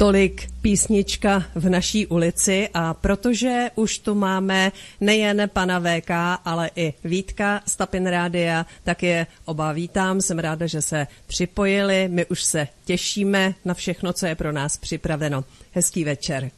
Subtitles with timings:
[0.00, 6.10] Tolik písnička v naší ulici a protože už tu máme nejen pana VK,
[6.44, 10.20] ale i Vítka z Tapin Rádia, tak je oba vítám.
[10.20, 12.08] Jsem ráda, že se připojili.
[12.08, 15.44] My už se těšíme na všechno, co je pro nás připraveno.
[15.72, 16.50] Hezký večer.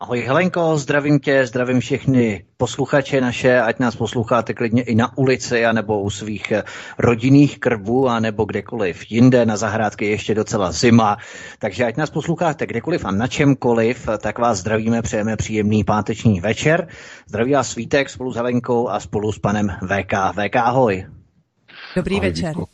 [0.00, 5.66] Ahoj Helenko, zdravím tě, zdravím všechny posluchače naše, ať nás posloucháte klidně i na ulici,
[5.66, 6.62] anebo u svých eh,
[6.98, 11.16] rodinných krbů, anebo kdekoliv jinde, na zahrádky ještě docela zima.
[11.58, 16.88] Takže ať nás posloucháte kdekoliv a na čemkoliv, tak vás zdravíme, přejeme příjemný páteční večer.
[17.26, 20.12] Zdraví vás Svítek spolu s Helenkou a spolu s panem VK.
[20.32, 21.06] VK, ahoj.
[21.96, 22.48] Dobrý ahoj, večer.
[22.48, 22.66] Díko,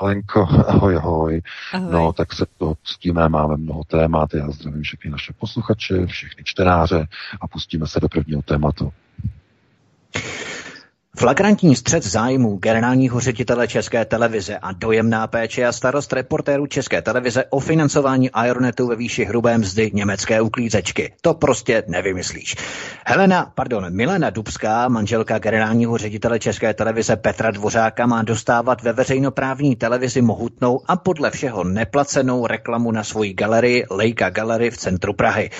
[0.00, 1.42] Alenko, ahoj, ahoj.
[1.72, 1.92] ahoj.
[1.92, 4.34] No, tak se to pustíme, máme mnoho témat.
[4.34, 7.06] Já zdravím všechny naše posluchače, všechny čtenáře
[7.40, 8.92] a pustíme se do prvního tématu.
[11.18, 17.44] Flagrantní střed zájmů generálního ředitele České televize a dojemná péče a starost reportérů České televize
[17.50, 21.12] o financování Aeronetu ve výši hrubé mzdy německé uklízečky.
[21.20, 22.56] To prostě nevymyslíš.
[23.06, 29.76] Helena, pardon, Milena Dubská, manželka generálního ředitele České televize Petra Dvořáka, má dostávat ve veřejnoprávní
[29.76, 35.50] televizi mohutnou a podle všeho neplacenou reklamu na svoji galerii Leica Gallery v centru Prahy.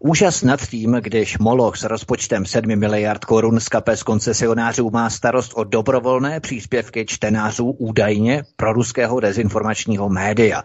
[0.00, 5.52] Úžas nad tím, když Moloch s rozpočtem 7 miliard korun z kapes koncesionářů má starost
[5.54, 10.62] o dobrovolné příspěvky čtenářů údajně pro ruského dezinformačního média.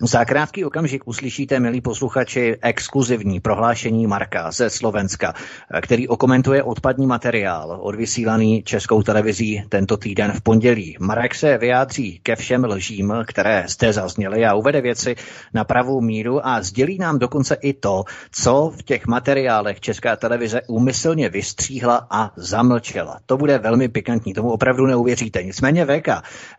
[0.00, 5.34] Za krátký okamžik uslyšíte, milí posluchači, exkluzivní prohlášení Marka ze Slovenska,
[5.82, 10.96] který okomentuje odpadní materiál odvysílaný českou televizí tento týden v pondělí.
[11.00, 15.14] Marek se vyjádří ke všem lžím, které zde zazněly a uvede věci
[15.54, 20.60] na pravou míru a sdělí nám dokonce i to, co v těch materiálech Česká televize
[20.68, 23.18] úmyslně vystříhla a zamlčela.
[23.26, 25.42] To bude velmi pikantní, tomu opravdu neuvěříte.
[25.42, 26.08] Nicméně VK,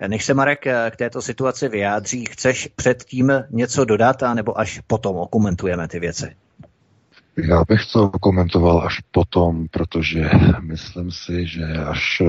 [0.07, 5.15] než se Marek k této situaci vyjádří, chceš předtím něco dodat, a nebo až potom
[5.15, 6.35] okomentujeme ty věci?
[7.37, 10.29] Já bych to komentoval až potom, protože
[10.61, 12.25] myslím si, že až eh,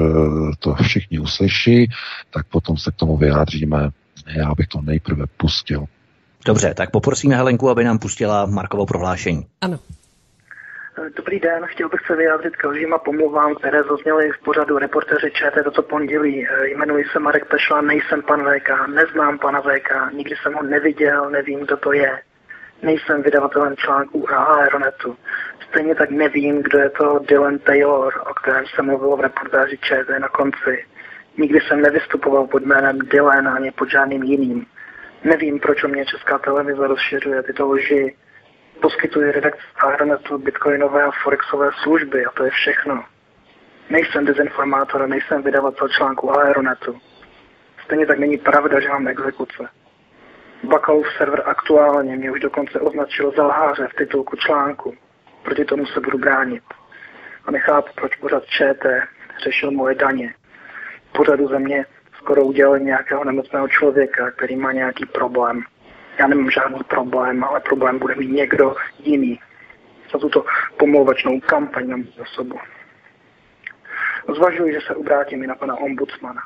[0.59, 1.91] to všichni uslyší,
[2.31, 3.91] tak potom se k tomu vyjádříme.
[4.27, 5.84] Já bych to nejprve pustil.
[6.47, 9.47] Dobře, tak poprosíme Helenku, aby nám pustila Markovo prohlášení.
[9.60, 9.78] Ano.
[11.16, 15.31] Dobrý den, chtěl bych se vyjádřit k lžím a pomluvám, které zazněly v pořadu reportéři
[15.31, 16.47] ČT toto pondělí.
[16.65, 21.60] Jmenuji se Marek Pešla, nejsem pan VK, neznám pana VK, nikdy jsem ho neviděl, nevím,
[21.60, 22.21] kdo to je.
[22.82, 25.16] Nejsem vydavatelem článků a Aeronetu.
[25.69, 30.19] Stejně tak nevím, kdo je to Dylan Taylor, o kterém se mluvilo v reportáži ČT
[30.19, 30.84] na konci.
[31.38, 34.66] Nikdy jsem nevystupoval pod jménem Dylan ani pod žádným jiným.
[35.25, 38.17] Nevím, proč o mě Česká televize rozšiřuje tyto lži.
[38.83, 43.05] Poskytuje redakce Aeronetu bitcoinové a forexové služby a to je všechno.
[43.91, 46.99] Nejsem dezinformátor, nejsem vydavatel článku Aeronetu.
[47.85, 49.69] Stejně tak není pravda, že mám exekuce.
[50.62, 54.95] Bakalův server aktuálně mě už dokonce označil za lháře v titulku článku.
[55.43, 56.62] Proti tomu se budu bránit.
[57.45, 59.03] A nechápu, proč pořád ČT
[59.45, 60.35] řešil moje daně.
[61.12, 61.94] Pořadu země skoro
[62.45, 65.62] udělali nějakého nemocného člověka, který má nějaký problém.
[66.19, 69.41] Já nemám žádný problém, ale problém bude mít někdo jiný.
[70.12, 70.45] Za tuto
[70.77, 72.59] pomlouvačnou kampaň na osobu.
[74.37, 76.41] Zvažuji, že se obrátím i na pana ombudsmana.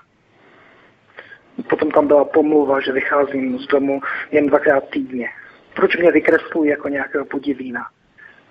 [1.69, 4.01] Potom tam byla pomluva, že vycházím z domu
[4.31, 5.29] jen dvakrát týdně.
[5.75, 7.87] Proč mě vykreslují jako nějakého podivína?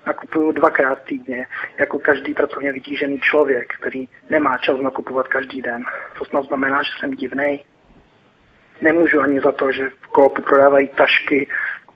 [0.08, 1.48] Nakupuju dvakrát týdně,
[1.78, 5.84] jako každý pracovně vytížený člověk, který nemá čas nakupovat každý den.
[6.18, 7.64] To snad znamená, že jsem divnej.
[8.82, 11.48] Nemůžu ani za to, že v koopu prodávají tašky,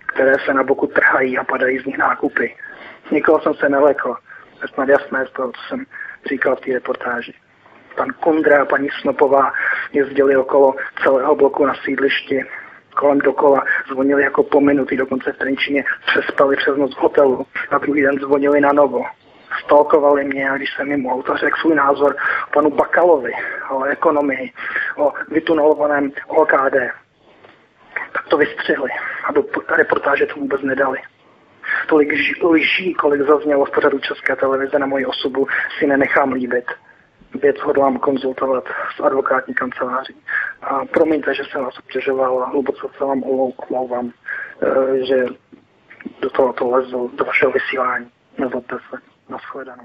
[0.05, 2.55] které se na boku trhají a padají z nich nákupy.
[3.11, 4.15] Nikoho jsem se nelekl.
[4.61, 5.85] Je snad jasné z toho, co jsem
[6.29, 7.33] říkal v té reportáži.
[7.95, 9.53] Pan Kundra a paní Snopová
[9.93, 12.43] jezdili okolo celého bloku na sídlišti
[12.95, 17.77] kolem dokola, zvonili jako po minuty, dokonce v Trenčině přespali přes noc v hotelu, na
[17.77, 19.03] druhý den zvonili na novo.
[19.63, 22.15] Stalkovali mě a když jsem jim auto řekl svůj názor
[22.53, 23.31] panu Bakalovi,
[23.69, 24.51] o ekonomii,
[24.97, 26.75] o vytunelovaném OKD,
[28.13, 28.89] tak to vystřihli
[29.23, 30.97] a do reportáže to vůbec nedali.
[31.87, 32.11] Tolik
[32.43, 35.47] lží, kolik zaznělo v pořadu České televize na moji osobu,
[35.79, 36.65] si nenechám líbit
[37.41, 38.63] věc hodlám konzultovat
[38.95, 40.15] s advokátní kanceláří.
[40.71, 44.11] A promiňte, že jsem vás obtěžoval a hluboce se vám omlouvám.
[45.07, 45.15] že
[46.21, 48.05] do toho to lezu, do vašeho vysílání.
[48.37, 48.97] Nezlobte se.
[49.29, 49.83] Naschledanou.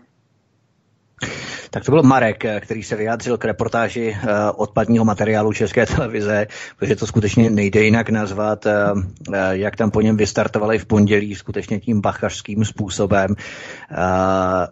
[1.70, 6.46] Tak to byl Marek, který se vyjádřil k reportáži uh, odpadního materiálu České televize,
[6.78, 8.66] protože to skutečně nejde jinak nazvat,
[9.50, 13.34] jak tam po něm vystartovali v pondělí skutečně tím bachařským způsobem.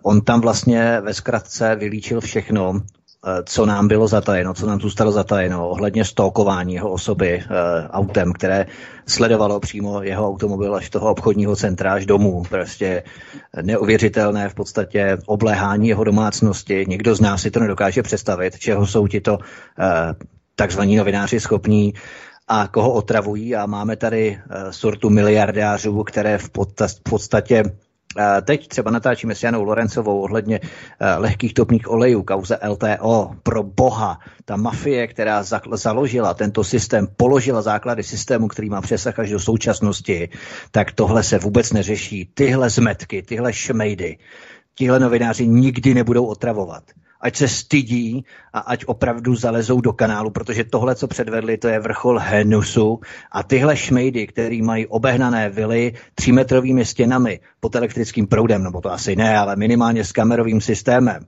[0.02, 3.04] On tam vlastně ve zkratce vylíčil všechno, Eh,
[3.44, 7.44] co nám bylo zatajeno, co nám zůstalo zatajeno ohledně stalkování jeho osoby e,
[7.88, 8.67] autem, které
[9.06, 12.43] sledovalo přímo jeho automobil až toho obchodního centra až domů.
[12.49, 13.03] Prostě
[13.62, 16.85] neuvěřitelné v podstatě obléhání jeho domácnosti.
[16.88, 20.15] Nikdo z nás si to nedokáže představit, čeho jsou tito e,
[20.56, 21.94] takzvaní novináři schopní
[22.49, 23.56] a koho otravují.
[23.56, 24.41] A máme tady
[24.71, 26.50] sortu miliardářů, které v
[27.03, 27.62] podstatě
[28.44, 33.31] Teď třeba natáčíme s Janou Lorencovou ohledně eh, lehkých topných olejů, kauze LTO.
[33.43, 39.31] Pro boha, ta mafie, která založila tento systém, položila základy systému, který má přesah až
[39.31, 40.28] do současnosti,
[40.70, 42.31] tak tohle se vůbec neřeší.
[42.34, 44.19] Tyhle zmetky, tyhle šmejdy,
[44.75, 46.84] tihle novináři nikdy nebudou otravovat
[47.25, 51.81] ať se stydí a ať opravdu zalezou do kanálu, protože tohle, co předvedli, to je
[51.81, 53.00] vrchol Henusu
[53.32, 59.17] a tyhle šmejdy, který mají obehnané vily třímetrovými stěnami pod elektrickým proudem, nebo to asi
[59.17, 61.26] ne, ale minimálně s kamerovým systémem.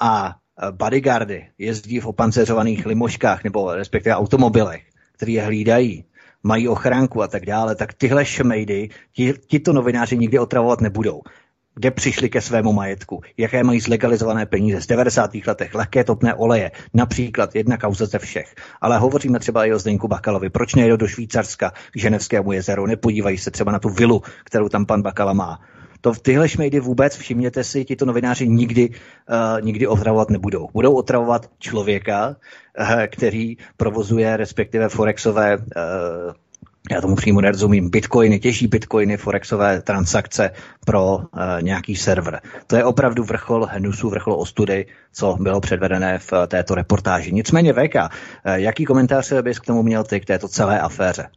[0.00, 4.82] A e, bodyguardy jezdí v opanceřovaných limoškách nebo respektive automobilech,
[5.12, 6.04] který je hlídají,
[6.42, 11.20] mají ochránku a tak dále, tak tyhle šmejdy, ti, tito novináři nikdy otravovat nebudou
[11.74, 15.30] kde přišli ke svému majetku, jaké mají zlegalizované peníze z 90.
[15.46, 18.54] letech, lehké topné oleje, například jedna kauza ze všech.
[18.80, 20.50] Ale hovoříme třeba i o Zdeňku Bakalovi.
[20.50, 22.86] Proč nejdou do Švýcarska k Ženevskému jezeru?
[22.86, 25.60] Nepodívají se třeba na tu vilu, kterou tam pan Bakala má.
[26.00, 30.68] To v tyhle šmejdy vůbec, všimněte si, tito novináři nikdy, uh, nikdy otravovat nebudou.
[30.72, 32.28] Budou otravovat člověka,
[32.80, 35.64] uh, který provozuje respektive forexové uh,
[36.90, 40.50] já tomu přímo nerozumím, bitcoiny, těží bitcoiny, forexové transakce
[40.86, 41.22] pro uh,
[41.60, 42.40] nějaký server.
[42.66, 47.32] To je opravdu vrchol hnusu, vrchol ostudy, co bylo předvedené v uh, této reportáži.
[47.32, 51.28] Nicméně VK, uh, jaký komentář bys k tomu měl ty, k této celé aféře?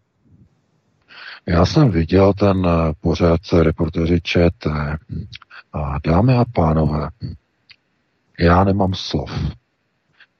[1.45, 2.67] Já jsem viděl ten
[3.01, 4.67] pořád reportéři ČT
[5.73, 7.09] a dámy a pánové,
[8.39, 9.31] já nemám slov.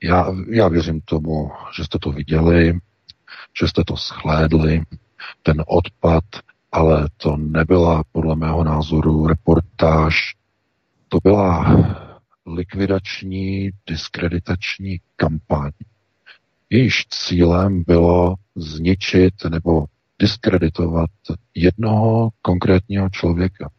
[0.04, 2.80] Já, já věřím tomu, že jste to viděli,
[3.59, 4.81] že jste to schlédli,
[5.44, 6.24] ten odpad,
[6.71, 10.36] ale to nebyla podle mého názoru reportáž,
[11.09, 11.77] to byla
[12.45, 15.71] likvidační, diskreditační kampaň.
[16.69, 19.86] Jejíž cílem bylo zničit nebo
[20.19, 21.09] diskreditovat
[21.56, 23.69] jednoho konkrétního člověka.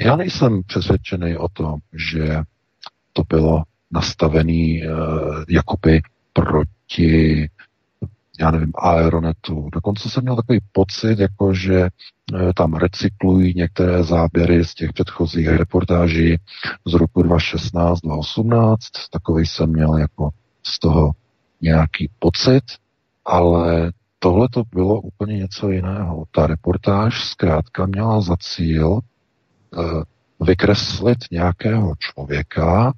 [0.00, 2.42] Já nejsem přesvědčený o tom, že
[3.12, 6.00] to bylo nastavený uh, jakoby
[6.32, 7.48] proti
[8.40, 9.68] já nevím, Aeronetu.
[9.72, 11.90] Dokonce jsem měl takový pocit, jako že e,
[12.54, 16.36] tam recyklují některé záběry z těch předchozích reportáží
[16.86, 18.84] z roku 2016, 2018.
[19.12, 20.30] Takový jsem měl jako
[20.62, 21.10] z toho
[21.60, 22.64] nějaký pocit,
[23.24, 26.24] ale tohle to bylo úplně něco jiného.
[26.30, 30.02] Ta reportáž zkrátka měla za cíl uh,
[30.40, 32.92] vykreslit nějakého člověka,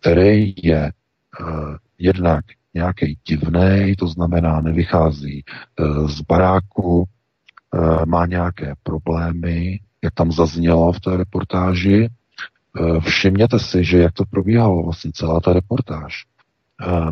[0.00, 0.92] který je
[1.40, 2.44] uh, jednak
[2.76, 10.92] nějaký divný, to znamená nevychází eh, z baráku, eh, má nějaké problémy, jak tam zaznělo
[10.92, 12.08] v té reportáži.
[12.08, 16.24] Eh, všimněte si, že jak to probíhalo vlastně celá ta reportáž.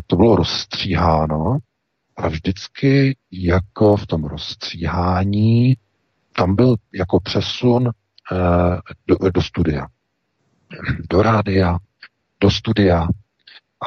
[0.07, 1.57] To bylo rozstříháno
[2.17, 5.75] a vždycky jako v tom rozstříhání
[6.37, 7.89] tam byl jako přesun
[9.07, 9.87] do, do studia.
[11.09, 11.77] Do rádia,
[12.41, 13.07] do studia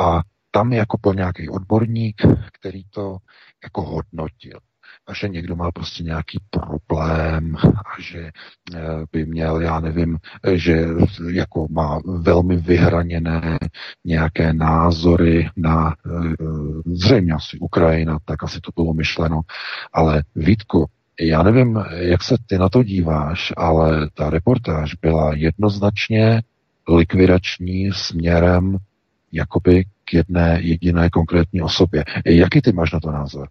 [0.01, 3.17] a tam jako byl nějaký odborník, který to
[3.63, 4.59] jako hodnotil.
[5.07, 8.19] A že někdo má prostě nějaký problém a že
[8.75, 8.81] eh,
[9.13, 10.19] by měl, já nevím,
[10.53, 10.87] že
[11.33, 13.59] jako má velmi vyhraněné
[14.05, 16.11] nějaké názory na eh,
[16.87, 19.41] zřejmě asi Ukrajina, tak asi to bylo myšleno.
[19.93, 20.87] Ale Vítku,
[21.21, 26.43] já nevím, jak se ty na to díváš, ale ta reportáž byla jednoznačně
[26.89, 28.79] likvidační směrem
[29.33, 32.05] jakoby k jedné jediné konkrétní osobě.
[32.27, 33.49] Jaký ty máš na to názor?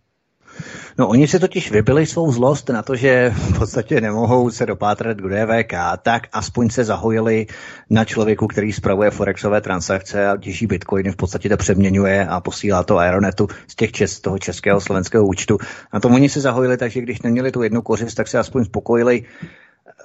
[0.97, 5.17] No oni si totiž vybili svou zlost na to, že v podstatě nemohou se dopátrat
[5.17, 7.45] k DVK, tak aspoň se zahojili
[7.89, 12.83] na člověku, který spravuje forexové transakce a těží bitcoiny, v podstatě to přeměňuje a posílá
[12.83, 15.57] to Aeronetu z těch čes, toho českého slovenského účtu.
[15.93, 19.23] Na tom oni se zahojili, takže když neměli tu jednu kořist, tak se aspoň spokojili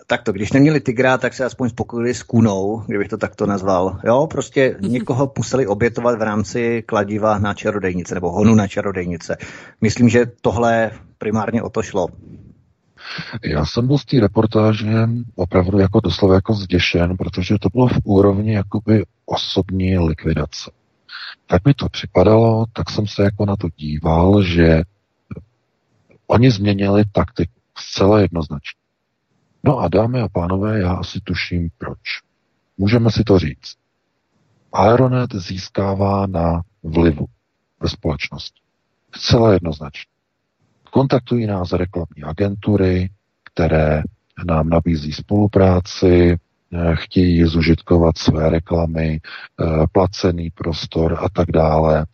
[0.06, 4.00] takto, když neměli tygra, tak se aspoň spokojili s kunou, kdybych to takto nazval.
[4.04, 4.92] Jo, prostě mhm.
[4.92, 9.36] někoho museli obětovat v rámci kladiva na čarodejnice nebo honu na čarodejnice.
[9.80, 12.08] Myslím, že tohle primárně o to šlo.
[13.44, 14.86] Já jsem byl z té reportáže
[15.34, 20.70] opravdu jako doslova jako zděšen, protože to bylo v úrovni jakoby osobní likvidace.
[21.46, 24.82] Tak mi to připadalo, tak jsem se jako na to díval, že
[26.26, 28.81] oni změnili taktiku zcela jednoznačně.
[29.64, 31.98] No a dámy a pánové, já asi tuším proč.
[32.78, 33.74] Můžeme si to říct.
[34.72, 37.26] Aeronet získává na vlivu
[37.80, 38.60] ve společnosti.
[39.14, 40.12] Zcela jednoznačně.
[40.90, 43.10] Kontaktují nás reklamní agentury,
[43.52, 44.02] které
[44.46, 46.36] nám nabízí spolupráci,
[46.72, 52.06] eh, chtějí zužitkovat své reklamy, eh, placený prostor a tak dále.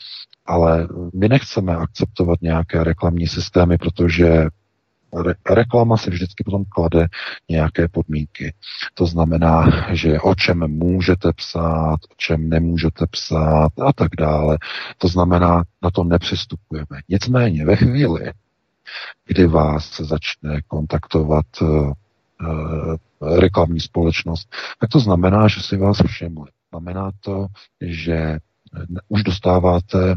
[0.47, 4.47] Ale my nechceme akceptovat nějaké reklamní systémy, protože
[5.50, 7.07] reklama si vždycky potom klade
[7.49, 8.55] nějaké podmínky.
[8.95, 14.59] To znamená, že o čem můžete psát, o čem nemůžete psát a tak dále.
[14.99, 17.00] To znamená, na to nepřistupujeme.
[17.09, 18.33] Nicméně ve chvíli,
[19.27, 21.93] kdy vás začne kontaktovat uh,
[23.38, 24.49] reklamní společnost,
[24.81, 26.50] tak to znamená, že si vás všimli.
[26.71, 27.47] Znamená to,
[27.81, 28.38] že
[29.09, 30.15] už dostáváte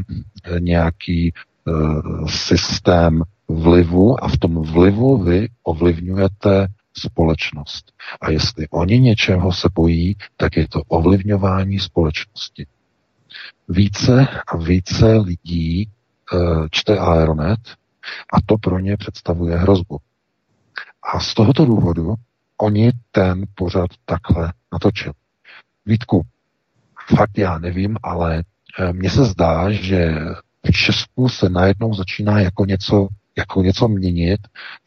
[0.58, 1.32] nějaký
[1.64, 3.22] uh, systém
[3.54, 6.66] vlivu a v tom vlivu vy ovlivňujete
[6.98, 7.92] společnost.
[8.20, 12.66] A jestli oni něčeho se bojí, tak je to ovlivňování společnosti.
[13.68, 15.88] Více a více lidí e,
[16.70, 17.60] čte Aeronet
[18.32, 19.98] a to pro ně představuje hrozbu.
[21.14, 22.14] A z tohoto důvodu
[22.56, 25.14] oni ten pořad takhle natočili.
[25.86, 26.22] Vítku,
[27.16, 28.44] fakt já nevím, ale
[28.78, 30.14] e, mně se zdá, že
[30.66, 34.40] v Česku se najednou začíná jako něco jako něco měnit,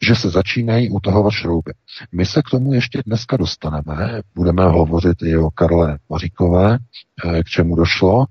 [0.06, 1.72] že se začínají utahovat šrouby.
[2.12, 6.78] My se k tomu ještě dneska dostaneme, budeme hovořit i o Karle Maříkové,
[7.24, 8.26] eh, k čemu došlo,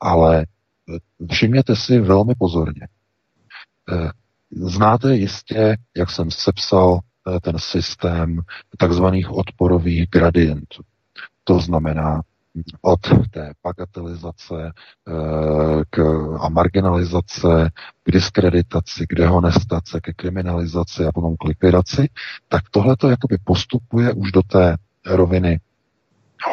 [0.00, 2.88] ale eh, všimněte si velmi pozorně.
[3.92, 4.10] Eh,
[4.50, 7.00] znáte jistě, jak jsem sepsal
[7.42, 8.40] ten systém
[8.78, 10.82] takzvaných odporových gradientů.
[11.44, 12.22] To znamená,
[12.80, 14.72] od té bagatelizace
[15.08, 15.98] eh, k,
[16.40, 17.70] a marginalizace
[18.02, 22.08] k diskreditaci, k dehonestace, ke kriminalizaci a potom k likvidaci,
[22.48, 24.76] tak tohle to jakoby postupuje už do té
[25.06, 25.60] roviny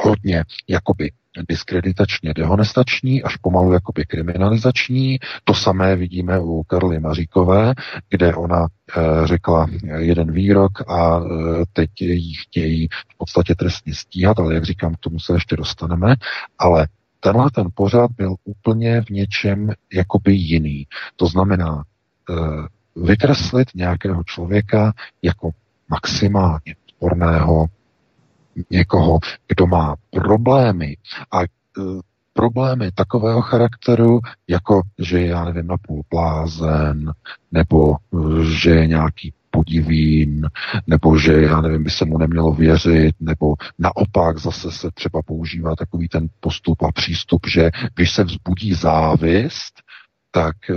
[0.03, 1.11] hodně jakoby
[1.50, 5.17] diskreditačně dehonestační, až pomalu jakoby kriminalizační.
[5.44, 7.74] To samé vidíme u Karly Maříkové,
[8.10, 9.67] kde ona e, řekla
[9.98, 11.22] jeden výrok a e,
[11.74, 16.15] teď jí chtějí v podstatě trestně stíhat, ale jak říkám, k tomu se ještě dostaneme.
[16.60, 16.88] Ale
[17.20, 20.88] tenhle ten pořád byl úplně v něčem jakoby jiný.
[21.15, 22.34] To znamená e,
[22.96, 25.50] vykreslit nějakého člověka jako
[25.89, 27.65] maximálně sporného,
[28.69, 30.97] někoho, kdo má problémy.
[31.31, 31.45] A e,
[32.33, 37.11] problémy takového charakteru, jako že já nevím, napůl blázen,
[37.51, 37.97] nebo e,
[38.43, 40.47] že je nějaký podivín,
[40.87, 45.75] nebo že, já nevím, by se mu nemělo věřit, nebo naopak zase se třeba používá
[45.75, 49.73] takový ten postup a přístup, že když se vzbudí závist,
[50.31, 50.73] tak e,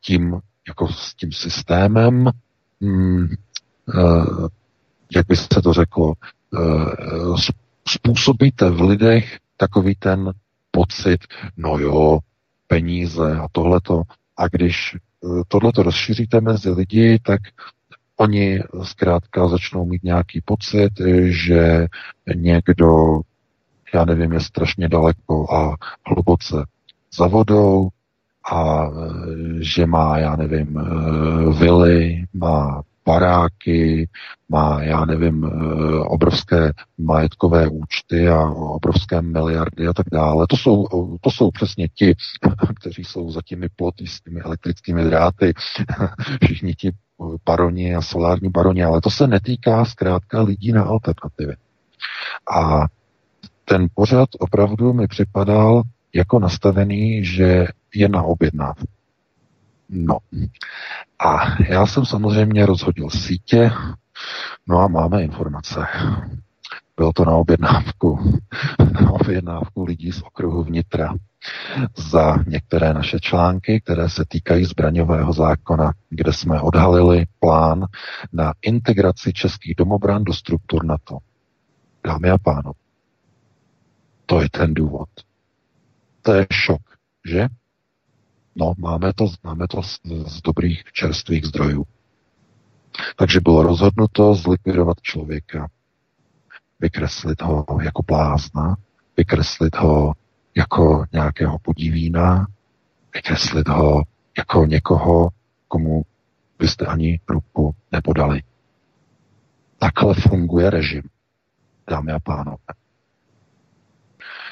[0.00, 2.30] tím, jako s tím systémem,
[2.80, 3.28] mm,
[5.16, 6.14] jak by se to řeklo,
[6.54, 7.36] Eh,
[7.88, 10.32] způsobíte v lidech takový ten
[10.70, 11.20] pocit,
[11.56, 12.18] no jo,
[12.66, 14.02] peníze a tohleto.
[14.36, 17.40] A když eh, tohleto rozšíříte mezi lidi, tak
[18.16, 20.90] oni zkrátka začnou mít nějaký pocit,
[21.24, 21.86] že
[22.34, 23.20] někdo,
[23.94, 25.76] já nevím, je strašně daleko a
[26.06, 26.64] hluboce
[27.16, 27.88] za vodou
[28.52, 28.92] a eh,
[29.60, 30.80] že má, já nevím,
[31.58, 34.08] vily, má baráky,
[34.48, 35.48] má, já nevím, eh,
[35.98, 40.46] obrovské majetkové účty a obrovské miliardy a tak dále.
[40.48, 40.86] To jsou,
[41.20, 42.14] to jsou přesně ti,
[42.80, 45.52] kteří jsou za těmi ploty s těmi elektrickými dráty,
[46.44, 46.92] všichni ti
[47.46, 51.54] baroni a solární baroni, ale to se netýká zkrátka lidí na alternativy.
[52.56, 52.86] A
[53.64, 55.82] ten pořad opravdu mi připadal
[56.14, 58.86] jako nastavený, že je na objednávku.
[59.94, 60.18] No.
[61.18, 63.70] A já jsem samozřejmě rozhodil sítě,
[64.66, 65.86] no a máme informace.
[66.96, 68.40] Bylo to na objednávku,
[69.00, 71.14] na objednávku lidí z okruhu vnitra
[71.96, 77.86] za některé naše články, které se týkají zbraňového zákona, kde jsme odhalili plán
[78.32, 81.18] na integraci českých domobran do struktur NATO.
[82.06, 82.78] Dámy a pánové,
[84.26, 85.08] to je ten důvod.
[86.22, 86.82] To je šok,
[87.26, 87.48] že?
[88.56, 91.84] No, máme to, máme to z, z dobrých čerstvých zdrojů.
[93.16, 95.68] Takže bylo rozhodnuto zlikvidovat člověka,
[96.80, 98.76] vykreslit ho jako blázna,
[99.16, 100.12] vykreslit ho
[100.54, 102.46] jako nějakého podivína,
[103.14, 104.02] vykreslit ho
[104.38, 105.28] jako někoho,
[105.68, 106.02] komu
[106.58, 108.42] byste ani ruku nepodali.
[109.78, 111.02] Takhle funguje režim,
[111.90, 112.56] dámy a pánové.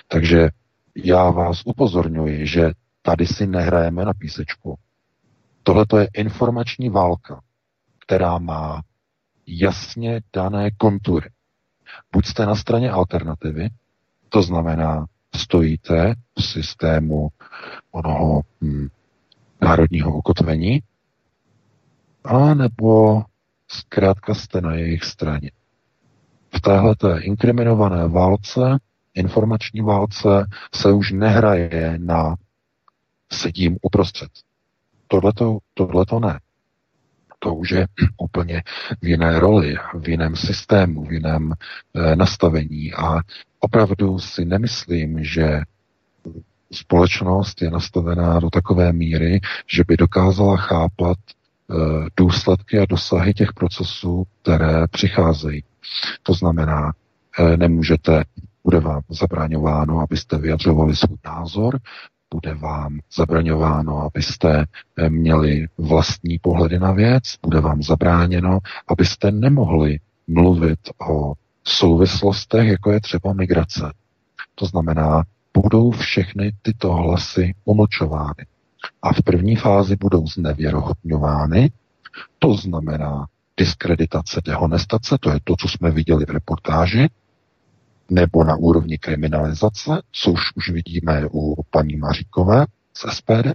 [0.09, 0.49] Takže
[0.95, 4.79] já vás upozorňuji, že tady si nehrajeme na písečku.
[5.63, 7.41] Tohle je informační válka,
[7.99, 8.83] která má
[9.47, 11.31] jasně dané kontury.
[12.13, 13.69] Buď jste na straně alternativy,
[14.29, 17.29] to znamená, stojíte v systému
[17.91, 18.89] onoho hm,
[19.61, 20.81] národního ukotvení,
[22.25, 23.23] a nebo
[23.69, 25.51] zkrátka jste na jejich straně.
[26.57, 28.79] V téhle inkriminované válce,
[29.15, 32.37] informační válce, se už nehraje na
[33.33, 34.31] sedím uprostřed.
[35.09, 36.41] Tohleto, tohleto ne.
[37.39, 38.63] To už je úplně
[39.03, 42.93] v jiné roli, v jiném systému, v jiném e, nastavení.
[42.93, 43.21] A
[43.61, 45.61] opravdu si nemyslím, že
[46.73, 51.75] společnost je nastavená do takové míry, že by dokázala chápat e,
[52.17, 55.65] důsledky a dosahy těch procesů, které přicházejí.
[56.23, 56.93] To znamená,
[57.39, 58.25] e, nemůžete,
[58.65, 61.79] bude vám zabráňováno, abyste vyjadřovali svůj názor,
[62.35, 64.65] bude vám zabraňováno, abyste
[64.97, 68.59] eh, měli vlastní pohledy na věc, bude vám zabráněno,
[68.89, 70.79] abyste nemohli mluvit
[71.11, 71.33] o
[71.65, 73.93] souvislostech, jako je třeba migrace.
[74.55, 75.23] To znamená,
[75.55, 78.47] budou všechny tyto hlasy umlčovány.
[79.03, 81.71] A v první fázi budou znevěrohodňovány,
[82.39, 87.09] to znamená diskreditace, dehonestace, to je to, co jsme viděli v reportáži,
[88.11, 93.53] nebo na úrovni kriminalizace, což už vidíme u paní Maříkové z SPD,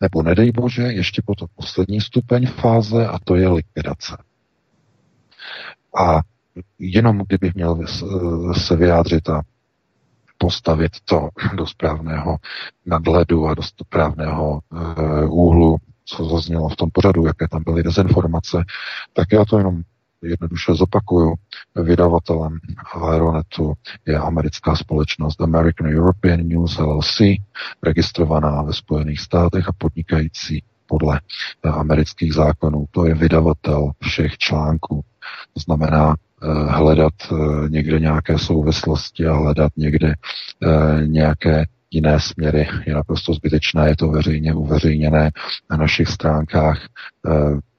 [0.00, 4.16] nebo nedej bože, ještě potom poslední stupeň fáze a to je likvidace.
[6.00, 6.20] A
[6.78, 7.80] jenom kdybych měl
[8.52, 9.42] se vyjádřit a
[10.38, 12.36] postavit to do správného
[12.86, 18.64] nadhledu a do správného uh, úhlu, co zaznělo v tom pořadu, jaké tam byly dezinformace,
[19.12, 19.82] tak já to jenom
[20.22, 21.34] jednoduše zopakuju,
[21.74, 22.58] vydavatelem
[22.94, 23.74] Aeronetu
[24.06, 27.20] je americká společnost American European News LLC,
[27.82, 31.20] registrovaná ve Spojených státech a podnikající podle
[31.62, 32.84] amerických zákonů.
[32.90, 35.04] To je vydavatel všech článků.
[35.54, 42.68] To znamená eh, hledat eh, někde nějaké souvislosti a hledat někde eh, nějaké jiné směry
[42.86, 45.30] je naprosto zbytečné, je to veřejně uveřejněné
[45.70, 46.86] na našich stránkách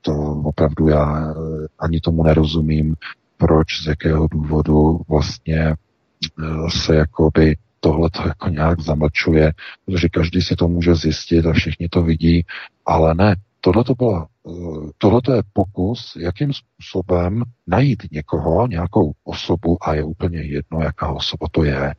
[0.07, 1.33] to opravdu já eh,
[1.79, 2.95] ani tomu nerozumím,
[3.37, 9.53] proč, z jakého důvodu vlastně eh, se jakoby tohle to jako nějak zamlčuje,
[9.85, 12.45] protože každý si to může zjistit a všichni to vidí,
[12.85, 14.51] ale ne, tohle to byla eh,
[14.97, 21.47] tohle je pokus, jakým způsobem najít někoho, nějakou osobu a je úplně jedno, jaká osoba
[21.51, 21.93] to je.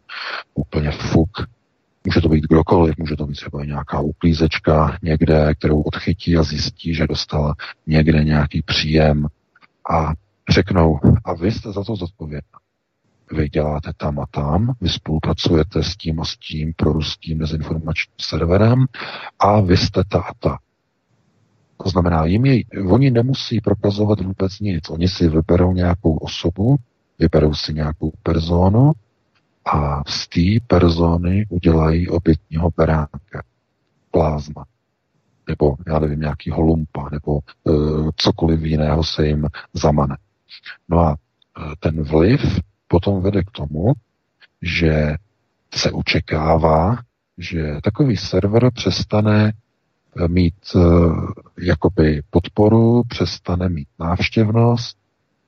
[0.55, 1.31] Úplně fuk,
[2.09, 6.95] Může to být kdokoliv, může to být třeba nějaká uklízečka někde, kterou odchytí a zjistí,
[6.95, 7.55] že dostala
[7.87, 9.27] někde nějaký příjem
[9.91, 10.13] a
[10.49, 12.59] řeknou, a vy jste za to zodpovědná.
[13.33, 18.87] Vy děláte tam a tam, vy spolupracujete s tím a s tím proruským dezinformačním serverem
[19.39, 20.59] a vy jste ta a ta.
[21.83, 24.91] To znamená, jim je, oni nemusí prokazovat vůbec nic.
[24.91, 26.77] Oni si vyberou nějakou osobu,
[27.19, 28.93] vyberou si nějakou personu
[29.73, 33.43] a z té persony udělají obětního beránka,
[34.11, 34.65] plázma,
[35.49, 40.17] nebo já nevím, nějaký holumpa, nebo uh, cokoliv jiného se jim zamane.
[40.89, 42.41] No a uh, ten vliv
[42.89, 43.93] potom vede k tomu,
[44.63, 45.17] že
[45.75, 46.99] se očekává,
[47.39, 54.97] že takový server přestane e, mít uh, jakoby podporu, přestane mít návštěvnost.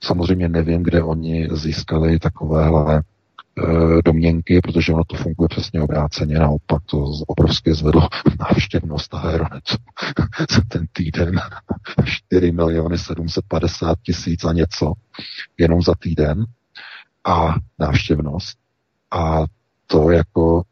[0.02, 3.02] Samozřejmě nevím, kde oni získali takovéhle
[4.04, 8.08] domněnky, protože ono to funguje přesně obráceně, naopak to obrovské zvedlo
[8.40, 9.76] návštěvnost Aeronetu
[10.50, 11.40] za ten týden
[12.04, 14.92] 4 miliony 750 tisíc a něco
[15.58, 16.44] jenom za týden
[17.24, 18.58] a návštěvnost.
[19.10, 19.44] A
[19.86, 20.62] to jako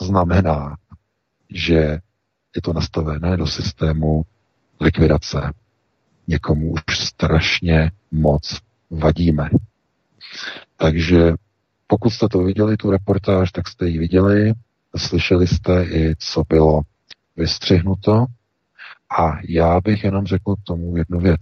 [0.00, 0.76] znamená,
[1.50, 1.98] že
[2.56, 4.22] je to nastavené do systému
[4.80, 5.52] likvidace.
[6.28, 8.58] Někomu už strašně moc
[8.90, 9.50] vadíme.
[10.76, 11.32] Takže
[11.90, 14.52] pokud jste to viděli, tu reportáž, tak jste ji viděli,
[14.96, 16.80] slyšeli jste i, co bylo
[17.36, 18.26] vystřihnuto.
[19.18, 21.40] A já bych jenom řekl k tomu jednu věc.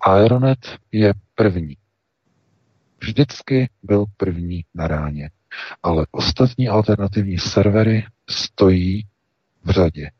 [0.00, 0.58] Aeronet
[0.92, 1.76] je první.
[3.00, 5.30] Vždycky byl první na ráně.
[5.82, 9.06] Ale ostatní alternativní servery stojí
[9.64, 10.10] v řadě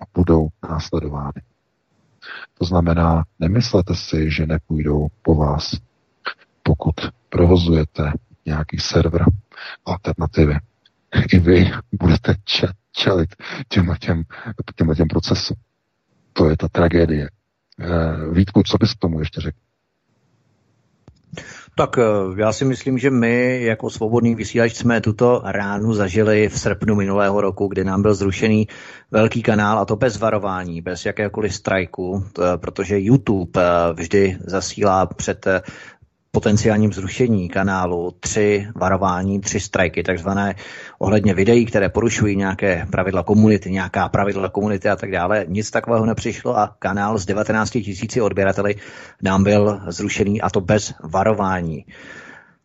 [0.00, 1.42] a budou následovány.
[2.58, 5.76] To znamená, nemyslete si, že nepůjdou po vás.
[6.62, 6.94] Pokud
[7.28, 8.12] provozujete
[8.48, 9.24] nějaký server
[9.84, 10.54] alternativy.
[11.32, 12.34] I vy budete
[12.92, 13.36] čelit
[13.68, 14.22] těm těm,
[14.74, 15.56] těm, těm procesům.
[16.32, 17.28] To je ta tragédie.
[17.80, 19.58] Eh, Vítku, co bys k tomu ještě řekl?
[21.76, 22.02] Tak eh,
[22.36, 27.40] já si myslím, že my jako svobodný vysílač jsme tuto ránu zažili v srpnu minulého
[27.40, 28.68] roku, kdy nám byl zrušený
[29.10, 32.24] velký kanál a to bez varování, bez jakéhokoliv strajku,
[32.56, 35.46] protože YouTube eh, vždy zasílá před
[36.38, 40.54] potenciálním zrušení kanálu tři varování, tři strajky, takzvané
[40.98, 45.44] ohledně videí, které porušují nějaké pravidla komunity, nějaká pravidla komunity a tak dále.
[45.48, 48.74] Nic takového nepřišlo a kanál s 19 tisíci odběrateli
[49.22, 51.84] nám byl zrušený a to bez varování.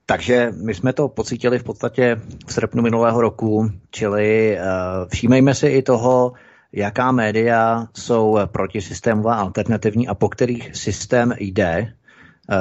[0.06, 5.68] Takže my jsme to pocítili v podstatě v srpnu minulého roku, čili uh, všímejme si
[5.68, 6.34] i toho,
[6.74, 12.03] jaká média jsou protisystémová, alternativní a po kterých systém jde, Eh,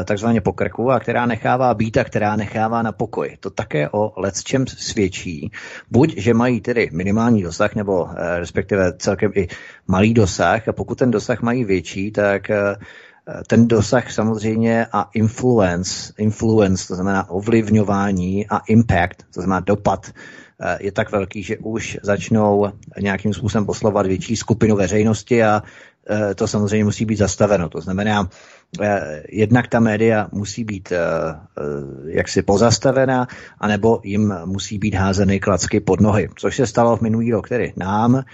[0.05, 3.37] takzvaně po krku a která nechává být a která nechává na pokoj.
[3.41, 5.51] To také o lecčem svědčí.
[5.91, 9.49] Buď, že mají tedy minimální dosah, nebo eh, respektive celkem i
[9.87, 12.77] malý dosah a pokud ten dosah mají větší, tak eh,
[13.47, 20.13] ten dosah samozřejmě a influence, influence, to znamená ovlivňování a impact, to znamená dopad,
[20.81, 25.63] je tak velký, že už začnou nějakým způsobem poslovat větší skupinu veřejnosti a
[26.35, 27.69] to samozřejmě musí být zastaveno.
[27.69, 28.29] To znamená,
[28.81, 30.99] Eh, jednak ta média musí být eh,
[32.07, 33.27] jaksi pozastavená,
[33.61, 37.73] anebo jim musí být házeny klacky pod nohy, což se stalo v minulý rok tedy
[37.77, 38.25] nám.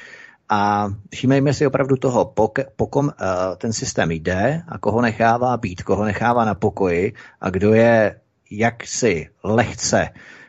[0.48, 3.10] A všímejme si opravdu toho, pok, pokom
[3.56, 9.28] ten systém jde a koho nechává být, koho nechává na pokoji a kdo je jaksi
[9.44, 10.08] lehce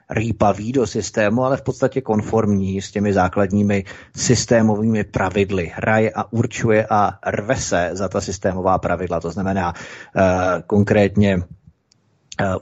[0.10, 3.84] rýpavý do systému, ale v podstatě konformní s těmi základními
[4.16, 5.72] systémovými pravidly.
[5.76, 10.24] Hraje a určuje a rve se za ta systémová pravidla, to znamená uh,
[10.68, 11.44] konkrétně uh,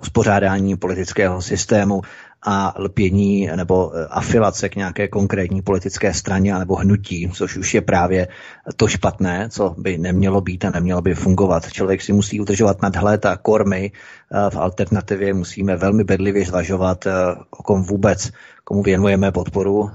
[0.01, 2.01] uspořádání politického systému,
[2.49, 7.81] a lpění nebo e, afilace k nějaké konkrétní politické straně nebo hnutí, což už je
[7.81, 8.27] právě
[8.75, 11.71] to špatné, co by nemělo být a nemělo by fungovat.
[11.71, 13.91] Člověk si musí udržovat nadhled a kormy.
[13.91, 17.11] E, v alternativě musíme velmi bedlivě zvažovat, e,
[17.49, 18.31] o kom vůbec,
[18.63, 19.91] komu věnujeme podporu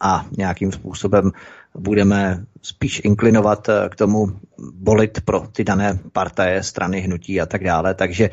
[0.00, 1.30] a nějakým způsobem
[1.78, 4.26] budeme spíš inklinovat k tomu
[4.72, 7.94] bolit pro ty dané partaje, strany, hnutí a tak dále.
[7.94, 8.30] Takže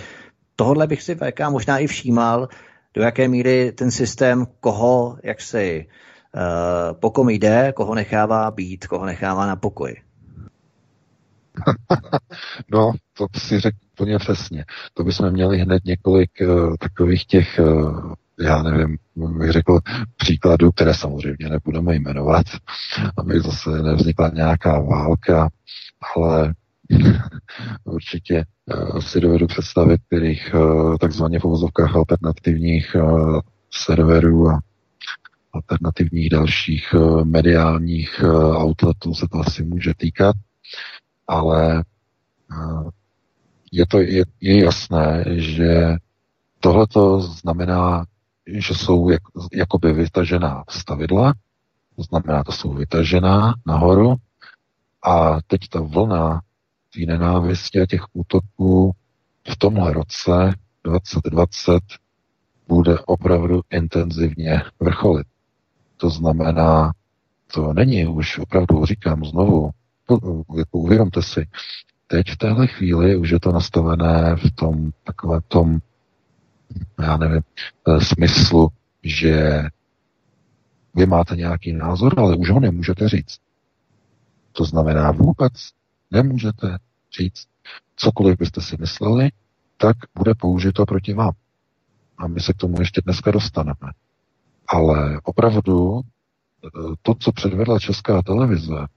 [0.56, 2.50] tohle bych si VK možná i všímal,
[2.94, 5.88] do jaké míry ten systém, koho, jak si,
[6.36, 9.96] uh, po kom jde, koho nechává být, koho nechává na pokoji.
[12.72, 14.66] no, to si řekl úplně přesně.
[14.94, 19.80] To bychom měli hned několik uh, takových těch, uh, já nevím, bych řekl
[20.18, 22.46] příkladů, které samozřejmě nebudeme jmenovat,
[23.18, 25.50] aby zase nevznikla nějaká válka,
[26.16, 26.54] ale
[27.84, 33.40] určitě uh, si dovedu představit, kterých uh, takzvaně v uvozovkách alternativních uh,
[33.72, 34.60] serverů a
[35.54, 38.24] alternativních dalších mediálních
[38.58, 40.36] outletů se to asi může týkat,
[41.28, 41.84] ale
[43.72, 45.96] je to je, je jasné, že
[46.60, 48.06] tohleto znamená,
[48.48, 49.22] že jsou jak,
[49.54, 51.34] jakoby vytažená stavidla,
[51.96, 54.16] to znamená, to jsou vytažená nahoru
[55.04, 56.42] a teď ta vlna
[56.94, 58.92] té nenávisti a těch útoků
[59.50, 60.54] v tomhle roce
[60.84, 61.84] 2020
[62.68, 65.28] bude opravdu intenzivně vrcholit.
[65.98, 66.92] To znamená,
[67.54, 69.70] to není už opravdu, říkám znovu,
[70.58, 71.48] jako uvědomte si,
[72.08, 75.80] teď v téhle chvíli už je to nastavené v tom takové tom,
[77.02, 77.42] já nevím,
[77.88, 78.68] eh, smyslu,
[79.04, 79.64] že
[80.96, 83.38] vy máte nějaký názor, ale už ho nemůžete říct.
[84.52, 85.54] To znamená vůbec
[86.14, 86.78] Nemůžete
[87.20, 87.48] říct,
[87.96, 89.30] cokoliv byste si mysleli,
[89.78, 91.34] tak bude použito proti vám.
[92.18, 93.92] A my se k tomu ještě dneska dostaneme.
[94.68, 96.70] Ale opravdu eh,
[97.02, 98.88] to, co předvedla Česká televize,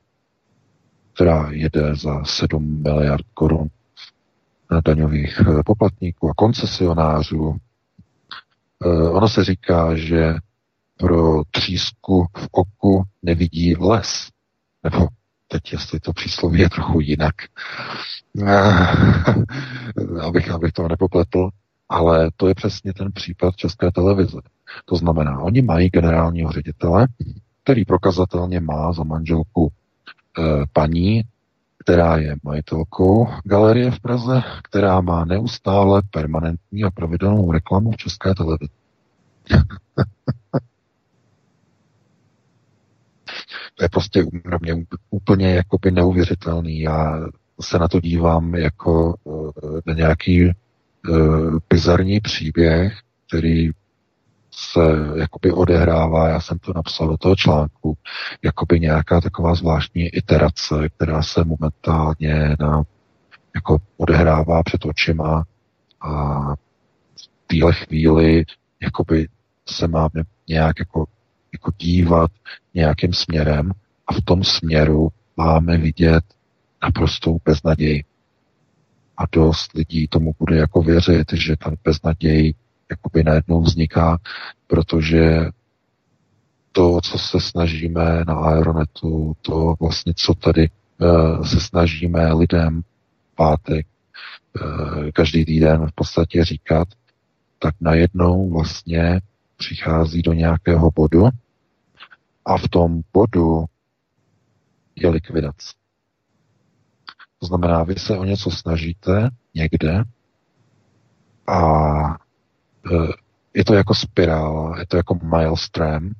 [1.14, 3.68] která jede za 7 miliard korun
[4.70, 7.56] na daňových eh, poplatníků a koncesionářů,
[8.84, 10.34] eh, ono se říká, že
[10.96, 14.28] pro třísku v oku nevidí les.
[14.84, 15.08] Nebo
[15.48, 17.34] teď jestli to přísloví je trochu jinak,
[20.20, 21.48] abych, abych to nepopletl,
[21.88, 24.38] ale to je přesně ten případ České televize.
[24.84, 27.08] To znamená, oni mají generálního ředitele,
[27.62, 31.22] který prokazatelně má za manželku e, paní,
[31.78, 38.34] která je majitelkou galerie v Praze, která má neustále permanentní a pravidelnou reklamu v České
[38.34, 38.72] televizi.
[43.78, 46.80] To je prostě pro mě úplně jakoby neuvěřitelný.
[46.80, 47.20] Já
[47.60, 53.70] se na to dívám jako eh, na nějaký uh, bizarní příběh, který
[54.50, 54.80] se
[55.16, 57.96] jakoby odehrává, já jsem to napsal do toho článku,
[58.42, 62.82] jakoby nějaká taková zvláštní iterace, která se momentálně na,
[63.54, 65.44] jako odehrává před očima.
[66.00, 66.54] A
[67.46, 68.44] téhle chvíli
[68.82, 69.28] jakoby
[69.68, 71.06] se máme nějak jako,
[71.56, 72.30] jako dívat
[72.74, 73.72] nějakým směrem
[74.06, 76.24] a v tom směru máme vidět
[76.82, 78.04] naprostou beznaděj.
[79.16, 82.54] A dost lidí tomu bude jako věřit, že ta beznaděj
[82.90, 84.18] jakoby najednou vzniká,
[84.66, 85.50] protože
[86.72, 90.68] to, co se snažíme na Aeronetu, to vlastně, co tady
[91.00, 92.82] uh, se snažíme lidem
[93.34, 93.86] pátek,
[94.60, 96.88] uh, každý týden v podstatě říkat,
[97.58, 99.20] tak najednou vlastně
[99.56, 101.28] přichází do nějakého bodu
[102.46, 103.64] a v tom bodu
[104.96, 105.74] je likvidace.
[107.38, 110.04] To znamená, vy se o něco snažíte někde
[111.46, 111.60] a
[112.12, 112.96] e,
[113.54, 116.10] je to jako spirála, je to jako maelstrom,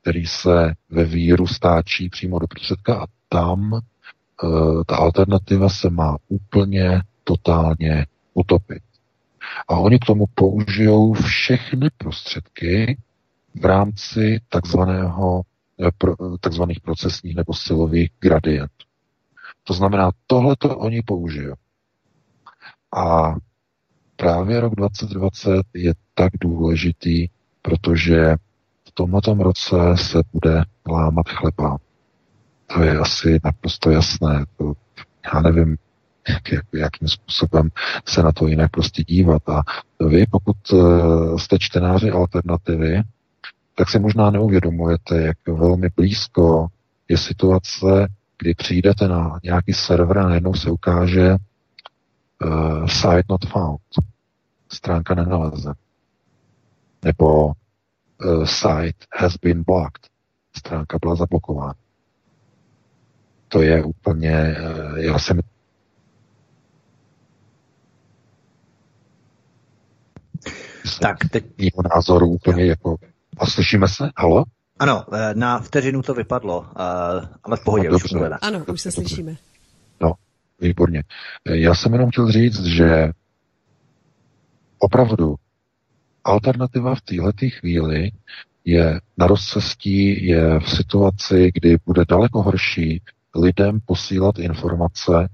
[0.00, 3.80] který se ve víru stáčí přímo do prostředka a tam e,
[4.86, 8.82] ta alternativa se má úplně totálně utopit.
[9.68, 12.98] A oni k tomu použijou všechny prostředky
[13.54, 15.42] v rámci takzvaného,
[15.80, 15.90] e,
[16.40, 18.86] takzvaných procesních nebo silových gradientů.
[19.64, 21.54] To znamená, tohle to oni použijou.
[22.96, 23.34] A
[24.16, 27.28] právě rok 2020 je tak důležitý,
[27.62, 28.36] protože
[28.88, 31.78] v tomto roce se bude lámat chleba.
[32.66, 34.44] To je asi naprosto jasné.
[34.56, 34.72] To,
[35.34, 35.76] já nevím,
[36.28, 37.70] jak, jak, jakým způsobem
[38.04, 39.48] se na to jinak prostě dívat.
[39.48, 39.62] A
[40.08, 43.02] vy, pokud uh, jste čtenáři alternativy,
[43.78, 46.66] tak si možná neuvědomujete, jak velmi blízko
[47.08, 51.36] je situace kdy přijdete na nějaký server a najednou se ukáže
[52.44, 53.80] uh, site not found.
[54.72, 55.72] Stránka nenaleze.
[57.04, 60.06] Nebo uh, site has been blocked.
[60.56, 61.74] Stránka byla zablokována.
[63.48, 65.40] To je úplně, uh, já jsem
[71.00, 71.44] tak teď...
[71.58, 72.96] Jeho názoru úplně jako...
[73.36, 74.10] A slyšíme se?
[74.16, 74.44] Halo?
[74.78, 78.14] Ano, eh, na vteřinu to vypadlo, eh, ale v pohodě, no, už.
[78.40, 79.36] Ano, už se slyšíme.
[80.00, 80.12] No,
[80.60, 81.02] výborně.
[81.44, 83.10] Eh, já jsem jenom chtěl říct, že
[84.78, 85.34] opravdu
[86.24, 88.10] alternativa v této chvíli
[88.64, 93.02] je na rozcestí, je v situaci, kdy bude daleko horší
[93.36, 95.28] lidem posílat informace.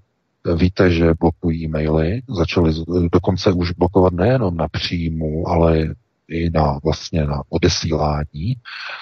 [0.56, 2.72] Víte, že blokují maily, začali
[3.12, 5.94] dokonce už blokovat nejenom na příjmu, ale
[6.28, 8.54] i na vlastně na odesílání.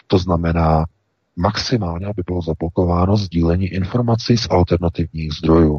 [0.06, 0.84] To znamená
[1.36, 5.78] maximálně, aby bylo zablokováno sdílení informací z alternativních zdrojů.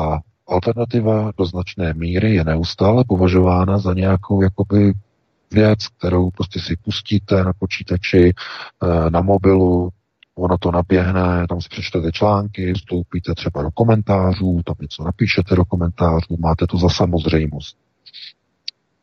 [0.00, 4.92] A alternativa do značné míry je neustále považována za nějakou jakoby
[5.52, 8.32] věc, kterou prostě si pustíte na počítači,
[8.82, 9.90] eh, na mobilu,
[10.34, 15.64] ono to naběhne, tam si přečtete články, vstoupíte třeba do komentářů, tam něco napíšete do
[15.64, 17.87] komentářů, máte to za samozřejmost.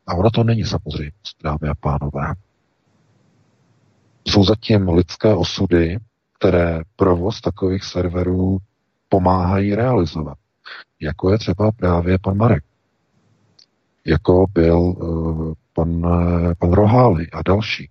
[0.06, 2.34] A ono to není samozřejmost, dámy a pánové.
[4.28, 5.98] Jsou zatím lidské osudy,
[6.38, 8.58] které provoz takových serverů
[9.08, 10.38] pomáhají realizovat.
[11.00, 12.64] Jako je třeba právě pan Marek.
[14.04, 17.90] Jako byl uh, pan, uh, pan Rohály a další.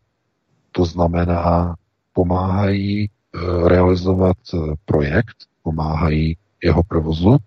[0.71, 1.75] To znamená,
[2.13, 4.37] pomáhají uh, realizovat
[4.85, 7.37] projekt, pomáhají jeho provozu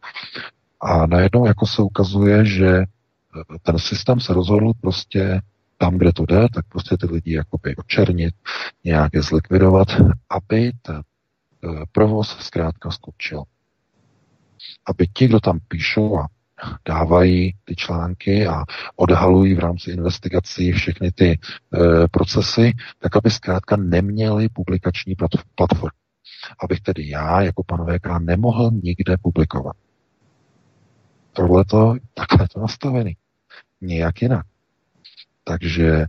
[0.81, 2.85] a najednou jako se ukazuje, že
[3.63, 5.41] ten systém se rozhodl prostě
[5.79, 8.35] tam, kde to jde, tak prostě ty lidi jakoby očernit,
[8.85, 9.89] nějak je zlikvidovat,
[10.31, 11.03] aby ten
[11.65, 13.43] eh, provoz zkrátka skočil.
[14.87, 16.27] Aby ti, kdo tam píšou a
[16.89, 18.65] dávají ty články a
[18.97, 21.39] odhalují v rámci investigací všechny ty e,
[22.11, 25.15] procesy, tak aby zkrátka neměli publikační
[25.55, 25.99] platformu.
[26.65, 29.77] Abych tedy já, jako pan VK, nemohl nikde publikovat.
[31.39, 33.17] Tohle to, takhle to nastavený.
[33.81, 34.47] Nějak jinak.
[35.45, 36.07] Takže,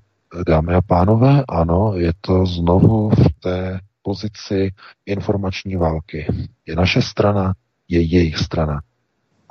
[0.47, 4.71] dámy a pánové, ano, je to znovu v té pozici
[5.05, 6.27] informační války.
[6.65, 7.53] Je naše strana,
[7.87, 8.81] je jejich strana.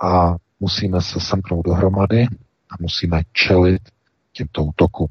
[0.03, 2.27] A musíme se semknout dohromady
[2.71, 3.83] a musíme čelit
[4.33, 5.09] těmto útokům.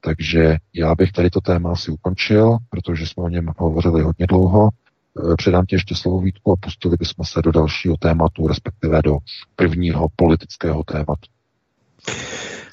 [0.00, 4.68] Takže já bych tady to téma asi ukončil, protože jsme o něm hovořili hodně dlouho.
[5.18, 9.18] Eh, předám ti ještě slovo Vítku a pustili bychom se do dalšího tématu, respektive do
[9.56, 11.30] prvního politického tématu.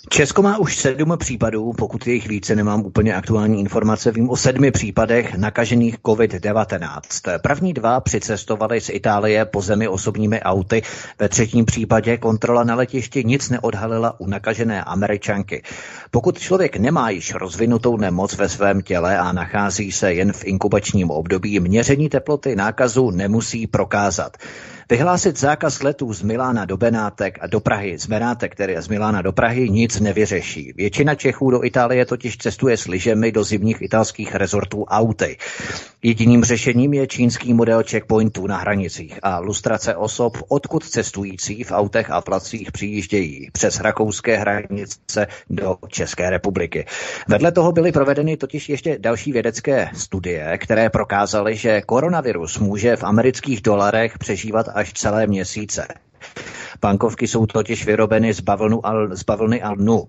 [0.10, 4.36] Česko má už sedm případů, pokud je jich více, nemám úplně aktuální informace, vím o
[4.36, 7.00] sedmi případech nakažených COVID-19.
[7.42, 10.82] První dva přicestovali z Itálie po zemi osobními auty.
[11.20, 15.64] Ve třetím případě kontrola na letišti nic neodhalila u nakažené američanky.
[16.12, 21.12] Pokud člověk nemá již rozvinutou nemoc ve svém těle a nachází se jen v inkubačním
[21.12, 24.38] období, měření teploty nákazu nemusí prokázat.
[24.90, 29.22] Vyhlásit zákaz letů z Milána do Benátek a do Prahy, z Benátek, tedy z Milána
[29.22, 30.74] do Prahy, nic nevyřeší.
[30.76, 35.38] Většina Čechů do Itálie totiž cestuje s lyžemi do zimních italských rezortů auty.
[36.04, 42.12] Jediným řešením je čínský model checkpointů na hranicích a lustrace osob, odkud cestující v autech
[42.12, 46.86] a placích přijíždějí přes rakouské hranice do České republiky.
[47.28, 53.04] Vedle toho byly provedeny totiž ještě další vědecké studie, které prokázaly, že koronavirus může v
[53.04, 55.88] amerických dolarech přežívat až celé měsíce.
[56.82, 58.42] Bankovky jsou totiž vyrobeny z,
[59.12, 60.04] z bavlny alnu.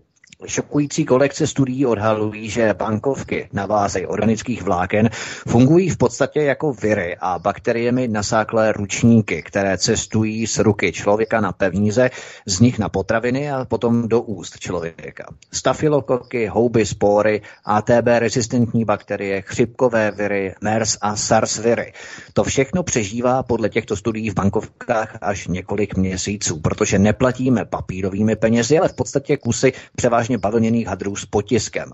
[0.46, 5.10] Šokující kolekce studií odhalují, že bankovky na bázi organických vláken
[5.48, 11.52] fungují v podstatě jako viry a bakteriemi nasáklé ručníky, které cestují z ruky člověka na
[11.52, 12.10] pevníze,
[12.46, 15.26] z nich na potraviny a potom do úst člověka.
[15.52, 21.92] Stafilokoky, houby, spory, ATB rezistentní bakterie, chřipkové viry, MERS a SARS viry.
[22.32, 28.78] To všechno přežívá podle těchto studií v bankovkách až několik měsíců, protože neplatíme papírovými penězi,
[28.78, 31.92] ale v podstatě kusy převážně převážně bavlněných hadrů s potiskem.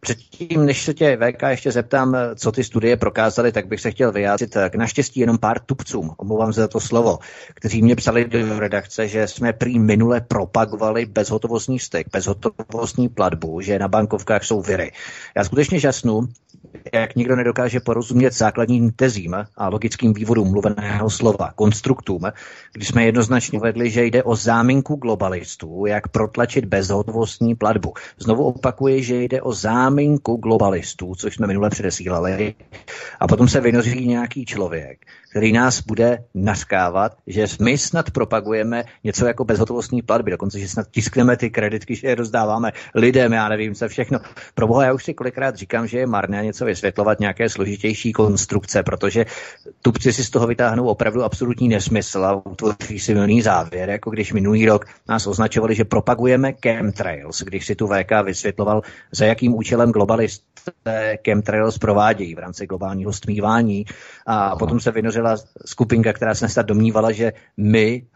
[0.00, 4.12] Předtím, než se tě VK ještě zeptám, co ty studie prokázaly, tak bych se chtěl
[4.12, 7.18] vyjádřit k naštěstí jenom pár tupcům, omlouvám se za to slovo,
[7.54, 13.78] kteří mě psali do redakce, že jsme prý minule propagovali bezhotovostní styk, bezhotovostní platbu, že
[13.78, 14.92] na bankovkách jsou viry.
[15.36, 16.28] Já skutečně žasnu,
[16.92, 22.22] jak nikdo nedokáže porozumět základním tezím a logickým vývodům mluveného slova, konstruktům,
[22.72, 27.94] když jsme jednoznačně vedli, že jde o záminku globalistů, jak protlačit bezhotovostní platbu.
[28.18, 32.54] Znovu opakuji, že jde o záminku globalistů, což jsme minule předesílali,
[33.20, 34.98] a potom se vynoří nějaký člověk,
[35.34, 40.86] který nás bude naskávat, že my snad propagujeme něco jako bezhotovostní platby, dokonce, že snad
[40.90, 44.18] tiskneme ty kreditky, že je rozdáváme lidem, já nevím, co všechno.
[44.54, 48.82] Pro boha, já už si kolikrát říkám, že je marné něco vysvětlovat, nějaké složitější konstrukce,
[48.82, 49.26] protože
[49.82, 54.32] tupci si z toho vytáhnou opravdu absolutní nesmysl a utvoří si milný závěr, jako když
[54.32, 59.90] minulý rok nás označovali, že propagujeme chemtrails, když si tu VK vysvětloval, za jakým účelem
[59.90, 63.84] globalisté chemtrails provádějí v rámci globálního stmívání
[64.26, 68.06] a potom se vynořil byla skupinka, která se snad domnívala, že my,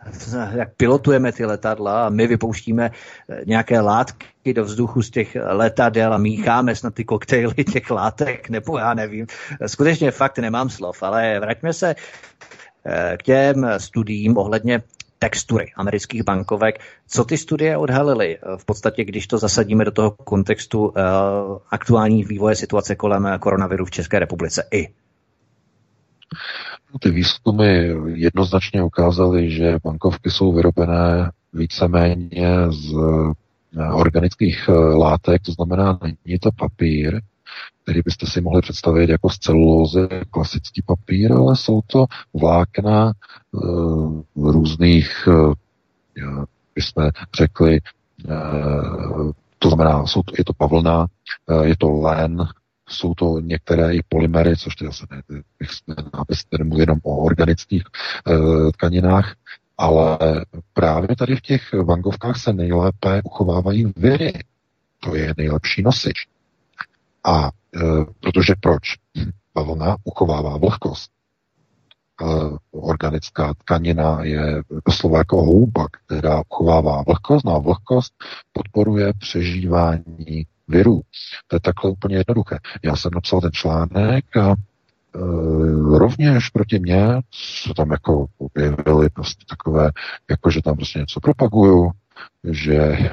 [0.54, 6.14] jak pilotujeme ty letadla a my vypouštíme eh, nějaké látky do vzduchu z těch letadel
[6.14, 9.26] a mícháme snad ty koktejly těch látek, nebo já nevím.
[9.66, 11.94] Skutečně fakt nemám slov, ale vraťme se
[12.84, 14.82] eh, k těm studiím ohledně
[15.18, 16.80] textury amerických bankovek.
[17.08, 18.38] Co ty studie odhalily?
[18.56, 20.94] V podstatě, když to zasadíme do toho kontextu uh,
[21.70, 24.88] aktuální vývoje situace kolem koronaviru v České republice i
[27.00, 32.92] ty výzkumy jednoznačně ukázaly, že bankovky jsou vyrobené víceméně z
[33.78, 37.20] eh, organických eh, látek, to znamená, není to papír,
[37.82, 43.12] který byste si mohli představit jako z celulózy, klasický papír, ale jsou to vlákna
[43.52, 45.52] uh, různých, uh,
[46.74, 47.80] bychom řekli,
[48.28, 51.06] uh, to znamená, jsou to, je to pavlna,
[51.46, 52.48] uh, je to len,
[52.88, 55.22] jsou to některé i polymery, což ty zase ne,
[56.12, 59.36] abyste nemluvili jenom o organických e, tkaninách,
[59.78, 60.18] ale
[60.72, 64.32] právě tady v těch vangovkách se nejlépe uchovávají viry.
[65.00, 66.28] To je nejlepší nosič.
[67.24, 67.50] A e,
[68.20, 68.82] protože proč?
[69.54, 71.10] Bavlna uchovává vlhkost.
[71.10, 72.24] E,
[72.70, 78.14] organická tkanina je doslova jako houba, která uchovává vlhkost, no a vlhkost
[78.52, 81.00] podporuje přežívání virů.
[81.46, 82.58] To je takhle úplně jednoduché.
[82.84, 84.54] Já jsem napsal ten článek a e,
[85.98, 87.20] rovněž proti mně
[87.64, 89.90] se tam jako objevily prostě takové,
[90.30, 91.90] jako že tam prostě něco propaguju,
[92.50, 93.10] že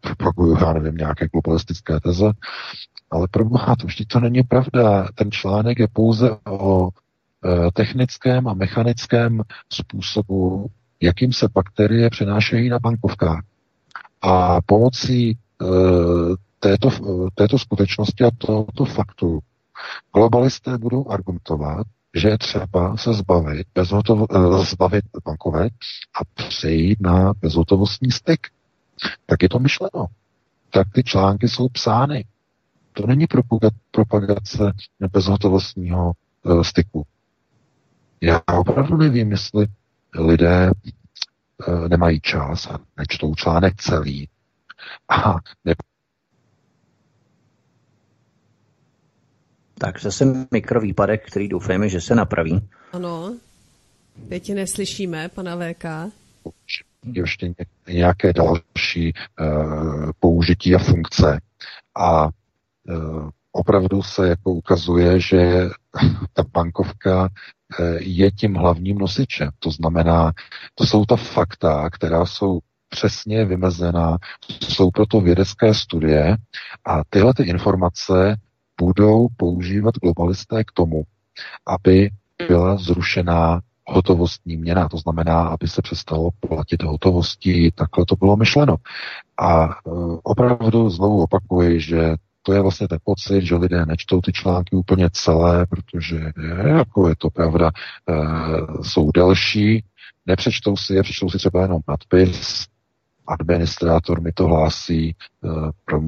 [0.00, 2.32] propaguju, já nevím, nějaké globalistické teze,
[3.10, 5.08] ale pro boha, to vždyť to není pravda.
[5.14, 12.78] Ten článek je pouze o e, technickém a mechanickém způsobu, jakým se bakterie přenášejí na
[12.78, 13.42] bankovkách.
[14.22, 15.36] A pomocí e,
[16.62, 16.90] této,
[17.34, 19.38] této skutečnosti a tohoto faktu
[20.14, 25.72] globalisté budou argumentovat, že je třeba se zbavit, bezhotovo, eh, zbavit bankovek
[26.20, 28.46] a přejít na bezhotovostní styk.
[29.26, 30.06] Tak je to myšleno.
[30.70, 32.24] Tak ty články jsou psány.
[32.92, 33.26] To není
[33.90, 34.72] propagace
[35.12, 36.12] bezhotovostního
[36.42, 37.06] uh, styku.
[38.20, 39.66] Já opravdu nevím, jestli
[40.14, 44.28] lidé uh, nemají čas a nečtou článek celý
[45.08, 45.34] a
[49.82, 52.68] Tak zase mikrovýpadek, který doufejme, že se napraví.
[52.92, 53.34] Ano,
[54.28, 55.84] teď neslyšíme, pana VK.
[57.12, 57.54] Ještě
[57.88, 61.40] nějaké další uh, použití a funkce.
[61.94, 65.68] A uh, opravdu se jako ukazuje, že
[66.32, 67.28] ta bankovka
[67.80, 69.50] eh, je tím hlavním nosičem.
[69.58, 70.32] To znamená,
[70.74, 72.58] to jsou ta fakta, která jsou
[72.88, 74.18] přesně vymezená,
[74.68, 76.36] jsou proto vědecké studie
[76.84, 78.36] a tyhle ty informace
[78.82, 81.02] budou používat globalisté k tomu,
[81.66, 82.10] aby
[82.48, 88.76] byla zrušená hotovostní měna, to znamená, aby se přestalo platit hotovosti, takhle to bylo myšleno.
[89.40, 89.70] A e,
[90.22, 95.08] opravdu znovu opakuji, že to je vlastně ten pocit, že lidé nečtou ty články úplně
[95.12, 98.14] celé, protože je, jako je to pravda, e,
[98.82, 99.84] jsou delší,
[100.26, 102.66] nepřečtou si je, přečtou si třeba jenom nadpis,
[103.26, 105.14] administrátor mi to hlásí e,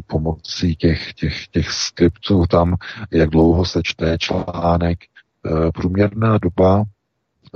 [0.06, 2.74] pomocí těch, těch, těch skriptů tam,
[3.10, 6.84] jak dlouho se čte článek, e, průměrná doba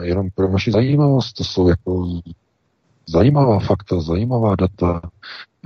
[0.03, 2.21] jenom pro vaši zajímavost, to jsou jako
[3.09, 5.01] zajímavá fakta, zajímavá data.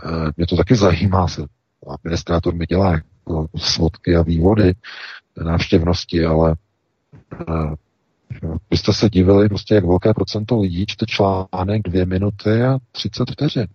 [0.05, 1.43] Eh, mě to taky zajímá, se
[1.89, 4.75] administrátor mi dělá jako svodky a vývody
[5.45, 6.57] návštěvnosti, ale
[7.33, 7.75] eh,
[8.71, 13.31] vy jste se divili, prostě jak velké procento lidí čte článek dvě minuty a 30
[13.31, 13.67] vteřin.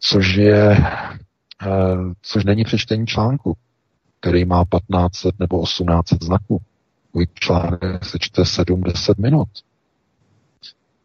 [0.00, 3.56] Což je, eh, což není přečtení článku,
[4.20, 6.62] který má 1500 nebo 1800 znaků.
[7.14, 9.48] Můj článek se čte 7-10 minut.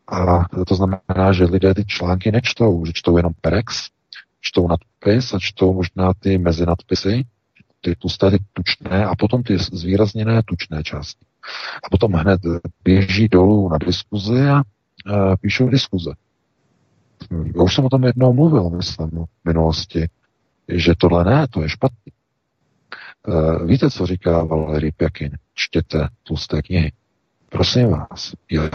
[0.07, 3.89] A to znamená, že lidé ty články nečtou, že čtou jenom perex,
[4.41, 7.25] čtou nadpis a čtou možná ty mezinadpisy,
[7.81, 11.25] ty tlusté, ty tučné a potom ty zvýrazněné tučné části.
[11.83, 12.41] A potom hned
[12.83, 16.11] běží dolů na diskuzi a, a píšou diskuze.
[17.31, 20.09] Já už jsem o tom jednou mluvil, myslím, v minulosti,
[20.67, 22.11] že tohle ne, to je špatný.
[23.27, 25.37] Uh, víte, co říká Valery Pjakin?
[25.53, 26.91] Čtěte tlusté knihy.
[27.49, 28.69] Prosím vás, já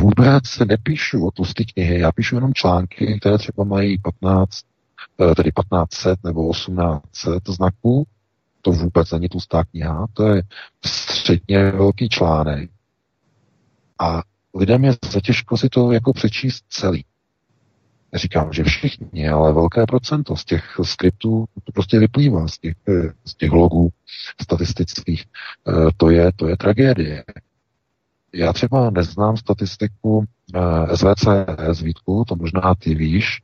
[0.00, 4.62] vůbec se nepíšu o tlusté knihy, já píšu jenom články, které třeba mají 15,
[5.16, 8.06] uh, tedy 1500 nebo 1800 znaků.
[8.62, 10.42] To vůbec není tlustá kniha, to je
[10.86, 12.70] středně velký článek.
[14.00, 14.22] A
[14.54, 17.04] lidem je zatěžko si to jako přečíst celý.
[18.12, 23.12] Neříkám, že všichni, ale velké procento z těch skriptů to prostě vyplývá z těch, eh,
[23.24, 23.88] z těch logů
[24.42, 25.24] statistických.
[25.68, 27.24] Eh, to je, to je tragédie.
[28.34, 33.42] Já třeba neznám statistiku eh, SVCS, Vítku, to možná ty víš,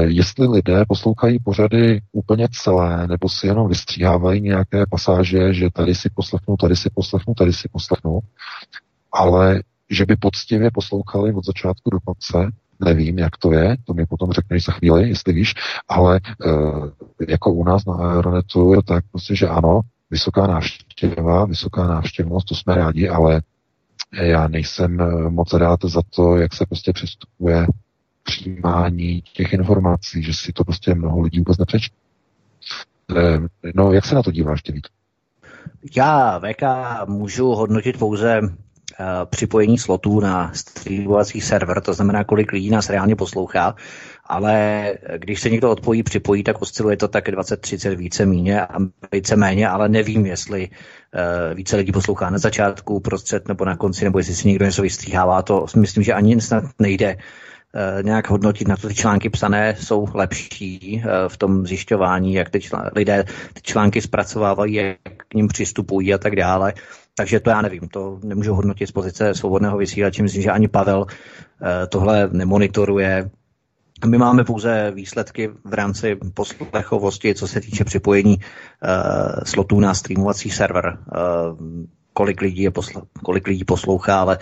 [0.00, 6.10] jestli lidé poslouchají pořady úplně celé, nebo si jenom vystříhávají nějaké pasáže, že tady si
[6.10, 8.20] poslechnu, tady si poslechnu, tady si poslechnu,
[9.12, 12.50] ale že by poctivě poslouchali od začátku do konce,
[12.80, 15.54] Nevím, jak to je, to mi potom řekneš za chvíli, jestli víš,
[15.88, 16.50] ale e,
[17.28, 22.74] jako u nás na Aeronetu, tak prostě, že ano, vysoká návštěva, vysoká návštěvnost, to jsme
[22.74, 23.42] rádi, ale
[24.12, 27.66] já nejsem eh, moc rád za to, jak se prostě přistupuje
[28.22, 31.96] přijímání těch informací, že si to prostě mnoho lidí vůbec nepřečte.
[33.16, 33.40] E,
[33.74, 34.80] no, jak se na to díváš, ty
[35.96, 36.62] Já VK
[37.08, 38.63] můžu hodnotit pouze Eh,
[39.24, 43.74] připojení slotů na streamovací server, to znamená, kolik lidí nás reálně poslouchá,
[44.26, 48.78] ale když se někdo odpojí, připojí, tak osciluje to tak 20-30 více méně a
[49.12, 54.04] více méně, ale nevím, jestli uh, více lidí poslouchá na začátku, prostřed nebo na konci,
[54.04, 58.68] nebo jestli si někdo něco vystříhává, to myslím, že ani snad nejde uh, nějak hodnotit
[58.68, 63.62] na to, ty články psané jsou lepší v tom zjišťování, jak ty čl- lidé ty
[63.62, 66.72] články zpracovávají, jak k ním přistupují a tak dále.
[67.16, 70.22] Takže to já nevím, to nemůžu hodnotit z pozice svobodného vysílače.
[70.22, 73.30] Myslím, že ani Pavel eh, tohle nemonitoruje.
[74.06, 80.50] My máme pouze výsledky v rámci poslechovosti, co se týče připojení uh, slotů na streamovací
[80.50, 80.98] server.
[80.98, 81.58] Uh,
[82.12, 84.38] kolik lidí, je posl- kolik lidí poslouchá, ale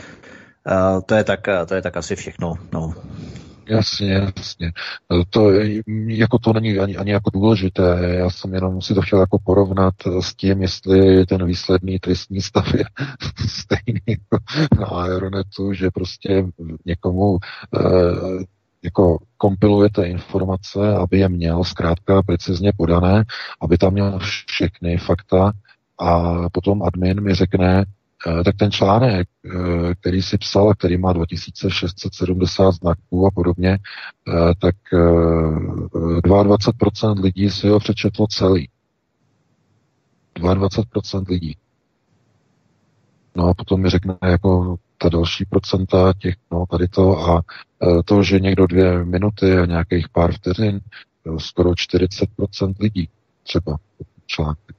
[1.07, 2.55] to, je tak, to je tak asi všechno.
[2.73, 2.95] No.
[3.67, 4.73] Jasně, jasně.
[5.31, 5.51] To,
[6.07, 7.99] jako to není ani, ani jako důležité.
[8.19, 12.75] Já jsem jenom si to chtěl jako porovnat s tím, jestli ten výsledný tristní stav
[12.75, 12.85] je
[13.49, 14.39] stejný jako
[14.81, 16.45] na Aeronetu, že prostě
[16.87, 17.39] někomu
[17.77, 18.45] eh,
[18.85, 23.25] jako kompilujete informace, aby je měl zkrátka precizně podané,
[23.61, 25.53] aby tam měl všechny fakta
[25.99, 27.85] a potom admin mi řekne,
[28.45, 34.77] tak ten článek, eh, který si psal, který má 2670 znaků a podobně, eh, tak
[36.25, 38.69] 22% lidí si ho přečetlo celý.
[40.35, 41.57] 22% lidí.
[43.37, 47.43] No a potom mi řekne jako ta další procenta těch, no tady to a
[48.05, 50.81] to, že někdo dvě minuty a nějakých pár vteřin,
[51.39, 53.09] skoro 40% lidí
[53.43, 53.77] třeba
[54.27, 54.75] články.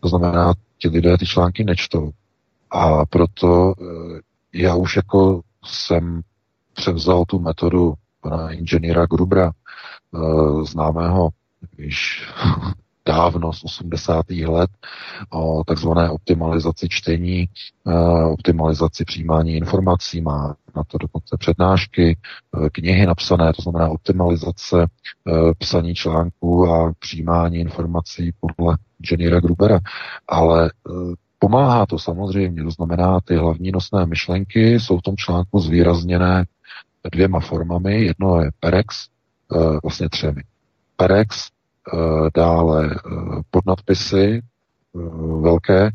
[0.00, 2.12] To znamená, ti lidé ty články nečtou.
[2.72, 4.20] A proto eh,
[4.54, 6.22] já už jako jsem
[6.72, 9.52] převzal tu metodu pana inženýra Grubra,
[10.14, 11.28] eh, známého
[11.78, 12.28] již
[13.06, 14.30] dávno z 80.
[14.30, 14.70] let
[15.30, 17.48] o takzvané optimalizaci čtení,
[17.88, 22.18] eh, optimalizaci přijímání informací, má na to dokonce přednášky,
[22.72, 24.86] knihy napsané, to znamená optimalizace
[25.58, 28.78] psaní článků a přijímání informací podle
[29.10, 29.80] Jennera Grubera.
[30.28, 30.70] Ale
[31.42, 36.44] pomáhá to samozřejmě, to znamená, ty hlavní nosné myšlenky jsou v tom článku zvýrazněné
[37.12, 38.04] dvěma formami.
[38.04, 39.08] Jedno je Perex,
[39.82, 40.42] vlastně třemi.
[40.96, 41.50] Perex,
[41.88, 44.98] Eh, dále eh, podnadpisy eh,
[45.40, 45.90] velké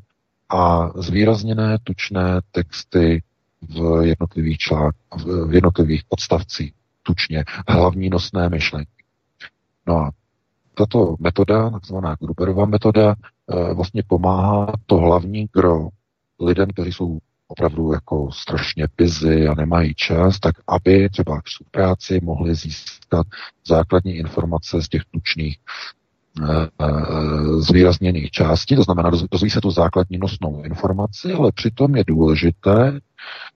[0.50, 3.24] a zvýrazněné tučné texty
[3.62, 4.96] v jednotlivých článk,
[5.48, 6.74] v jednotlivých odstavcích,
[7.04, 9.04] tučně, hlavní nosné myšlenky.
[9.88, 10.12] No a
[10.74, 13.16] tato metoda, takzvaná Gruberova metoda,
[13.74, 15.90] vlastně pomáhá to hlavní gro
[16.40, 22.20] lidem, kteří jsou opravdu jako strašně busy a nemají čas, tak aby třeba v práci
[22.24, 23.28] mohli získat
[23.68, 25.58] základní informace z těch tučných
[26.42, 26.86] eh, eh,
[27.60, 33.00] zvýrazněných částí, to znamená, dozví se tu základní nosnou informaci, ale přitom je důležité,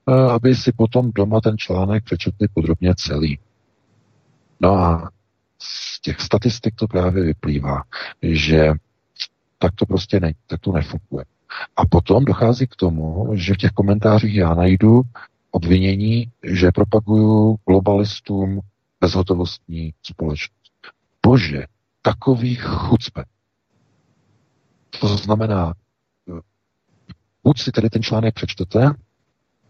[0.10, 3.40] eh, aby si potom doma ten článek přečetli podrobně celý.
[4.60, 5.10] No a
[5.62, 7.84] z těch statistik to právě vyplývá,
[8.22, 8.74] že
[9.62, 11.26] tak to prostě ne, tak to nefunguje.
[11.76, 15.02] A potom dochází k tomu, že v těch komentářích já najdu
[15.52, 18.60] obvinění, že propaguju globalistům
[19.02, 20.62] bezhotovostní společnost.
[21.26, 21.66] Bože,
[22.02, 23.24] takový chucpe.
[25.00, 25.74] To znamená,
[27.44, 28.94] buď si tedy ten článek přečtete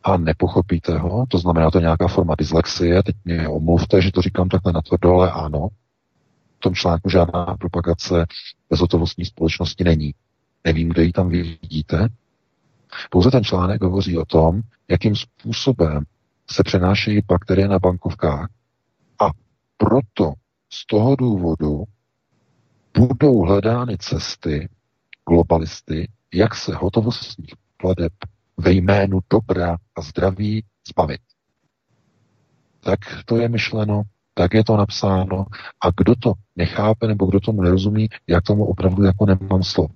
[0.04, 4.22] a nepochopíte ho, to znamená, to je nějaká forma dyslexie, teď mě omluvte, že to
[4.22, 5.68] říkám takhle na to dole, ano,
[6.62, 8.26] tom článku žádná propagace
[8.70, 10.14] bezhotovostní společnosti není.
[10.64, 12.08] Nevím, kde ji tam vidíte.
[13.10, 16.04] Pouze ten článek hovoří o tom, jakým způsobem
[16.52, 18.50] se přenášejí bakterie na bankovkách
[19.20, 19.30] a
[19.78, 20.34] proto
[20.74, 21.84] z toho důvodu
[22.98, 24.70] budou hledány cesty
[25.30, 28.14] globalisty, jak se hotovostních pladeb
[28.58, 31.22] ve jménu dobra a zdraví zbavit.
[32.80, 34.04] Tak to je myšleno,
[34.42, 35.46] tak je to napsáno
[35.82, 39.94] a kdo to nechápe nebo kdo tomu nerozumí, jak tomu opravdu jako nemám slovo.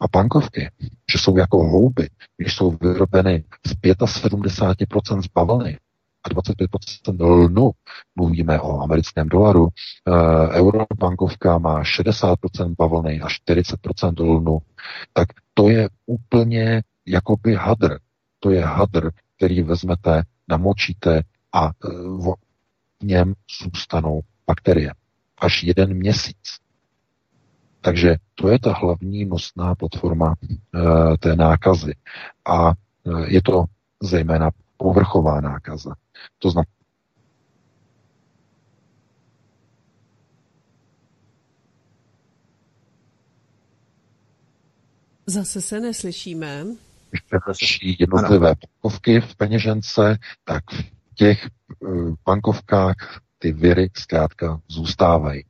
[0.00, 0.70] A bankovky,
[1.12, 5.78] že jsou jako houby, když jsou vyrobeny z 75% z bavlny
[6.24, 7.70] a 25% lnu,
[8.16, 10.12] mluvíme o americkém dolaru, e,
[10.48, 14.58] eurobankovka má 60% bavlny a 40% lnu,
[15.12, 17.98] tak to je úplně jakoby hadr.
[18.40, 21.88] To je hadr, který vezmete, namočíte a e,
[23.02, 24.94] v něm zůstanou bakterie.
[25.38, 26.58] Až jeden měsíc.
[27.80, 31.94] Takže to je ta hlavní nosná platforma e, té nákazy.
[32.44, 32.72] A e,
[33.26, 33.64] je to
[34.02, 35.94] zejména povrchová nákaza.
[36.38, 36.72] To znamená,
[45.26, 46.64] Zase se neslyšíme.
[47.58, 51.48] Když jednotlivé bankovky v peněžence, tak v těch
[51.80, 55.44] uh, bankovkách ty viry zkrátka zůstávají.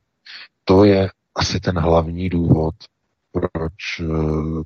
[0.64, 2.74] To je asi ten hlavní důvod,
[3.32, 4.62] proč uh,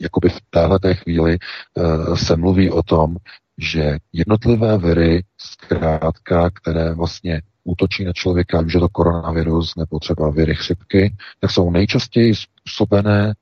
[0.00, 1.38] jakoby v téhle chvíli
[1.74, 3.16] uh, se mluví o tom,
[3.58, 10.54] že jednotlivé viry, zkrátka, které vlastně útočí na člověka, že to koronavirus nebo třeba viry
[10.54, 13.34] chřipky, tak jsou nejčastěji způsobené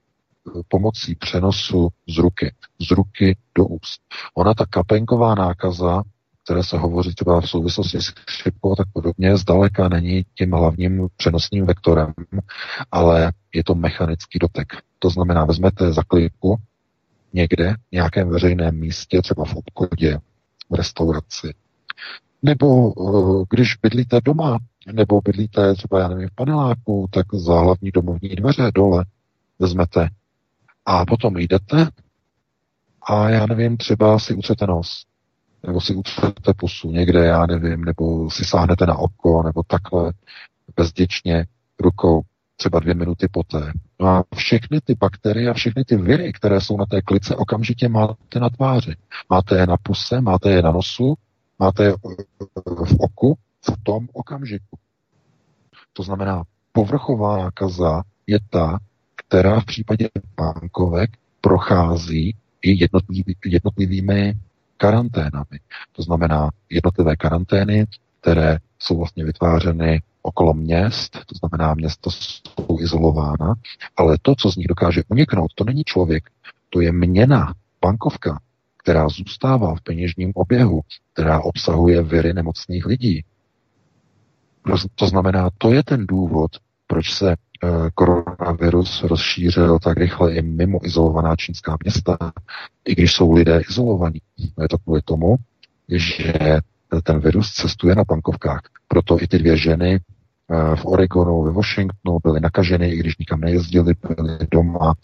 [0.69, 4.01] pomocí přenosu z ruky, z ruky do úst.
[4.35, 6.03] Ona ta kapenková nákaza
[6.45, 11.09] které se hovoří třeba v souvislosti s chřipkou a tak podobně, zdaleka není tím hlavním
[11.17, 12.13] přenosným vektorem,
[12.93, 14.69] ale je to mechanický dotek.
[14.99, 16.57] To znamená, vezmete zaklípku
[17.33, 20.19] někde, v nějakém veřejném místě, třeba v obchodě,
[20.71, 21.55] v restauraci,
[22.43, 24.59] nebo eh, když bydlíte doma,
[24.93, 29.05] nebo bydlíte třeba, já nevím, v paneláku, tak za hlavní domovní dveře dole
[29.59, 30.09] vezmete
[30.87, 31.89] a potom jdete
[33.03, 35.05] a já nevím, třeba si utřete nos
[35.67, 40.13] nebo si utřete pusu někde, já nevím, nebo si sáhnete na oko, nebo takhle
[40.77, 41.47] bezděčně
[41.81, 42.23] rukou
[42.57, 43.73] třeba dvě minuty poté.
[44.01, 47.89] No a všechny ty bakterie a všechny ty viry, které jsou na té klice, okamžitě
[47.89, 48.95] máte na tváři.
[49.31, 51.15] Máte je na puse, máte je na nosu,
[51.59, 51.93] máte je
[52.85, 54.79] v oku v tom okamžiku.
[55.93, 56.43] To znamená,
[56.73, 58.79] povrchová nákaza je ta,
[59.17, 61.11] která v případě bankovek
[61.41, 64.35] prochází i jednotlivý, jednotlivými
[64.83, 65.59] karanténami.
[65.93, 67.87] To znamená jednotlivé karantény,
[68.21, 73.55] které jsou vlastně vytvářeny okolo měst, to znamená města jsou izolována,
[73.97, 76.31] ale to, co z nich dokáže uniknout, to není člověk,
[76.71, 78.41] to je měna, bankovka,
[78.77, 80.81] která zůstává v peněžním oběhu,
[81.13, 83.25] která obsahuje viry nemocných lidí.
[84.95, 86.51] To znamená, to je ten důvod,
[86.87, 87.37] proč se
[87.95, 92.19] koronavirus rozšířil tak rychle i mimo izolovaná čínská města,
[92.85, 94.21] i když jsou lidé izolovaní.
[94.63, 95.37] Je to kvůli tomu,
[95.89, 96.59] že
[97.03, 98.61] ten virus cestuje na bankovkách.
[98.89, 100.01] Proto i ty dvě ženy
[100.75, 104.95] v Oregonu, ve Washingtonu byly nakaženy, i když nikam nejezdili, byly doma,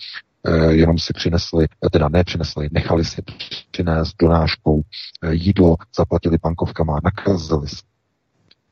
[0.68, 3.22] jenom si přinesli, teda ne přinesli, nechali si
[3.70, 4.82] přinést donáškou
[5.30, 7.82] jídlo, zaplatili bankovkama, nakazili se.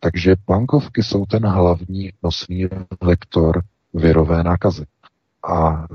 [0.01, 2.67] Takže bankovky jsou ten hlavní nosný
[3.05, 3.63] vektor
[3.97, 4.87] virové nákazy.
[5.43, 5.87] A e,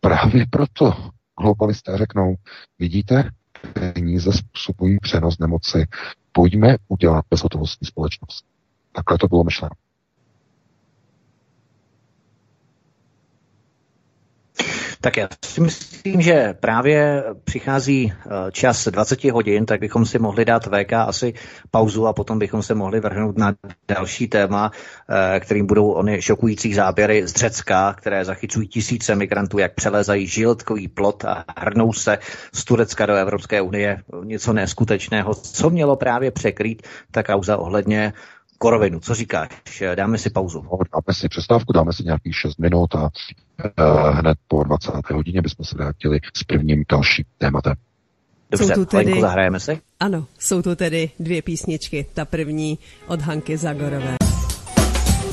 [0.00, 2.34] právě proto globalisté řeknou,
[2.78, 3.30] vidíte,
[3.72, 5.86] peníze způsobují přenos nemoci,
[6.32, 8.44] pojďme udělat bezhotovostní společnost.
[8.92, 9.72] Takhle to bylo myšleno.
[15.00, 20.44] Tak já si myslím, že právě přichází eh, čas 20 hodin, tak bychom si mohli
[20.44, 21.34] dát VK asi
[21.70, 23.54] pauzu a potom bychom se mohli vrhnout na
[23.88, 24.70] další téma,
[25.36, 30.88] eh, kterým budou ony šokující záběry z Řecka, které zachycují tisíce migrantů, jak přelezají žiltkový
[30.88, 32.18] plot a hrnou se
[32.54, 34.02] z Turecka do Evropské unie.
[34.24, 38.12] Něco neskutečného, co mělo právě překrýt ta kauza ohledně
[38.58, 39.00] Korovinu.
[39.00, 39.48] Co říkáš?
[39.94, 40.62] Dáme si pauzu.
[40.62, 43.10] No, dáme si přestávku, dáme si nějakých 6 minut a uh,
[44.10, 44.92] hned po 20.
[45.14, 47.74] hodině bychom se vrátili s prvním dalším tématem.
[48.50, 49.20] Dobře, jsou tu tedy...
[49.20, 49.80] zahrajeme si?
[50.00, 52.06] Ano, jsou tu tedy dvě písničky.
[52.14, 54.16] Ta první od Hanky Zagorové.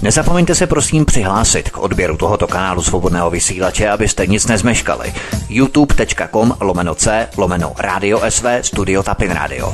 [0.02, 5.14] Nezapomeňte se prosím přihlásit k odběru tohoto kanálu svobodného vysílače, abyste nic nezmeškali.
[5.50, 9.74] youtube.com lomeno c lomeno radio sv studio tapin radio.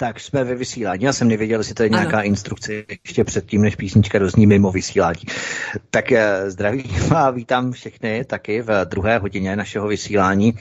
[0.00, 1.04] tak jsme ve vysílání.
[1.04, 2.26] Já jsem nevěděl, jestli to je nějaká ano.
[2.26, 2.72] instrukce
[3.04, 5.22] ještě předtím, než písnička dozní mimo vysílání.
[5.90, 6.84] Tak eh, zdravím
[7.16, 10.54] a vítám všechny taky v druhé hodině našeho vysílání.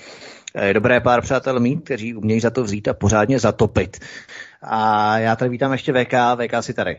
[0.61, 3.97] Je dobré pár přátel mít, kteří umějí za to vzít a pořádně zatopit.
[4.61, 6.97] A já tady vítám ještě VK, VK si tady.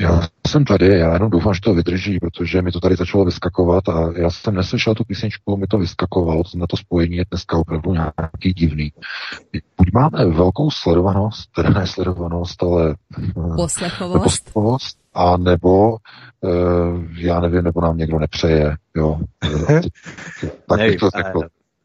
[0.00, 3.88] Já jsem tady, já jenom doufám, že to vydrží, protože mi to tady začalo vyskakovat
[3.88, 7.56] a já jsem neslyšel tu písničku, mi to vyskakovalo, to na to spojení je dneska
[7.56, 8.92] opravdu nějaký divný.
[9.76, 15.98] Buď máme velkou sledovanost, teda ne sledovanost, ale eh, poslechovost, poslechovost a nebo uh,
[17.18, 19.20] já nevím, nebo nám někdo nepřeje, jo.
[20.68, 21.40] tak bych to řekl.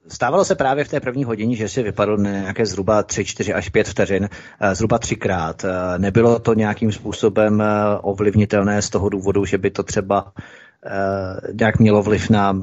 [0.07, 3.69] Stávalo se právě v té první hodině, že si vypadl nějaké zhruba 3, 4 až
[3.69, 4.29] 5 vteřin,
[4.59, 5.65] eh, zhruba třikrát.
[5.65, 7.65] Eh, nebylo to nějakým způsobem eh,
[8.01, 10.31] ovlivnitelné z toho důvodu, že by to třeba
[11.53, 12.57] nějak mělo vliv na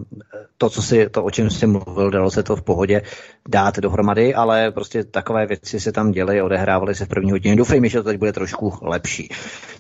[0.58, 3.02] to, co si, to, o čem jsi mluvil, dalo se to v pohodě
[3.48, 7.56] dát dohromady, ale prostě takové věci se tam děly, odehrávaly se v první hodině.
[7.56, 9.28] Doufejme, že to teď bude trošku lepší.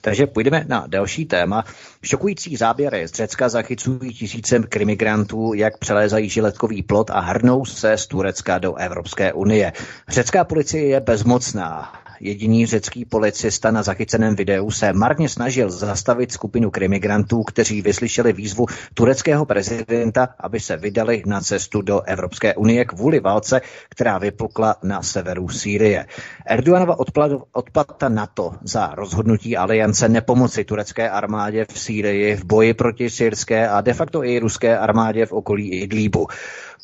[0.00, 1.64] Takže půjdeme na další téma.
[2.02, 8.06] Šokující záběry z Řecka zachycují tisíce krimigrantů, jak přelézají žiletkový plot a hrnou se z
[8.06, 9.72] Turecka do Evropské unie.
[10.08, 12.01] Řecká policie je bezmocná.
[12.24, 18.66] Jediný řecký policista na zachyceném videu se marně snažil zastavit skupinu krimigrantů, kteří vyslyšeli výzvu
[18.94, 25.02] tureckého prezidenta, aby se vydali na cestu do Evropské unie kvůli válce, která vypukla na
[25.02, 26.06] severu Sýrie.
[26.46, 26.96] Erdoganova
[27.52, 33.80] odplata NATO za rozhodnutí aliance nepomoci turecké armádě v Sýrii v boji proti syrské a
[33.80, 36.26] de facto i ruské armádě v okolí Idlíbu.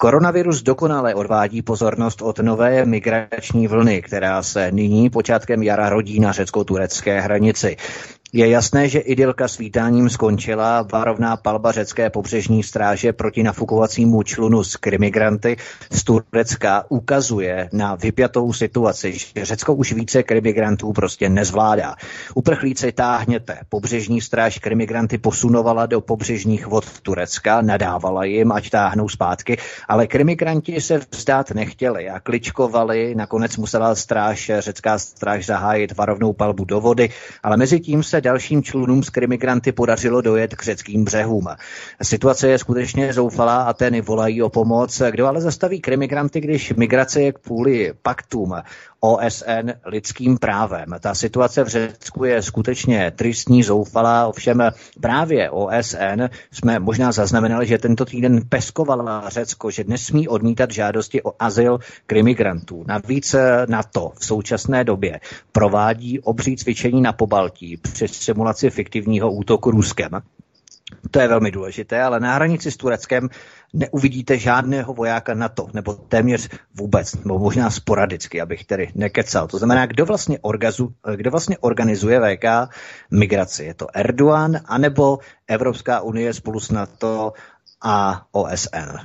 [0.00, 6.32] Koronavirus dokonale odvádí pozornost od nové migrační vlny, která se nyní počátkem jara rodí na
[6.32, 7.76] řecko-turecké hranici.
[8.32, 10.82] Je jasné, že idylka s vítáním skončila.
[10.82, 15.56] Varovná palba řecké pobřežní stráže proti nafukovacímu člunu s krimigranty
[15.90, 21.94] z Turecka ukazuje na vypjatou situaci, že Řecko už více krimigrantů prostě nezvládá.
[22.34, 23.58] Uprchlíci táhněte.
[23.68, 29.56] Pobřežní stráž krimigranty posunovala do pobřežních vod Turecka, nadávala jim, ať táhnou zpátky,
[29.88, 33.14] ale krimigranti se vzdát nechtěli a kličkovali.
[33.14, 37.08] Nakonec musela stráž, řecká stráž zahájit varovnou palbu do vody,
[37.42, 41.46] ale mezi tím se dalším člunům z krimigranty podařilo dojet k řeckým břehům.
[42.02, 45.02] Situace je skutečně zoufalá a ten volají o pomoc.
[45.10, 48.54] Kdo ale zastaví krimigranty, když migrace je kvůli paktům
[49.00, 50.86] OSN lidským právem.
[51.00, 54.62] Ta situace v Řecku je skutečně tristní, zoufalá, ovšem
[55.00, 61.32] právě OSN jsme možná zaznamenali, že tento týden peskovala Řecko, že nesmí odmítat žádosti o
[61.38, 62.84] azyl krimigrantů.
[62.88, 63.34] Navíc
[63.68, 65.20] na to v současné době
[65.52, 70.10] provádí obří cvičení na Pobaltí při simulaci fiktivního útoku Ruskem
[71.10, 73.28] To je velmi důležité, ale na hranici s Tureckem
[73.72, 79.48] neuvidíte žádného vojáka NATO, nebo téměř vůbec, nebo možná sporadicky, abych tedy nekecal.
[79.48, 82.44] To znamená, kdo vlastně, orgazu, kdo vlastně organizuje VK
[83.10, 83.64] migraci?
[83.64, 87.32] Je to Erdogan, anebo Evropská unie spolu s NATO
[87.82, 88.98] a OSN?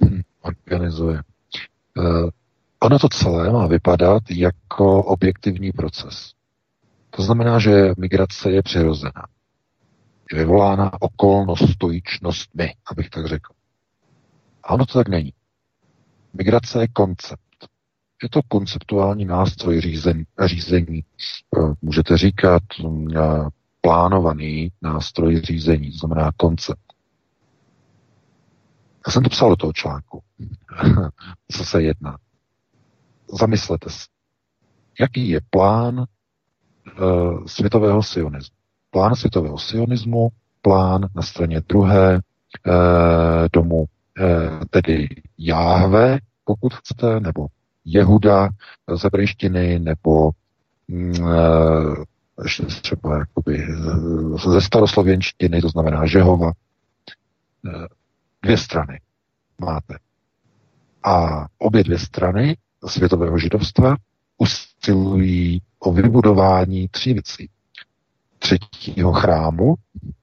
[0.00, 1.22] Hmm, organizuje.
[1.98, 2.30] Uh,
[2.80, 6.32] ono to celé má vypadat jako objektivní proces.
[7.10, 9.24] To znamená, že migrace je přirozená
[10.32, 13.52] je vyvolána okolnostojičnostmi, abych tak řekl.
[14.62, 15.32] A ono to tak není.
[16.34, 17.40] Migrace je koncept.
[18.22, 20.24] Je to konceptuální nástroj řízení.
[20.44, 21.04] řízení.
[21.58, 22.62] Eh, můžete říkat
[23.16, 23.20] eh,
[23.80, 26.92] plánovaný nástroj řízení, to znamená koncept.
[29.06, 30.22] Já jsem to psal do toho článku.
[31.52, 32.18] Co se jedná?
[33.40, 34.06] Zamyslete se.
[35.00, 36.04] Jaký je plán
[37.46, 38.60] světového sionismu?
[38.90, 40.28] plán světového sionismu,
[40.62, 42.20] plán na straně druhé e,
[43.52, 43.84] domu,
[44.20, 45.08] e, tedy
[45.38, 47.46] Jáhve, pokud chcete, nebo
[47.84, 48.48] Jehuda
[48.96, 50.30] z hebrejštiny, nebo
[50.88, 51.14] mm,
[52.42, 53.66] ještě třeba jakoby
[54.50, 56.52] ze staroslověnštiny, to znamená Žehova.
[58.42, 59.00] Dvě strany
[59.58, 59.98] máte.
[61.02, 62.56] A obě dvě strany
[62.86, 63.96] světového židovstva
[64.40, 67.48] usilují o vybudování tří věcí
[68.38, 69.74] třetího chrámu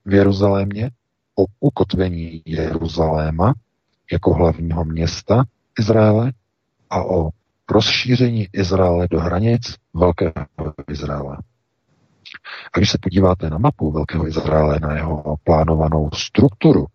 [0.05, 0.91] v Jeruzalémě,
[1.35, 3.53] o ukotvení Jeruzaléma
[4.11, 5.43] jako hlavního města
[5.79, 6.31] Izraele
[6.89, 7.29] a o
[7.71, 10.33] rozšíření Izraele do hranic Velkého
[10.91, 11.37] Izraele.
[12.73, 16.85] A když se podíváte na mapu Velkého Izraele, na jeho plánovanou strukturu,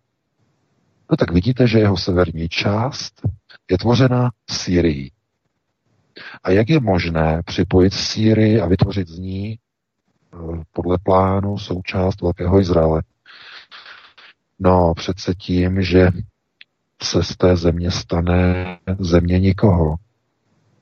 [1.11, 3.21] no tak vidíte, že jeho severní část
[3.71, 5.11] je tvořena Syrií.
[6.43, 9.59] A jak je možné připojit Sýrii a vytvořit z ní
[10.71, 13.03] podle plánu součást Velkého Izraele.
[14.59, 16.09] No, přece tím, že
[17.03, 19.95] se z té země stane země nikoho.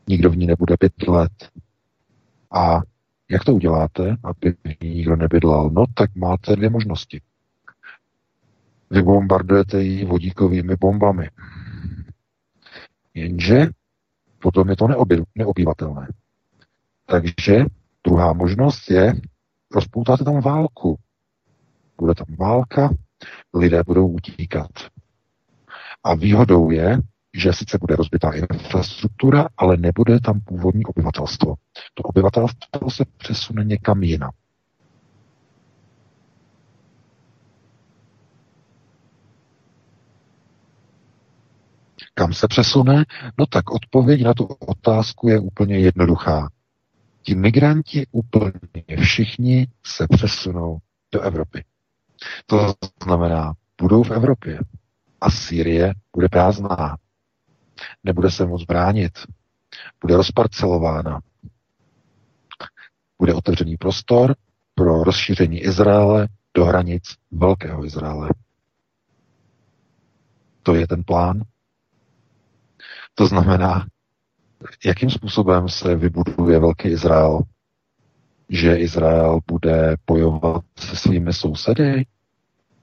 [0.08, 0.76] Nikdo v ní nebude
[1.08, 1.50] let.
[2.52, 2.82] A
[3.30, 5.70] jak to uděláte, aby v ní nikdo nebydlel?
[5.70, 7.22] No, tak máte dvě možnosti.
[8.90, 11.30] Vybombardujete ji vodíkovými bombami.
[13.14, 13.68] Jenže
[14.42, 16.08] potom je to neoby, neobyvatelné.
[17.06, 17.66] Takže
[18.04, 19.14] druhá možnost je
[19.74, 20.98] rozpoutáte tam válku.
[21.98, 22.90] Bude tam válka,
[23.54, 24.72] lidé budou utíkat.
[26.04, 26.98] A výhodou je,
[27.34, 31.56] že sice bude rozbitá infrastruktura, ale nebude tam původní obyvatelstvo.
[31.94, 34.32] To obyvatelstvo se přesune někam jinam.
[42.14, 43.06] Kam se přesune?
[43.40, 46.50] No tak odpověď na tu otázku je úplně jednoduchá.
[47.22, 48.54] Ti migranti úplně
[49.02, 50.78] všichni se přesunou
[51.12, 51.64] do Evropy.
[52.46, 54.60] To znamená, budou v Evropě
[55.22, 56.98] a Sýrie bude prázdná.
[58.04, 59.12] Nebude se moc bránit.
[60.02, 61.20] Bude rozparcelována.
[63.20, 64.36] Bude otevřený prostor
[64.76, 68.30] pro rozšíření Izraele do hranic Velkého Izraele.
[70.64, 71.42] To je ten plán.
[73.16, 73.88] To znamená,
[74.86, 77.42] jakým způsobem se vybuduje Velký Izrael?
[78.50, 82.06] Že Izrael bude bojovat se svými sousedy?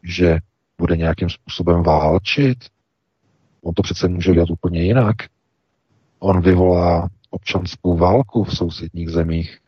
[0.03, 0.39] Že
[0.79, 2.59] bude nějakým způsobem válčit?
[3.63, 5.17] On to přece může dělat úplně jinak.
[6.19, 9.59] On vyvolá občanskou válku v sousedních zemích.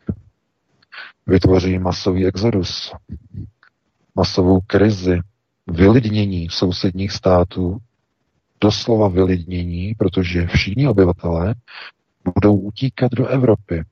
[1.27, 2.93] Vytvoří masový exodus,
[4.15, 5.21] masovou krizi,
[5.67, 7.79] vylidnění sousedních států,
[8.61, 11.55] doslova vylidnění, protože všichni obyvatelé
[12.35, 13.85] budou utíkat do Evropy.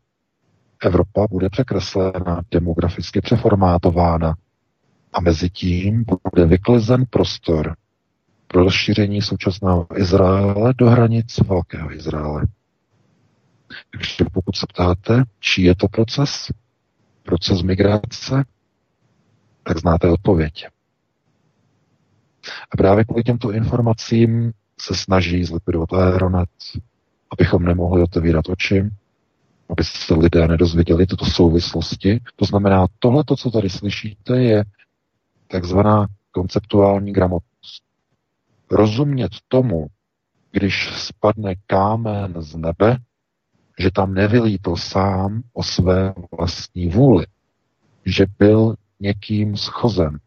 [0.83, 4.35] Evropa bude překreslena, demograficky přeformátována
[5.13, 7.77] a mezi tím bude vyklizen prostor
[8.47, 12.47] pro rozšíření současného Izraele do hranic Velkého Izraele.
[13.93, 16.53] Takže pokud se ptáte, čí je to proces,
[17.23, 18.45] proces migrace,
[19.63, 20.67] tak znáte odpověď.
[22.71, 26.49] A právě kvůli těmto informacím se snaží zlikvidovat Aeronet,
[27.33, 28.91] abychom nemohli otevírat oči,
[29.71, 32.21] aby se lidé nedozvěděli tyto souvislosti.
[32.37, 34.65] To znamená, tohle, co tady slyšíte, je
[35.49, 37.83] takzvaná konceptuální gramotnost.
[38.71, 39.87] Rozumět tomu,
[40.53, 42.97] když spadne kámen z nebe,
[43.79, 47.27] že tam nevylítl sám o své vlastní vůli,
[48.05, 50.19] že byl někým schozen.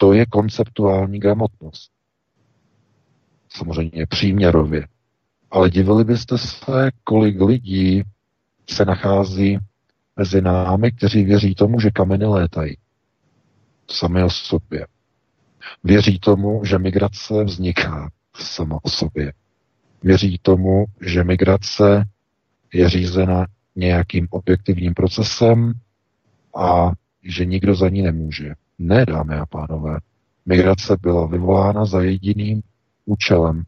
[0.00, 1.90] To je konceptuální gramotnost.
[3.48, 4.88] Samozřejmě příměrově,
[5.50, 8.02] ale divili byste se, kolik lidí
[8.70, 9.58] se nachází
[10.16, 12.76] mezi námi, kteří věří tomu, že kameny létají.
[13.90, 14.86] sami o sobě.
[15.84, 19.32] Věří tomu, že migrace vzniká sama o sobě.
[20.02, 22.04] Věří tomu, že migrace
[22.72, 23.46] je řízena
[23.76, 25.72] nějakým objektivním procesem
[26.56, 26.92] a
[27.22, 28.54] že nikdo za ní nemůže.
[28.82, 29.98] Ne, dámy a pánové.
[30.46, 32.62] Migrace byla vyvolána za jediným
[33.04, 33.62] účelem.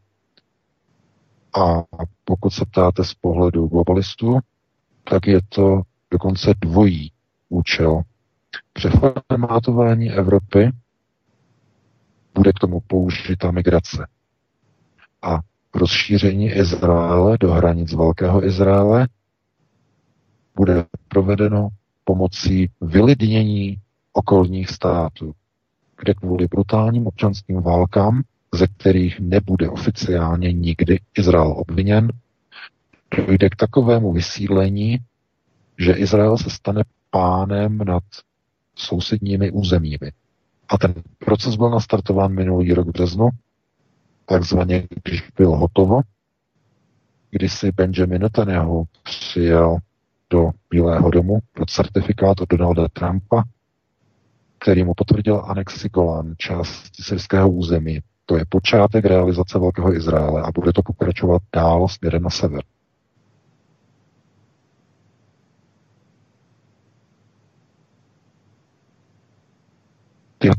[1.60, 1.84] A
[2.24, 4.38] pokud se ptáte z pohledu globalistů,
[5.04, 7.12] tak je to dokonce dvojí
[7.48, 8.02] účel.
[8.72, 10.70] Přeformátování Evropy
[12.34, 14.06] bude k tomu použita migrace.
[15.22, 15.38] A
[15.74, 19.08] rozšíření Izraele do hranic Velkého Izraele
[20.56, 21.68] bude provedeno
[22.04, 23.82] pomocí vylidnění
[24.12, 25.32] okolních států,
[26.00, 28.22] kde kvůli brutálním občanským válkám,
[28.54, 32.08] ze kterých nebude oficiálně nikdy Izrael obviněn,
[33.16, 34.98] dojde k takovému vysídlení,
[35.78, 38.02] že Izrael se stane pánem nad
[38.74, 40.12] sousedními územími.
[40.68, 43.28] A ten proces byl nastartován minulý rok v březnu,
[44.26, 46.00] takzvaně, když byl hotovo,
[47.30, 49.76] kdy si Benjamin Netanyahu přijel
[50.30, 53.44] do Bílého domu pro certifikát od Donalda Trumpa,
[54.62, 58.00] který mu potvrdil anexi Golan, část syrského území.
[58.26, 62.62] To je počátek realizace Velkého Izraele a bude to pokračovat dál směrem na sever.
[70.38, 70.50] Ty,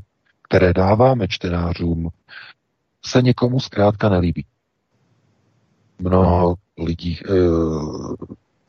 [0.41, 2.09] které dáváme čtenářům,
[3.05, 4.45] se někomu zkrátka nelíbí.
[5.99, 7.33] Mnoho lidí e,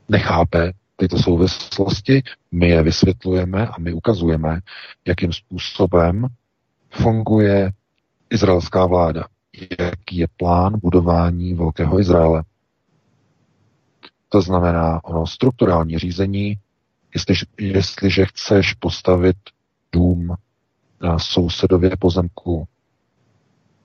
[0.08, 2.22] nechápe tyto souvislosti,
[2.52, 4.60] my je vysvětlujeme a my ukazujeme,
[5.06, 6.26] jakým způsobem
[6.90, 7.72] funguje
[8.30, 9.24] izraelská vláda,
[9.80, 12.44] jaký je plán budování Velkého Izraele.
[14.28, 16.58] To znamená ono strukturální řízení,
[17.14, 19.36] jestliže, jestliže chceš postavit
[19.92, 20.34] dům
[21.00, 22.68] na sousedově pozemku,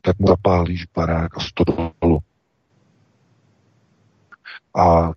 [0.01, 2.19] tak mu zapálíš barák a stodolu.
[4.77, 5.11] A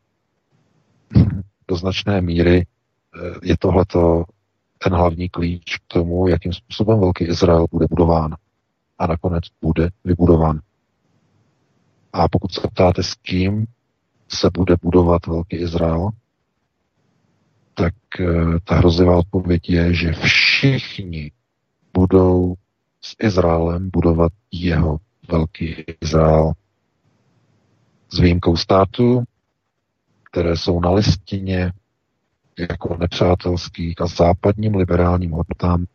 [1.73, 4.25] do značné míry eh, je tohleto
[4.79, 8.37] ten hlavní klíč k tomu, jakým způsobem Velký Izrael bude budován.
[8.99, 10.61] A nakonec bude vybudován.
[12.13, 13.67] A pokud se ptáte, s kým
[14.29, 16.09] se bude budovat Velký Izrael,
[17.75, 18.25] tak eh,
[18.65, 21.33] ta hrozivá odpověď je, že všichni
[21.95, 22.55] budou
[23.01, 24.99] s Izraelem budovat jeho
[25.29, 26.53] Velký Izrael.
[28.13, 29.25] S výjimkou států,
[30.33, 31.73] které jsou na listině
[32.59, 35.87] jako nepřátelských a západním liberálním hodnotám e,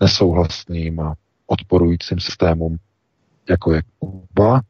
[0.00, 1.14] nesouhlasným a
[1.46, 2.76] odporujícím systémům,
[3.48, 4.60] jako je Kuba,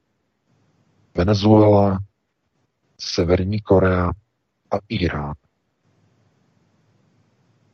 [1.15, 1.99] Venezuela,
[2.99, 4.11] Severní Korea
[4.71, 5.35] a Irán.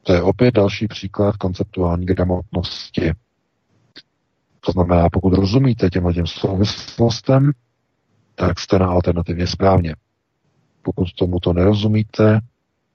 [0.03, 3.13] To je opět další příklad konceptuální gramotnosti.
[4.61, 7.53] To znamená, pokud rozumíte těm těm souvislostem,
[8.35, 9.95] tak jste na alternativě správně.
[10.83, 12.41] Pokud tomu to nerozumíte,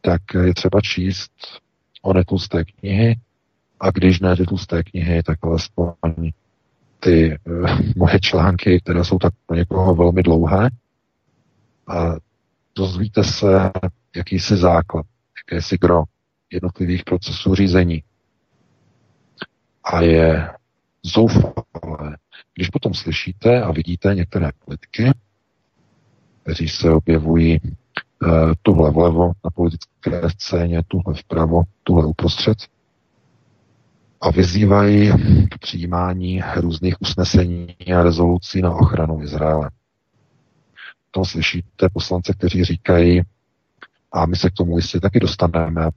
[0.01, 1.31] tak je třeba číst
[2.01, 3.19] ony tlusté knihy
[3.79, 6.31] a když ne tlusté knihy, tak alespoň
[6.99, 10.69] ty uh, moje články, které jsou tak pro někoho velmi dlouhé
[11.87, 12.15] a
[12.75, 13.71] dozvíte se
[14.15, 15.05] jakýsi základ,
[15.37, 16.03] jakési gro
[16.51, 18.03] jednotlivých procesů řízení.
[19.83, 20.51] A je
[21.03, 22.17] zoufalé,
[22.53, 25.11] když potom slyšíte a vidíte některé politiky,
[26.47, 32.57] kteří se objevují uh, tuhle vlevo na politické scéně, tuhle vpravo, tuhle uprostřed
[34.21, 35.11] a vyzývají
[35.51, 39.69] k přijímání různých usnesení a rezolucí na ochranu Izraele.
[41.11, 43.21] To slyšíte poslance, kteří říkají,
[44.11, 45.89] a my se k tomu jistě taky dostaneme,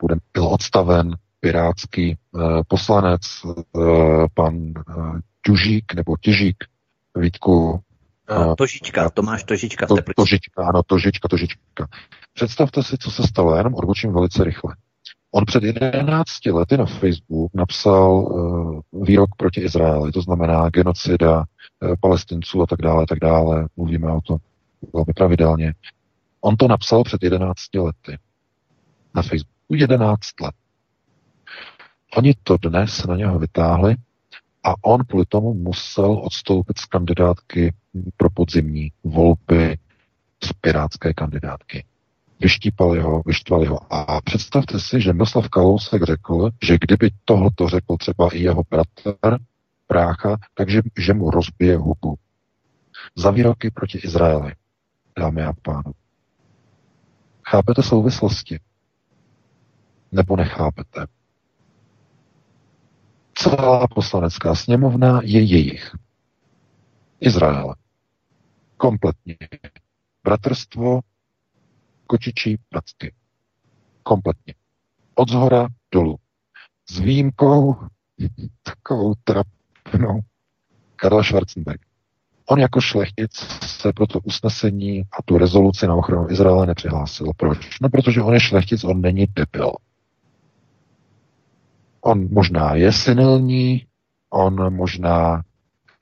[0.00, 4.72] bude, byl odstaven pirátský uh, poslanec, uh, pan
[5.48, 6.64] Tužík nebo Těžík,
[7.16, 7.80] Vítku.
[8.58, 9.86] Tožička, Tomáš Tožička.
[9.86, 11.88] To, tožička, ano, Tožička, Tožička.
[12.34, 14.76] Představte si, co se stalo, jenom odbočím velice rychle.
[15.32, 21.94] On před 11 lety na Facebook napsal uh, výrok proti Izraeli, to znamená genocida uh,
[22.00, 23.68] palestinců a tak dále, tak dále.
[23.76, 24.38] Mluvíme o tom
[24.94, 25.74] velmi pravidelně.
[26.40, 28.18] On to napsal před 11 lety
[29.14, 29.74] na Facebooku.
[29.74, 30.54] 11 let.
[32.16, 33.96] Oni to dnes na něho vytáhli
[34.62, 37.74] a on kvůli tomu musel odstoupit z kandidátky
[38.16, 39.78] pro podzimní volby
[40.44, 41.84] z pirátské kandidátky.
[42.40, 43.92] Vyštípali ho, vyštvali ho.
[43.92, 49.38] A představte si, že Miroslav Kalousek řekl, že kdyby tohoto řekl třeba i jeho bratr,
[49.86, 52.14] prácha, takže že mu rozbije hubu.
[53.16, 54.52] Za výroky proti Izraeli,
[55.18, 55.92] dámy a pánové.
[57.46, 58.60] Chápete souvislosti?
[60.12, 61.06] Nebo nechápete?
[63.38, 65.96] Celá poslanecká sněmovna je jejich.
[67.20, 67.74] Izrael.
[68.76, 69.36] Kompletně.
[70.24, 71.00] Bratrstvo,
[72.06, 73.14] kočičí pracky.
[74.02, 74.54] Kompletně.
[75.14, 76.16] Od zhora dolů.
[76.90, 77.76] S výjimkou
[78.62, 80.20] takovou trapnou
[80.96, 81.80] Karla Schwarzenberg.
[82.46, 87.26] On jako šlechtic se pro to usnesení a tu rezoluci na ochranu Izraele nepřihlásil.
[87.36, 87.80] Proč?
[87.80, 89.72] No, protože on je šlechtic, on není debil.
[92.00, 93.86] On možná je senilní,
[94.30, 95.42] on možná,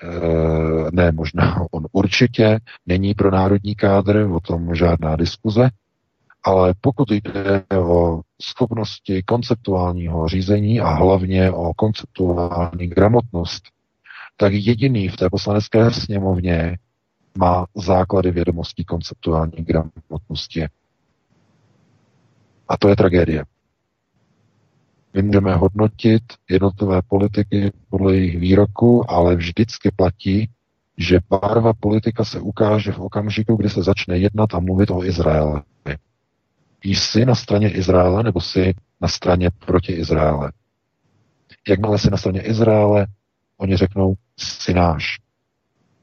[0.03, 5.71] e, ne možná, on určitě není pro národní kádr, o tom žádná diskuze,
[6.45, 13.65] ale pokud jde o schopnosti konceptuálního řízení a hlavně o konceptuální gramotnost,
[14.37, 16.79] tak jediný v té poslanecké sněmovně
[17.39, 20.67] má základy vědomostí konceptuální gramotnosti.
[22.69, 23.45] A to je tragédie.
[25.17, 30.51] My můžeme hodnotit jednotlivé politiky podle jejich výroku, ale vždycky platí,
[30.99, 35.61] že barva politika se ukáže v okamžiku, kdy se začne jednat a mluvit o Izraeli.
[36.85, 40.53] Jsi na straně Izraele nebo jsi na straně proti Izraele?
[41.69, 43.07] Jakmile jsi na straně Izraele,
[43.57, 45.17] oni řeknou, jsi náš.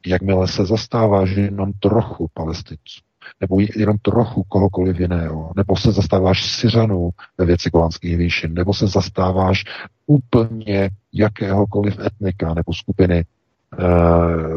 [0.06, 3.02] Jakmile se zastáváš jenom trochu palestinců,
[3.42, 8.88] nebo jenom trochu kohokoliv jiného, nebo se zastáváš Syřanů ve věci Golanských výšin, nebo se
[8.88, 9.64] zastáváš
[10.08, 13.26] úplně jakéhokoliv etnika nebo skupiny e,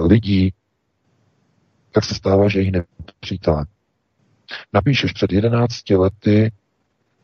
[0.07, 0.53] lidí,
[1.93, 3.65] tak se stáváš jejich nepřítelem.
[4.73, 6.53] Napíšeš před 11 lety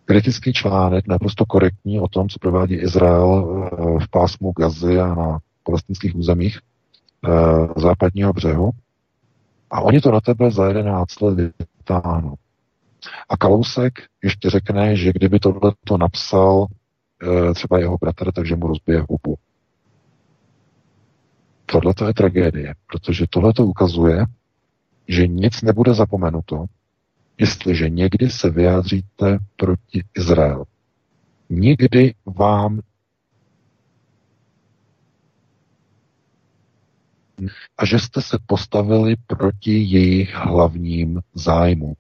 [0.05, 3.31] kritický článek, naprosto korektní o tom, co provádí Izrael
[3.73, 8.71] eh, v pásmu Gazy a na palestinských územích e, západního břehu.
[9.73, 12.35] A oni to na tebe za 11 let vytáhnou.
[13.29, 13.93] A Kalousek
[14.25, 16.67] ještě řekne, že kdyby tohle to napsal
[17.23, 19.37] e, třeba jeho bratr, takže mu rozbije hubu.
[21.67, 24.27] Tohle to je tragédie, protože tohle to ukazuje,
[25.09, 26.65] že nic nebude zapomenuto,
[27.39, 30.65] jestliže někdy se vyjádříte proti Izraelu.
[31.51, 32.81] Nikdy vám
[37.79, 41.95] a že jste se postavili proti jejich hlavním zájmu.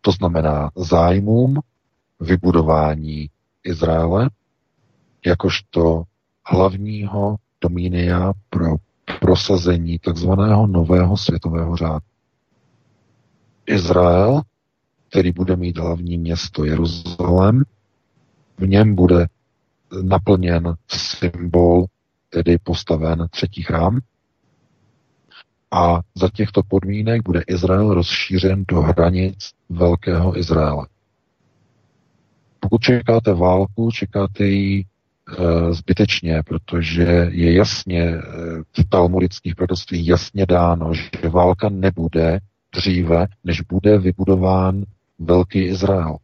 [0.00, 1.60] To znamená zájmům
[2.20, 3.30] vybudování
[3.64, 4.30] Izraele
[5.26, 6.02] jakožto
[6.46, 8.76] hlavního domínia pro
[9.20, 12.04] prosazení takzvaného nového světového řádu.
[13.66, 14.42] Izrael,
[15.08, 17.62] který bude mít hlavní město Jeruzalém,
[18.58, 19.26] v něm bude
[20.02, 21.86] naplněn symbol,
[22.30, 24.00] tedy postaven třetí chrám,
[25.70, 30.86] a za těchto podmínek bude Izrael rozšířen do hranic Velkého Izraele.
[32.60, 34.84] Pokud čekáte válku, čekáte ji e,
[35.74, 38.20] zbytečně, protože je jasně e,
[38.72, 42.38] v talmudických proroctvích jasně dáno, že válka nebude
[42.74, 44.84] dříve, než bude vybudován
[45.18, 46.16] Velký Izrael.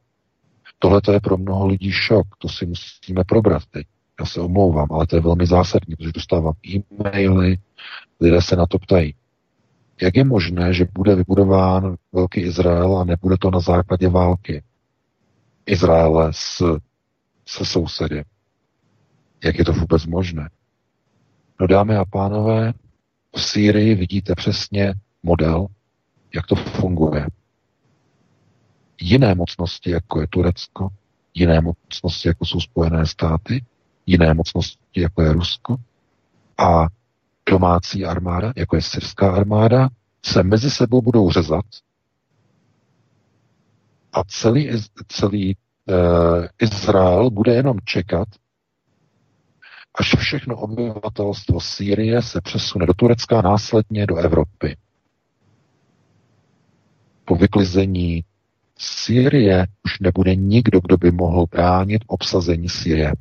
[0.78, 3.86] Tohle je pro mnoho lidí šok, to si musíme probrat teď.
[4.20, 7.58] Já se omlouvám, ale to je velmi zásadní, protože dostávám e-maily,
[8.20, 9.14] lidé se na to ptají.
[10.00, 14.62] Jak je možné, že bude vybudován velký Izrael a nebude to na základě války
[15.66, 16.62] Izraele s,
[17.46, 18.24] se sousedy?
[19.44, 20.48] Jak je to vůbec možné?
[21.60, 22.72] No dámy a pánové,
[23.36, 25.66] v Sýrii vidíte přesně model,
[26.34, 27.26] jak to funguje.
[29.00, 30.88] Jiné mocnosti, jako je Turecko,
[31.34, 33.64] jiné mocnosti, jako jsou Spojené státy,
[34.06, 35.76] jiné mocnosti, jako je Rusko
[36.58, 36.86] a
[37.50, 39.88] domácí armáda, jako je syrská armáda,
[40.24, 41.64] se mezi sebou budou řezat
[44.12, 44.70] a celý,
[45.08, 48.28] celý uh, Izrael bude jenom čekat,
[49.94, 54.76] až všechno obyvatelstvo Sýrie se přesune do Turecka a následně do Evropy.
[57.24, 58.24] Po vyklizení
[58.78, 63.12] Sýrie už nebude nikdo, kdo by mohl bránit obsazení Sýrie.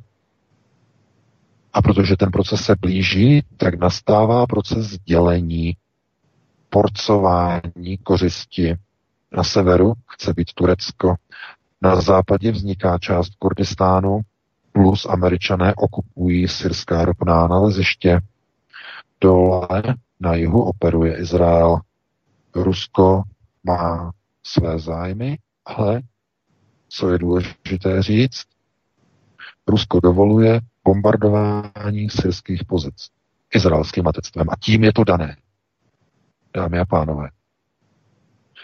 [1.72, 5.76] A protože ten proces se blíží, tak nastává proces dělení,
[6.70, 8.76] porcování kořisti.
[9.32, 11.14] Na severu chce být Turecko,
[11.82, 14.20] na západě vzniká část Kurdistánu,
[14.72, 18.20] plus američané okupují syrská ropná naleziště.
[19.20, 19.82] Dole
[20.20, 21.80] na jihu operuje Izrael.
[22.54, 23.22] Rusko
[23.64, 24.12] má
[24.42, 26.02] své zájmy, ale
[26.88, 28.44] co je důležité říct,
[29.66, 33.08] Rusko dovoluje bombardování syrských pozic
[33.54, 34.46] izraelským letectvem.
[34.50, 35.36] A tím je to dané.
[36.54, 37.28] Dámy a pánové.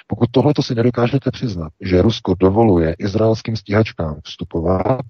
[0.07, 5.01] Pokud tohle si nedokážete přiznat, že Rusko dovoluje izraelským stíhačkám vstupovat,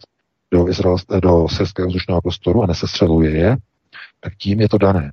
[0.51, 3.57] do, Izrael, do syrského vzdušného prostoru a nesestřeluje je,
[4.21, 5.13] tak tím je to dané.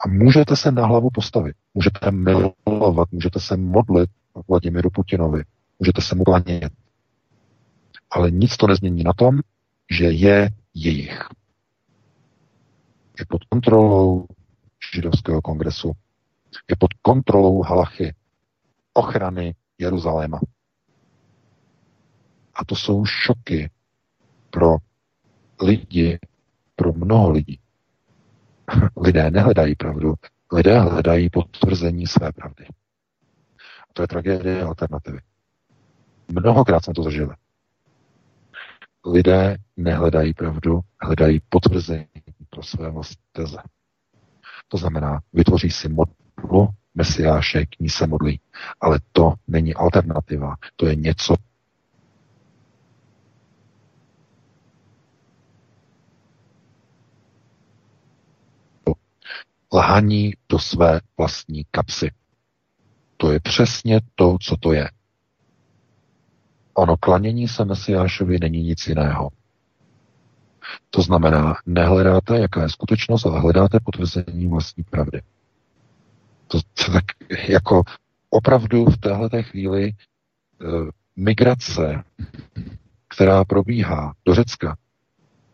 [0.00, 4.10] A můžete se na hlavu postavit, můžete milovat, můžete se modlit
[4.48, 5.42] Vladimíru Putinovi,
[5.78, 6.72] můžete se mu klanět.
[8.10, 9.40] Ale nic to nezmění na tom,
[9.90, 11.28] že je jejich.
[13.18, 14.26] Je pod kontrolou
[14.94, 15.92] židovského kongresu,
[16.70, 18.14] je pod kontrolou halachy,
[18.92, 20.40] ochrany Jeruzaléma.
[22.54, 23.70] A to jsou šoky
[24.50, 24.76] pro
[25.62, 26.18] lidi,
[26.76, 27.60] pro mnoho lidí.
[28.96, 30.14] Lidé nehledají pravdu,
[30.52, 32.66] lidé hledají potvrzení své pravdy.
[33.90, 35.18] A to je tragédie alternativy.
[36.28, 37.34] Mnohokrát jsme to zažili.
[39.06, 42.06] Lidé nehledají pravdu, hledají potvrzení
[42.50, 43.58] pro své vlastní teze.
[44.68, 48.40] To znamená, vytvoří si modlu mesiáše, k ní se modlí.
[48.80, 50.56] Ale to není alternativa.
[50.76, 51.34] To je něco,
[59.74, 62.10] lhaní do své vlastní kapsy.
[63.16, 64.90] To je přesně to, co to je.
[66.74, 69.30] Ono klanění se Mesiášovi není nic jiného.
[70.90, 75.22] To znamená, nehledáte, jaká je skutečnost, ale hledáte potvrzení vlastní pravdy.
[76.46, 77.04] To, to tak
[77.48, 77.82] jako
[78.30, 79.94] opravdu v téhle chvíli e,
[81.16, 82.04] migrace,
[83.08, 84.76] která probíhá do Řecka,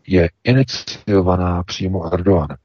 [0.07, 2.57] je iniciovaná přímo Erdoganem.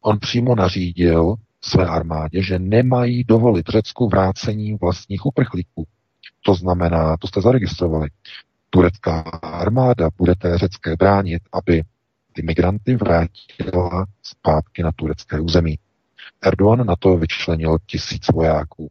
[0.00, 5.86] On přímo nařídil své armádě, že nemají dovolit Řecku vrácení vlastních uprchlíků.
[6.48, 8.08] To znamená, to jste zaregistrovali,
[8.70, 11.82] turecká armáda bude té řecké bránit, aby
[12.32, 15.78] ty migranty vrátila zpátky na turecké území.
[16.42, 18.90] Erdogan na to vyčlenil tisíc vojáků.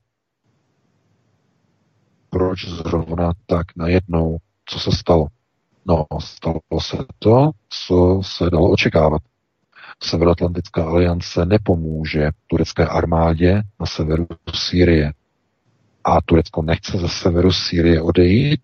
[2.30, 4.38] Proč zrovna tak najednou?
[4.66, 5.28] Co se stalo?
[5.86, 9.22] No, stalo se to, co se dalo očekávat.
[10.04, 15.14] Severoatlantická aliance nepomůže turecké armádě na severu Sýrie.
[16.08, 18.62] A Turecko nechce ze severu Sýrie odejít,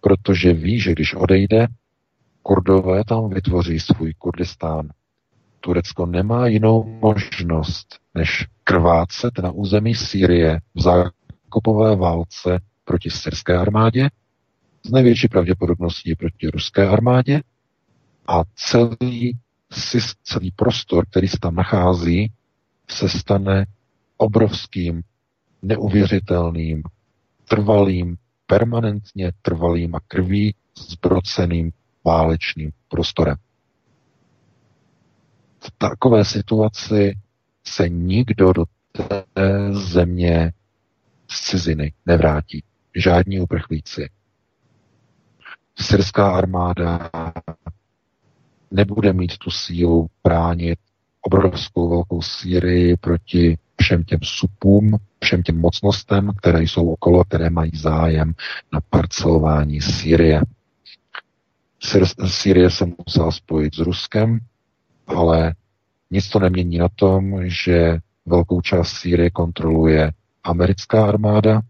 [0.00, 1.66] protože ví, že když odejde,
[2.42, 4.88] Kurdové tam vytvoří svůj Kurdistán.
[5.60, 14.08] Turecko nemá jinou možnost, než krvácet na území Sýrie v zákopové válce proti syrské armádě,
[14.82, 17.42] z největší pravděpodobností proti ruské armádě
[18.26, 19.38] a celý
[20.22, 22.32] celý prostor, který se tam nachází,
[22.90, 23.66] se stane
[24.16, 25.02] obrovským,
[25.62, 26.82] neuvěřitelným,
[27.48, 31.72] trvalým, permanentně trvalým a krví zbroceným
[32.04, 33.36] válečným prostorem.
[35.60, 37.18] V takové situaci
[37.64, 39.24] se nikdo do té
[39.70, 40.52] země
[41.30, 42.64] z ciziny nevrátí.
[42.96, 44.10] Žádní uprchlíci.
[45.78, 47.10] Syrská armáda
[48.70, 50.78] nebude mít tu sílu bránit
[51.20, 57.70] obrovskou velkou Sýrii proti všem těm supům, všem těm mocnostem, které jsou okolo, které mají
[57.74, 58.34] zájem
[58.72, 60.42] na parcelování Sýrie.
[62.26, 64.38] Sýrie se musela spojit s Ruskem,
[65.06, 65.54] ale
[66.10, 70.12] nic to nemění na tom, že velkou část Sýrie kontroluje
[70.44, 71.60] americká armáda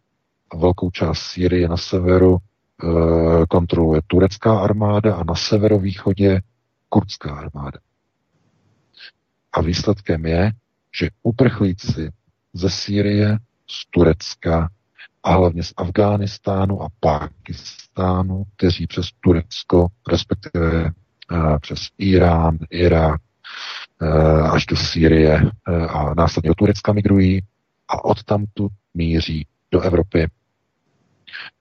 [0.51, 2.87] a velkou část Sýrie na severu e,
[3.47, 6.41] kontroluje turecká armáda a na severovýchodě
[6.89, 7.79] kurdská armáda.
[9.53, 10.53] A výsledkem je,
[10.95, 12.11] že uprchlíci
[12.53, 13.39] ze Sýrie,
[13.71, 14.69] z Turecka
[15.23, 23.21] a hlavně z Afghánistánu a Pákistánu, kteří přes Turecko, respektive uh, přes Irán, Irák,
[24.03, 27.41] uh, až do Sýrie uh, a následně do Turecka migrují
[27.89, 30.31] a odtamtu míří do Evropy.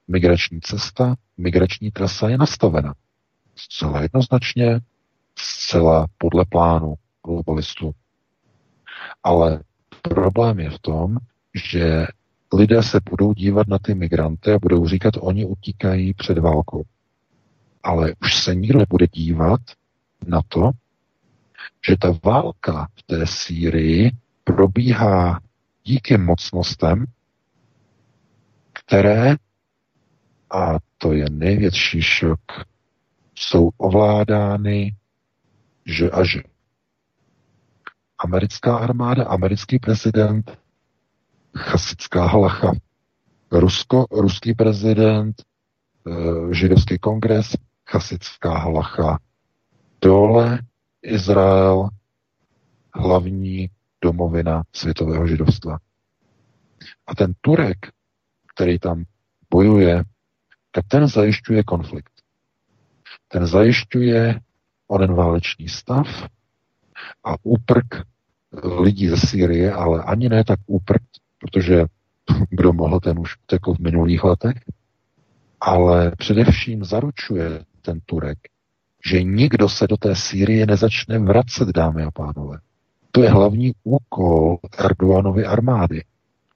[0.08, 2.94] Migrační cesta, migrační trasa je nastavena
[3.56, 4.80] zcela jednoznačně
[5.36, 6.96] zcela podle plánu
[7.26, 7.92] globalistů.
[9.24, 9.64] Ale
[10.02, 11.18] problém je v tom,
[11.70, 12.08] že
[12.54, 16.84] lidé se budou dívat na ty migranty a budou říkat, oni utíkají před válkou.
[17.84, 19.62] Ale už se nikdo nebude dívat
[20.28, 20.72] na to,
[21.88, 24.12] že ta válka v té Sýrii
[24.44, 25.40] probíhá
[25.84, 27.06] díky mocnostem,
[28.74, 29.36] které,
[30.50, 32.42] a to je největší šok,
[33.36, 34.96] jsou ovládány
[35.86, 36.51] že a že.
[38.24, 40.58] Americká armáda, americký prezident,
[41.58, 42.72] chasická halacha,
[43.52, 47.56] Rusko, ruský prezident, e, židovský kongres,
[47.90, 49.20] chasická halacha,
[50.02, 50.60] dole
[51.02, 51.90] Izrael,
[52.94, 53.70] hlavní
[54.02, 55.78] domovina světového židovstva.
[57.08, 57.78] A ten Turek,
[58.56, 59.04] který tam
[59.50, 60.04] bojuje,
[60.72, 62.12] tak ten zajišťuje konflikt.
[63.28, 64.40] ten zajišťuje
[64.88, 66.08] onen válečný stav
[67.24, 67.86] a úprk
[68.64, 71.02] lidí ze Sýrie, ale ani ne tak úprk,
[71.38, 71.86] protože
[72.50, 74.58] kdo mohl, ten už utekl v minulých letech,
[75.62, 78.38] ale především zaručuje ten Turek,
[79.06, 82.58] že nikdo se do té Sýrie nezačne vracet, dámy a pánové.
[83.12, 86.04] To je hlavní úkol Erdoganovy armády.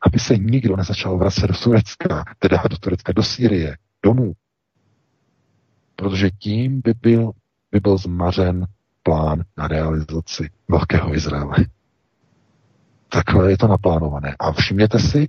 [0.02, 4.34] Aby se nikdo nezačal vracet do Turecka, teda do Turecka, do Sýrie, domů.
[5.96, 7.32] Protože tím by byl,
[7.72, 8.66] by byl zmařen
[9.06, 11.56] plán na realizaci Velkého Izraele.
[13.10, 14.36] Takhle je to naplánované.
[14.40, 15.28] A všimněte si,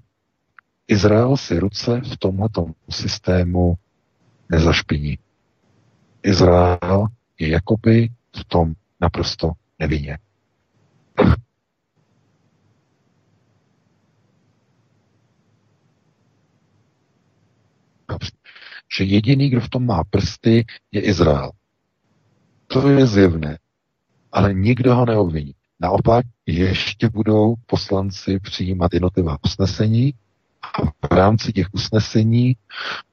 [0.89, 3.75] Izrael si ruce v tomto systému
[4.49, 5.19] nezašpiní.
[6.23, 7.07] Izrael
[7.39, 10.19] je jakoby v tom naprosto nevinně.
[18.97, 21.51] Že jediný, kdo v tom má prsty, je Izrael.
[22.67, 23.59] To je zjevné.
[24.33, 25.55] Ale nikdo ho neobviní.
[25.81, 30.15] Naopak ještě budou poslanci přijímat jednotlivá usnesení
[30.79, 32.57] a v rámci těch usnesení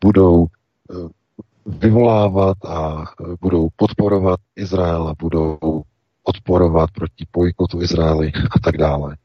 [0.02, 1.10] budou eh,
[1.66, 5.84] vyvolávat a eh, budou podporovat Izrael a budou
[6.24, 9.18] odporovat proti bojkotu Izraeli a tak dále.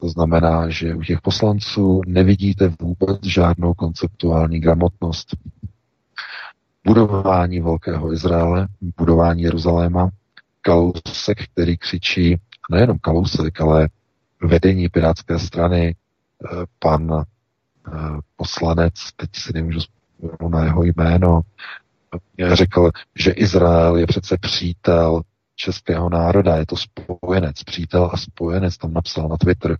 [0.00, 5.36] To znamená, že u těch poslanců nevidíte vůbec žádnou konceptuální gramotnost.
[6.86, 8.68] Budování Velkého Izraele,
[8.98, 10.10] budování Jeruzaléma,
[10.66, 12.36] Kalousek, který křičí,
[12.70, 13.88] nejenom Kalousek, ale
[14.42, 17.22] vedení Pirátské strany, eh, pan eh,
[18.36, 21.40] poslanec, teď si nemůžu vzpomenout na jeho jméno,
[22.52, 25.22] řekl, že Izrael je přece přítel
[25.56, 29.78] českého národa, je to spojenec, přítel a spojenec, tam napsal na Twitter.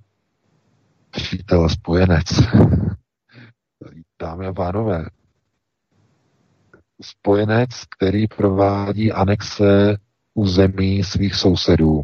[1.11, 2.25] Přítel a spojenec.
[4.21, 5.05] Dámy a pánové,
[7.03, 9.97] spojenec, který provádí anexe
[10.37, 12.03] území svých sousedů,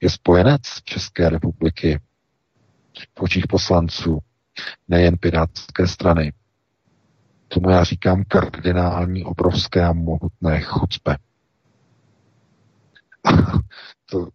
[0.00, 2.00] je spojenec České republiky
[3.18, 4.18] v očích poslanců,
[4.88, 6.32] nejen pirátské strany.
[7.48, 11.16] Tomu já říkám kardinální, obrovské a mohutné chucpe.
[14.10, 14.28] to,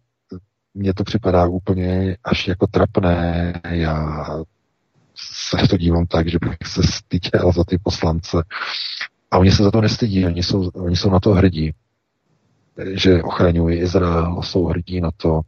[0.74, 3.52] mně to připadá úplně až jako trapné.
[3.70, 4.26] Já
[5.14, 8.36] se to dívám tak, že bych se styděl za ty poslance.
[9.30, 11.74] A oni se za to nestydí, oni jsou, oni jsou na to hrdí,
[12.94, 15.40] že ochraňují Izrael, jsou hrdí na to,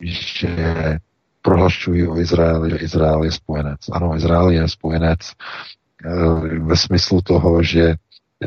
[0.00, 0.98] že
[1.42, 3.80] prohlašují o Izraeli, že Izrael je spojenec.
[3.92, 7.94] Ano, Izrael je spojenec eh, ve smyslu toho, že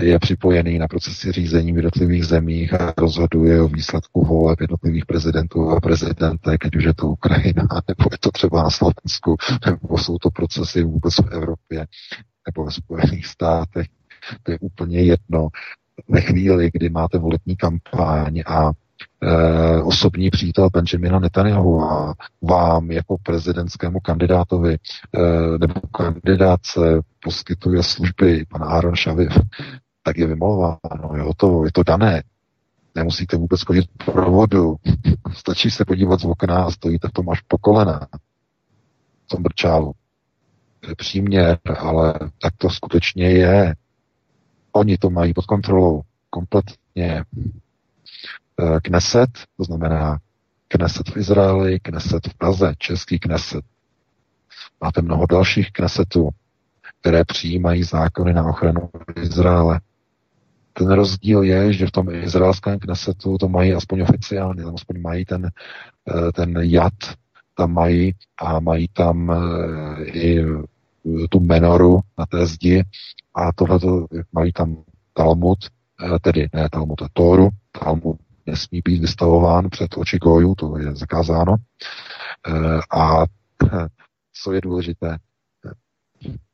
[0.02, 5.70] je připojený na procesy řízení v jednotlivých zemích a rozhoduje o výsledku voleb jednotlivých prezidentů
[5.70, 9.36] a prezidentek, ať už je to Ukrajina, nebo je to třeba na Slovensku,
[9.66, 11.88] nebo jsou to procesy vůbec v Evropě,
[12.48, 13.88] nebo ve Spojených státech.
[14.44, 15.48] To je úplně jedno.
[16.10, 18.72] Ve chvíli, kdy máte volební kampaň a
[19.22, 24.78] e, osobní přítel Benjamina Netanyahu a vám jako prezidentskému kandidátovi e,
[25.58, 26.80] nebo kandidátce
[27.24, 29.38] poskytuje služby pan Aaron Šaviv,
[30.04, 32.24] tak je vymalováno, je hotovo, je to dané.
[32.96, 34.76] Nemusíte vůbec chodit pro vodu.
[35.34, 38.08] Stačí se podívat z okna a stojíte v tom až po kolena.
[39.26, 39.92] V tom brčálu.
[40.80, 43.76] To je příměr, ale tak to skutečně je.
[44.78, 47.24] Oni to mají pod kontrolou kompletně.
[48.62, 50.18] Eh, Kneset, to znamená
[50.68, 53.66] Kneset v Izraeli, Kneset v Praze, český Kneset.
[54.82, 56.30] Máte mnoho dalších Knesetů,
[57.02, 58.90] které přijímají zákony na ochranu
[59.22, 59.80] Izraele.
[60.74, 65.26] Ten rozdíl je, že v tom izraelském knesetu to mají aspoň oficiálně, tam aspoň mají
[65.26, 65.50] ten,
[66.10, 66.94] eh, ten jad,
[67.56, 70.46] tam mají a mají tam eh, i
[71.30, 72.84] tu menoru na té zdi
[73.36, 73.80] a tohle
[74.32, 75.58] mají tam Talmud,
[76.16, 80.96] eh, tedy ne Talmud, a Tóru, Talmud nesmí být vystavován před oči gojů, to je
[80.96, 81.56] zakázáno.
[82.92, 83.24] A
[84.44, 85.18] co je důležité,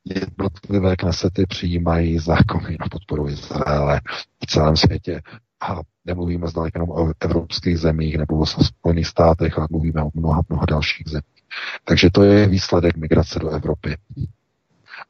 [0.05, 4.01] jednotlivé knesety přijímají zákony na podporu Izraele
[4.43, 5.21] v celém světě.
[5.61, 10.41] A nemluvíme zdaleka jenom o evropských zemích nebo o Spojených státech, ale mluvíme o mnoha,
[10.49, 11.43] mnoha dalších zemích.
[11.85, 13.97] Takže to je výsledek migrace do Evropy.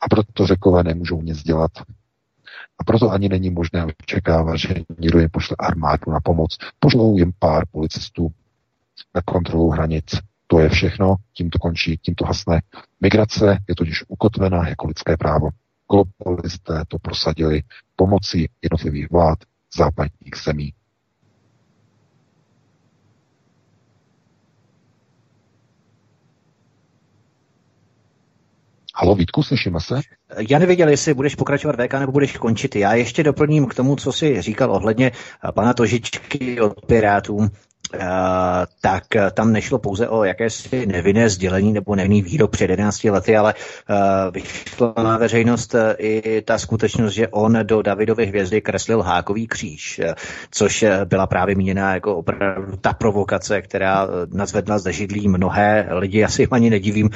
[0.02, 1.72] A proto řekové nemůžou nic dělat.
[2.80, 6.58] A proto ani není možné očekávat, že někdo jim pošle armádu na pomoc.
[6.80, 8.32] Pošlou jim pár policistů
[9.16, 10.06] na kontrolu hranic
[10.48, 12.62] to je všechno, tím to končí, tím to hasne.
[13.02, 15.50] Migrace je totiž ukotvená jako lidské právo.
[15.92, 17.62] Globalisté to prosadili
[17.96, 19.40] pomocí jednotlivých vlád
[19.78, 20.74] západních zemí.
[28.96, 30.00] Halo Vítku, slyšíme se?
[30.50, 32.76] Já nevěděl, jestli budeš pokračovat VK nebo budeš končit.
[32.76, 35.12] Já ještě doplním k tomu, co jsi říkal ohledně
[35.54, 37.50] pana Tožičky od Pirátů.
[37.94, 38.00] Eh,
[38.82, 43.38] tak eh, tam nešlo pouze o jakési nevinné sdělení nebo nevinný výrok před 11 lety,
[43.38, 43.96] ale uh,
[44.34, 50.02] vyšla na veřejnost i ta skutečnost, že on do Davidovy hvězdy kreslil hákový kříž,
[50.52, 56.20] což byla právě míněna jako opravdu ta provokace, která nazvedla zde židlí mnohé lidi.
[56.20, 57.10] Já si ani nedivím,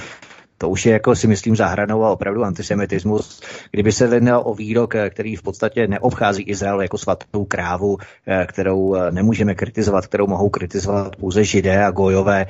[0.57, 3.41] to už je jako si myslím zahranou a opravdu antisemitismus.
[3.71, 7.97] Kdyby se jednalo o výrok, eh, který v podstatě neobchází Izrael jako svatou krávu,
[8.27, 12.45] eh, kterou eh, nemůžeme kritizovat, kterou mohou kritizovat pouze židé a gojové,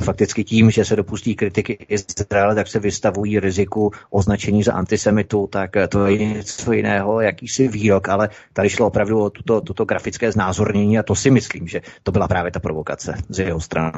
[0.00, 5.70] fakticky tím, že se dopustí kritiky Izraele, tak se vystavují riziku označení za antisemitu, tak
[5.88, 10.98] to je něco jiného, jakýsi výrok, ale tady šlo opravdu o tuto, tuto grafické znázornění
[10.98, 13.92] a to si myslím, že to byla právě ta provokace z jeho strany.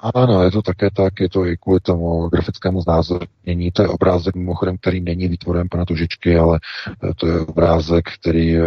[0.00, 3.70] Ano, je to také tak, je to i kvůli tomu grafickému znázornění.
[3.72, 6.60] To je obrázek mimochodem, který není výtvorem pana Tužičky, ale
[7.04, 8.62] eh, to je obrázek, který eh,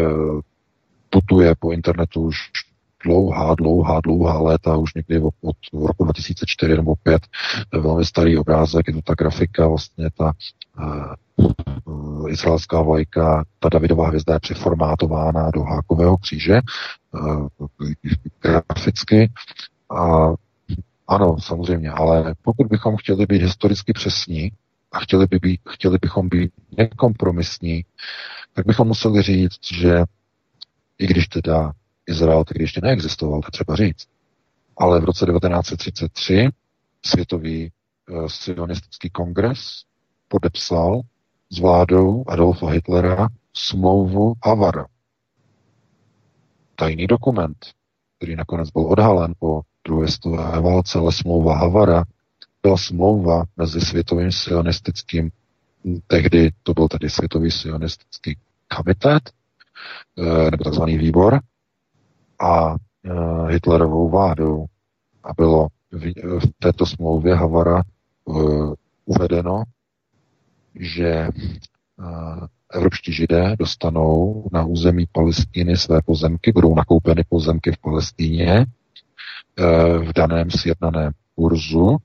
[1.09, 2.37] putuje po internetu už
[3.03, 7.21] dlouhá, dlouhá, dlouhá léta, už někdy od, roku 2004 nebo 5.
[7.69, 10.33] To je velmi starý obrázek, je to ta grafika, vlastně ta
[11.85, 16.61] uh, izraelská vlajka, ta Davidová hvězda je přeformátována do hákového kříže
[17.11, 17.47] uh,
[18.41, 19.31] graficky
[19.89, 20.33] a
[21.11, 24.51] ano, samozřejmě, ale pokud bychom chtěli být historicky přesní
[24.91, 27.85] a chtěli, by být, chtěli bychom být nekompromisní,
[28.53, 30.03] tak bychom museli říct, že
[30.97, 31.71] i když teda
[32.07, 34.07] Izrael tehdy ještě neexistoval, to třeba říct,
[34.77, 36.49] ale v roce 1933
[37.05, 37.71] Světový
[38.09, 39.83] uh, sionistický kongres
[40.27, 41.01] podepsal
[41.49, 44.85] s vládou Adolfa Hitlera smlouvu Havara.
[46.75, 47.57] Tajný dokument,
[48.17, 52.03] který nakonec byl odhalen po druhé světové válce, ale smlouva Havara
[52.63, 55.31] byla smlouva mezi světovým sionistickým,
[56.07, 58.37] tehdy to byl tedy světový sionistický
[58.77, 59.31] komitet,
[60.17, 61.39] eh, nebo takzvaný výbor,
[62.39, 62.75] a
[63.05, 64.65] eh, Hitlerovou vládou.
[65.23, 65.67] A bylo
[66.39, 68.33] v této smlouvě Havara eh,
[69.05, 69.63] uvedeno,
[70.75, 71.29] že
[72.73, 78.65] evropští židé dostanou na území Palestiny své pozemky, budou nakoupeny pozemky v Palestíně
[80.03, 81.97] v daném sjednaném kurzu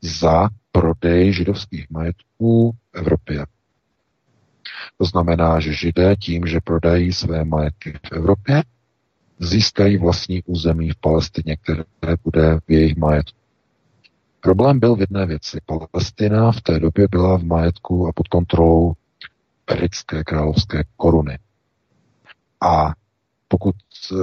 [0.00, 3.46] za prodej židovských majetků v Evropě.
[4.98, 8.62] To znamená, že židé tím, že prodají své majetky v Evropě,
[9.38, 13.38] získají vlastní území v Palestině, které bude v jejich majetku.
[14.40, 15.58] Problém byl v jedné věci.
[15.90, 18.94] Palestina v té době byla v majetku a pod kontrolou
[19.66, 21.38] britské královské koruny.
[22.60, 22.92] A
[23.48, 23.74] pokud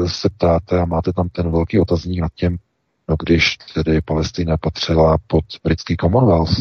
[0.08, 2.58] se ptáte a máte tam ten velký otazník nad tím,
[3.10, 6.54] no když tedy Palestina patřila pod britský Commonwealth,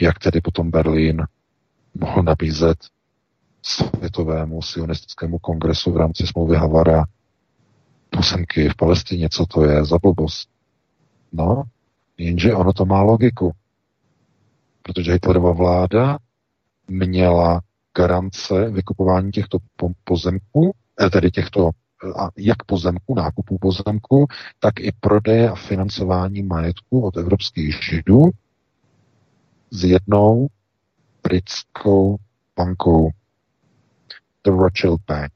[0.00, 1.26] jak tedy potom Berlín
[1.94, 2.78] mohl nabízet
[3.62, 7.04] světovému sionistickému kongresu v rámci smlouvy Havara
[8.10, 10.48] pozemky v Palestině, co to je za blbost.
[11.32, 11.62] No,
[12.18, 13.52] jenže ono to má logiku.
[14.82, 16.18] Protože Hitlerova vláda
[16.88, 17.60] měla
[17.96, 19.58] garance vykupování těchto
[20.04, 24.26] pozemků Eh, tedy těchto eh, jak pozemku, nákupu pozemku,
[24.58, 28.30] tak i prodeje a financování majetku od evropských židů
[29.70, 30.46] s jednou
[31.22, 32.16] britskou
[32.56, 33.10] bankou,
[34.44, 35.32] The Rothschild Bank,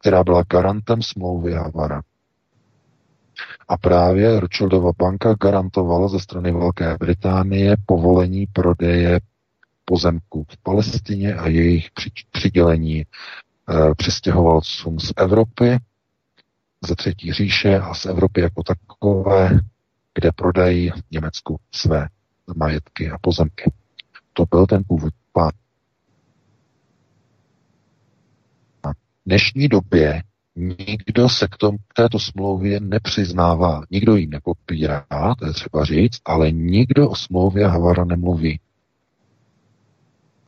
[0.00, 2.02] která byla garantem smlouvy Havara.
[3.68, 9.20] A právě Rothschildova banka garantovala ze strany Velké Británie povolení prodeje
[9.84, 11.88] pozemků v Palestině a jejich
[12.30, 13.51] přidělení Eh,
[13.96, 15.78] přistěhovalcům z Evropy,
[16.88, 19.60] ze třetí říše a z Evropy jako takové,
[20.14, 22.08] kde prodají Německu své
[22.56, 23.72] majetky a pozemky.
[24.32, 25.52] To byl ten původ plán.
[28.82, 30.22] A v dnešní době
[30.56, 33.82] nikdo se k, tom, k této smlouvě nepřiznává.
[33.90, 35.06] Nikdo ji nepopírá,
[35.38, 38.60] to je třeba říct, ale nikdo o smlouvě Havara nemluví.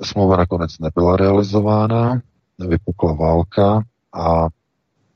[0.03, 2.23] Smlouva nakonec nebyla realizována,
[2.59, 3.83] vypukla válka
[4.13, 4.47] a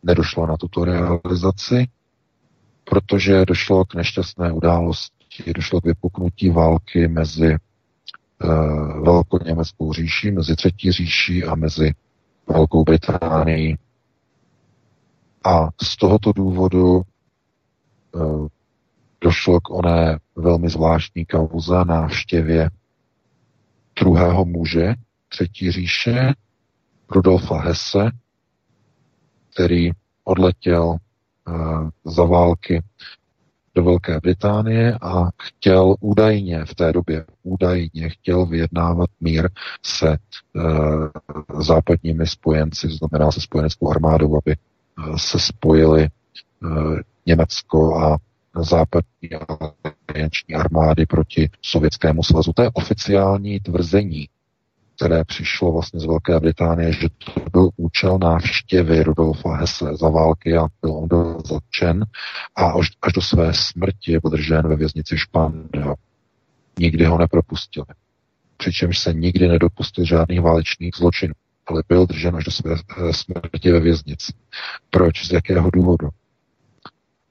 [0.02, 1.88] nedošlo na tuto realizaci,
[2.84, 7.56] protože došlo k nešťastné události, došlo k vypuknutí války mezi
[8.44, 11.94] uh, Velkou německou říší, mezi Třetí říší a mezi
[12.46, 13.78] Velkou Británií.
[15.44, 17.02] A z tohoto důvodu
[18.12, 18.48] uh,
[19.20, 22.70] došlo k oné velmi zvláštní kauze návštěvě
[24.00, 24.94] druhého muže
[25.28, 26.32] Třetí říše,
[27.10, 28.10] Rudolfa Hesse,
[29.52, 29.90] který
[30.24, 32.82] odletěl uh, za války
[33.74, 39.48] do Velké Británie a chtěl údajně v té době, údajně chtěl vyjednávat mír
[39.82, 40.18] se e,
[41.62, 44.56] západními spojenci, znamená se spojeneckou armádou, aby e,
[45.16, 46.08] se spojili
[47.26, 48.18] Německo a
[48.62, 49.30] západní
[50.08, 52.52] alianční armády proti Sovětskému svazu.
[52.52, 54.28] To je oficiální tvrzení
[54.98, 60.56] které přišlo vlastně z Velké Británie, že to byl účel návštěvy Rudolfa Hesse za války
[60.56, 62.04] a byl on byl zatčen
[62.56, 65.94] a až, až do své smrti byl držen ve věznici Špandau.
[66.78, 67.86] Nikdy ho nepropustili.
[68.56, 71.34] Přičemž se nikdy nedopustil žádných válečných zločinů,
[71.66, 74.32] ale byl držen až do své eh, smrti ve věznici.
[74.90, 75.26] Proč?
[75.26, 76.08] Z jakého důvodu?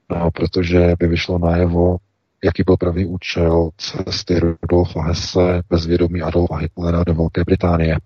[0.10, 1.98] No, protože by vyšlo najevo,
[2.44, 7.98] jaký byl pravý účel cesty Rudolfa Hesse bez vědomí Adolfa Hitlera do Velké Británie.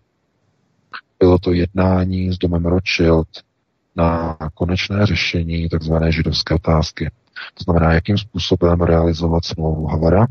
[1.20, 3.28] Bylo to jednání s domem Rothschild
[3.95, 5.94] na konečné řešení tzv.
[6.10, 7.12] židovské otázky.
[7.53, 10.24] To znamená, jakým způsobem realizovat smlouvu Havara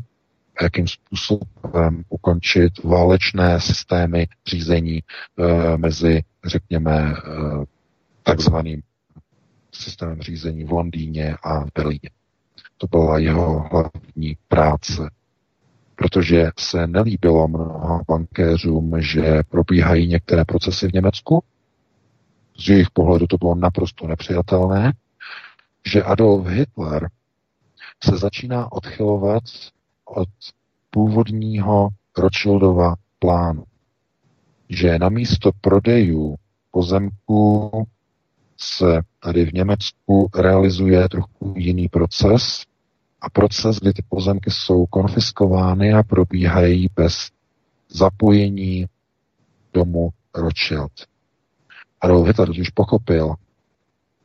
[0.59, 7.15] a jakým způsobem ukončit válečné systémy řízení e, mezi, řekněme, e,
[8.23, 8.81] takzvaným
[9.71, 12.09] systémem řízení v Londýně a v Berlíně.
[12.81, 15.11] To byla jeho hlavní práce.
[15.95, 21.43] Protože se nelíbilo mnoha bankéřům, že probíhají některé procesy v Německu.
[22.57, 24.93] Z jejich pohledu to bylo naprosto nepřijatelné,
[25.85, 27.09] že Adolf Hitler
[28.03, 29.43] se začíná odchylovat
[30.05, 30.29] od
[30.89, 33.63] původního Rothschildova plánu.
[34.69, 36.35] Že na místo prodejů
[36.71, 37.71] pozemků
[38.57, 42.63] se tady v Německu realizuje trochu jiný proces,
[43.21, 47.29] a proces, kdy ty pozemky jsou konfiskovány a probíhají bez
[47.89, 48.85] zapojení
[49.73, 50.91] domu Rothschild.
[52.01, 53.35] Adolf Hitler už pochopil,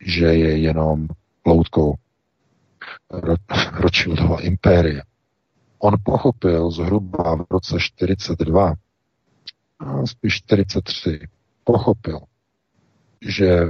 [0.00, 1.08] že je jenom
[1.46, 1.94] loutkou
[3.72, 5.02] Rothschildova impérie.
[5.78, 8.74] On pochopil zhruba v roce 42,
[9.78, 11.20] a spíš 43,
[11.64, 12.20] pochopil,
[13.20, 13.66] že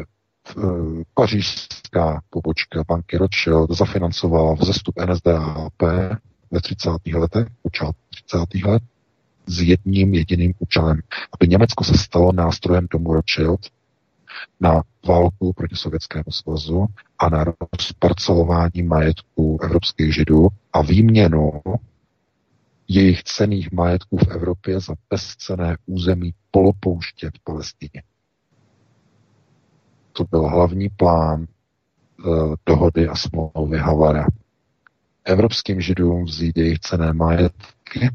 [1.14, 5.82] pařížská pobočka banky Rothschild zafinancovala vzestup NSDAP
[6.50, 6.90] ve 30.
[7.14, 8.68] letech, počátku 30.
[8.68, 8.82] let,
[9.46, 11.00] s jedním jediným účelem,
[11.32, 13.60] aby Německo se stalo nástrojem domu Rothschild
[14.60, 16.86] na válku proti Sovětskému svazu
[17.18, 17.44] a na
[17.78, 21.52] rozparcelování majetků evropských židů a výměnu
[22.88, 28.02] jejich cených majetků v Evropě za bezcené území polopouště v Palestině
[30.16, 31.46] to byl hlavní plán
[32.24, 34.26] uh, dohody a smlouvy Havara.
[35.24, 38.10] Evropským židům vzít jejich cené majetky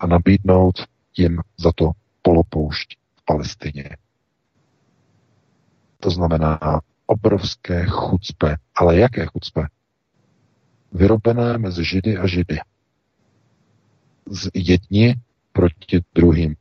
[0.00, 0.74] a nabídnout
[1.16, 1.90] jim za to
[2.22, 3.96] polopoušť v Palestině.
[6.00, 6.58] To znamená
[7.06, 8.56] obrovské chucpe.
[8.74, 9.66] Ale jaké chucpe?
[10.92, 12.58] Vyrobené mezi židy a židy.
[14.30, 15.14] Z jedni
[15.52, 16.56] proti druhým.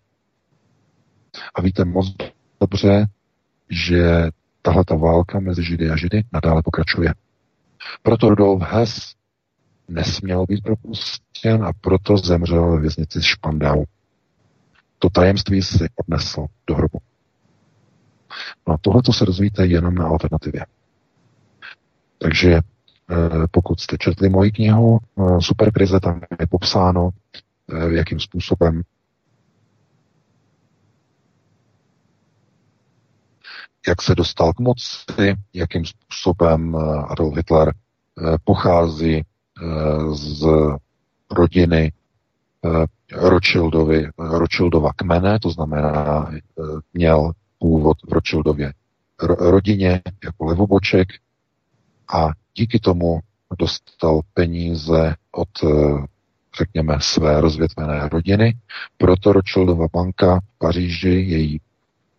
[1.56, 2.16] A víte moc
[2.60, 3.06] dobře,
[3.70, 4.30] že
[4.66, 7.14] tahle ta válka mezi Židy a Židy nadále pokračuje.
[8.04, 9.16] Proto Rudolf Hess
[9.88, 13.84] nesměl být propustěn a proto zemřel ve věznici Špandau.
[15.00, 17.00] To tajemství si odnesl do hrobu.
[18.68, 20.66] No a tohle se dozvíte jenom na alternativě.
[22.18, 22.62] Takže eh,
[23.52, 27.10] pokud jste četli moji knihu eh, Superkrize, tam je popsáno,
[27.74, 28.82] eh, jakým způsobem
[33.88, 39.24] jak se dostal k moci, jakým způsobem eh, Adolf Hitler eh, pochází eh,
[40.14, 40.48] z
[41.32, 41.92] rodiny
[43.14, 46.32] Rothschildovi, Rothschildova kmene, to znamená,
[46.94, 48.74] měl původ v Rothschildově
[49.40, 51.08] rodině jako levoboček
[52.14, 53.20] a díky tomu
[53.60, 55.50] dostal peníze od,
[56.58, 58.58] řekněme, své rozvětvené rodiny.
[58.98, 61.62] Proto Rothschildova banka v Paříži, její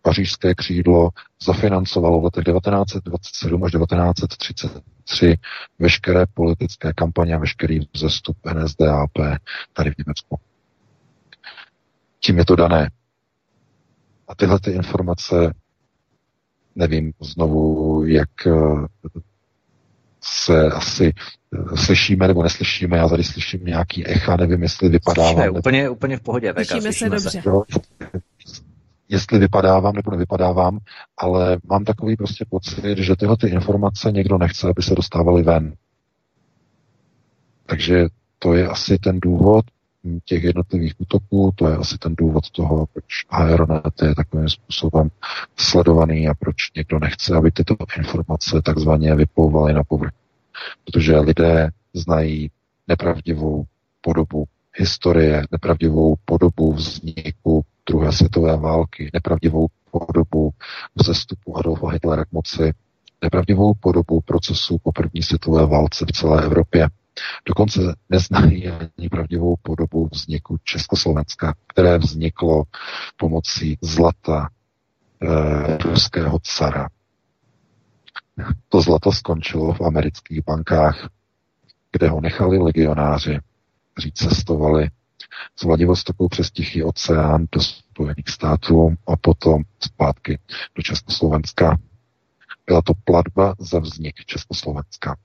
[0.07, 1.09] pařížské křídlo
[1.43, 5.35] zafinancovalo v letech 1927 až 1933
[5.79, 9.11] veškeré politické kampaně a veškerý vzestup NSDAP
[9.73, 10.39] tady v Německu.
[12.19, 12.89] Tím je to dané.
[14.27, 15.53] A tyhle ty informace,
[16.75, 18.51] nevím znovu, jak eh,
[20.21, 21.13] se asi
[21.53, 25.23] eh, slyšíme nebo neslyšíme, já tady slyším nějaký echa, nevím, jestli vypadá.
[25.23, 26.53] Slyšíme, úplně, úplně v pohodě.
[26.53, 27.29] Slyšíme se dobře.
[27.29, 27.41] Se
[29.09, 30.79] jestli vypadávám nebo nevypadávám,
[31.17, 35.73] ale mám takový prostě pocit, že tyhle ty informace někdo nechce, aby se dostávaly ven.
[37.65, 38.07] Takže
[38.39, 39.65] to je asi ten důvod
[40.25, 45.09] těch jednotlivých útoků, to je asi ten důvod toho, proč Aeronet je takovým způsobem
[45.55, 50.11] sledovaný a proč někdo nechce, aby tyto informace takzvaně vyplouvaly na povrch.
[50.85, 52.51] Protože lidé znají
[52.87, 53.63] nepravdivou
[54.01, 60.51] podobu historie, nepravdivou podobu vzniku druhé světové války, nepravdivou podobu
[60.95, 62.73] vzestupu Adolfa Hitlera k moci,
[63.21, 66.89] nepravdivou podobu procesu po první světové válce v celé Evropě.
[67.45, 72.63] Dokonce neznají ani pravdivou podobu vzniku Československa, které vzniklo
[73.17, 74.49] pomocí zlata
[75.21, 76.87] e, ruského cara.
[78.69, 81.09] To zlato skončilo v amerických bankách,
[81.91, 83.39] kde ho nechali legionáři,
[83.93, 84.89] kteří cestovali
[85.59, 90.39] z Vladivostoku přes Tichý oceán do Spojených států a potom zpátky
[90.75, 91.77] do Československa.
[92.65, 95.17] Byla to platba za vznik Československa.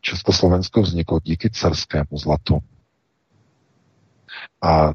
[0.00, 2.58] Československo vzniklo díky carskému zlatu.
[4.62, 4.92] A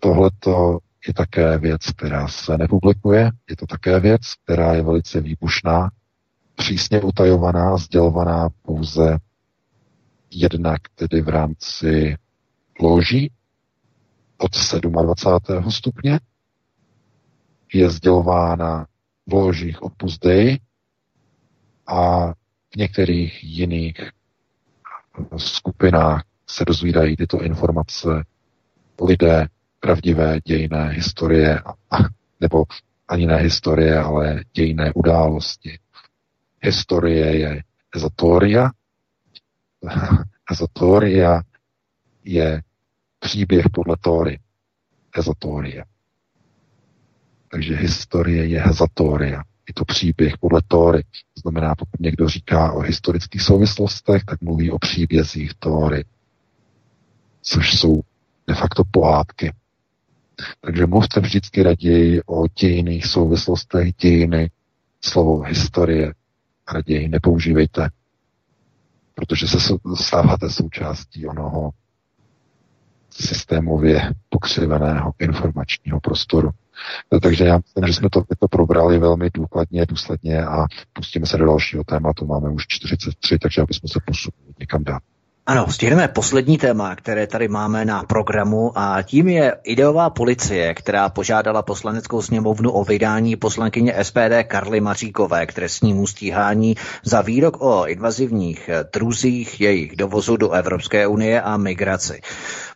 [0.00, 0.78] tohleto
[1.08, 5.90] je také věc, která se nepublikuje, je to také věc, která je velice výbušná,
[6.54, 9.18] přísně utajovaná, sdělovaná pouze
[10.40, 12.16] jednak tedy v rámci
[12.80, 13.32] loží
[14.38, 14.50] od
[14.80, 15.70] 27.
[15.70, 16.20] stupně,
[17.74, 18.86] je sdělována
[19.26, 20.58] v ložích Opus Dei
[21.86, 22.32] a
[22.72, 23.96] v některých jiných
[25.36, 28.08] skupinách se dozvídají tyto informace
[29.02, 29.46] lidé
[29.80, 31.62] pravdivé dějné historie,
[32.40, 32.64] nebo
[33.08, 35.78] ani ne historie, ale dějné události.
[36.62, 37.62] Historie je
[37.94, 38.70] ezotoria,
[40.52, 41.42] ezotoria
[42.24, 42.62] je
[43.18, 44.38] příběh podle Tóry.
[45.18, 45.84] Ezotorie.
[47.50, 49.42] Takže historie je hezatoria.
[49.68, 51.02] Je to příběh podle Tóry.
[51.02, 56.04] To znamená, pokud někdo říká o historických souvislostech, tak mluví o příbězích Tóry.
[57.42, 58.00] Což jsou
[58.46, 59.52] de facto pohádky.
[60.60, 64.50] Takže mluvte vždycky raději o dějných souvislostech, dějiny,
[65.00, 66.14] slovo historie
[66.72, 67.88] raději nepoužívejte,
[69.16, 69.58] protože se
[69.94, 71.70] stáváte součástí onoho
[73.10, 76.50] systémově pokřiveného informačního prostoru.
[77.12, 81.36] No, takže já myslím, že jsme to, to probrali velmi důkladně, důsledně a pustíme se
[81.36, 82.26] do dalšího tématu.
[82.26, 85.00] Máme už 43, takže abychom se posunuli někam dál.
[85.48, 91.08] Ano, stihneme poslední téma, které tady máme na programu a tím je ideová policie, která
[91.08, 97.86] požádala poslaneckou sněmovnu o vydání poslankyně SPD Karly Maříkové k trestnímu stíhání za výrok o
[97.86, 102.20] invazivních druzích jejich dovozu do Evropské unie a migraci.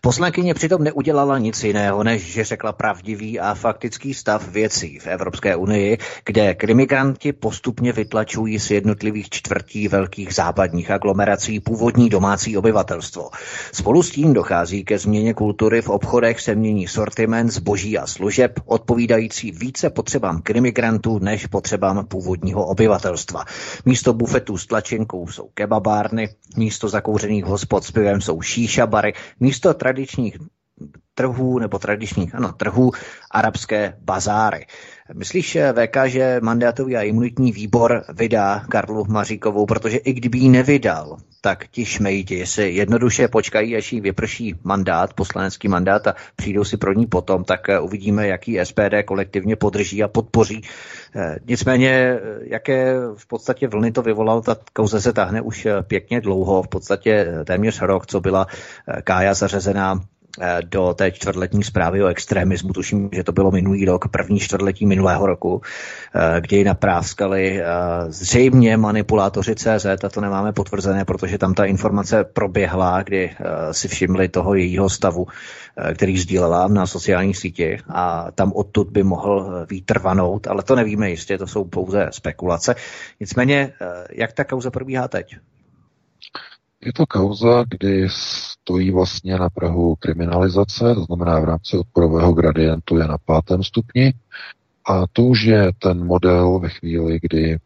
[0.00, 5.56] Poslankyně přitom neudělala nic jiného, než že řekla pravdivý a faktický stav věcí v Evropské
[5.56, 13.30] unii, kde krimigranti postupně vytlačují z jednotlivých čtvrtí velkých západních aglomerací původní domácí obyvatelstvo.
[13.72, 18.60] Spolu s tím dochází ke změně kultury v obchodech, se mění sortiment zboží a služeb,
[18.64, 23.44] odpovídající více potřebám krimigrantů než potřebám původního obyvatelstva.
[23.84, 29.74] Místo bufetů s tlačenkou jsou kebabárny, místo zakouřených hospod s pivem jsou šíša bary, místo
[29.74, 30.36] tradičních
[31.14, 32.92] trhů nebo tradičních ano, trhů
[33.30, 34.66] arabské bazáry.
[35.14, 40.48] Myslíš, eh, VK, že mandátový a imunitní výbor vydá Karlu Maříkovou, protože i kdyby ji
[40.48, 46.64] nevydal, tak ti šmejdi si jednoduše počkají, až jí vyprší mandát, poslanecký mandát a přijdou
[46.64, 50.62] si pro ní potom, tak eh, uvidíme, jaký SPD kolektivně podrží a podpoří.
[51.16, 56.62] Eh, nicméně, jaké v podstatě vlny to vyvolalo, ta kauze se tahne už pěkně dlouho,
[56.62, 58.46] v podstatě téměř rok, co byla
[59.04, 60.00] Kája zařazená
[60.64, 65.26] do té čtvrtletní zprávy o extremismu, tuším, že to bylo minulý rok, první čtvrtletí minulého
[65.26, 65.62] roku,
[66.14, 67.66] eh, kdy ji napráskali eh,
[68.08, 73.30] zřejmě manipulátoři CZ, a to nemáme potvrzené, protože tam ta informace proběhla, kdy
[73.70, 75.26] si všimli toho jejího stavu,
[75.94, 81.38] který sdílela na sociální síti a tam odtud by mohl výtrvanout, ale to nevíme jistě,
[81.38, 82.74] to jsou pouze spekulace.
[83.20, 83.72] Nicméně,
[84.12, 85.36] jak ta kauza probíhá teď?
[86.84, 88.08] Je to kauza, kdy
[88.62, 94.14] stojí vlastně na Prahu kriminalizace, to znamená v rámci odporového gradientu je na pátém stupni.
[94.88, 97.58] A to už je ten model ve chvíli, kdy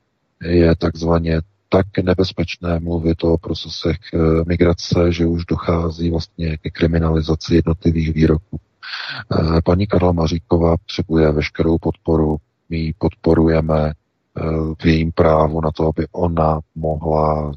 [0.44, 7.54] je takzvaně tak nebezpečné mluvit o procesech eh, migrace, že už dochází vlastně ke kriminalizaci
[7.54, 8.60] jednotlivých výroků.
[8.60, 12.36] Eh, paní Karla Maříková potřebuje veškerou podporu,
[12.68, 14.42] my ji podporujeme eh,
[14.82, 17.52] v jejím právu na to, aby ona mohla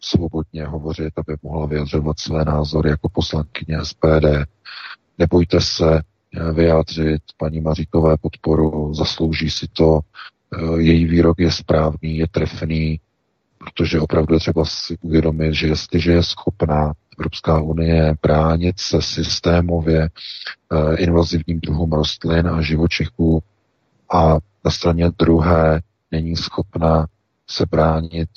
[0.00, 4.26] svobodně hovořit, aby mohla vyjadřovat své názory jako poslankyně SPD.
[5.18, 10.00] Nebojte se eh, vyjádřit paní Maříkové podporu, zaslouží si to,
[10.54, 13.00] eh, její výrok je správný, je trefný,
[13.58, 20.08] protože opravdu je třeba si uvědomit, že jestliže je schopná Evropská unie bránit se systémově
[20.08, 23.42] eh, invazivním druhům rostlin a živočichů
[24.12, 25.80] a na straně druhé
[26.12, 27.06] není schopna
[27.50, 28.28] se bránit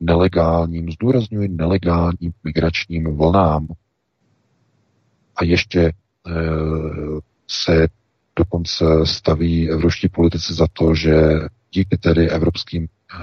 [0.00, 3.66] nelegálním, zdůrazňuji nelegálním migračním vlnám.
[5.36, 5.92] A ještě e,
[7.50, 7.88] se
[8.36, 11.12] dokonce staví evropští politici za to, že
[11.72, 13.16] díky tedy evropským eh,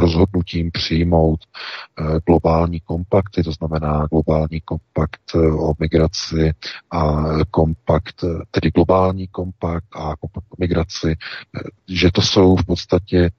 [0.00, 6.52] rozhodnutím přijmout eh, globální kompakty, to znamená globální kompakt o migraci
[6.90, 11.16] a kompakt, tedy globální kompakt a kompakt o migraci,
[11.88, 13.30] že to jsou v podstatě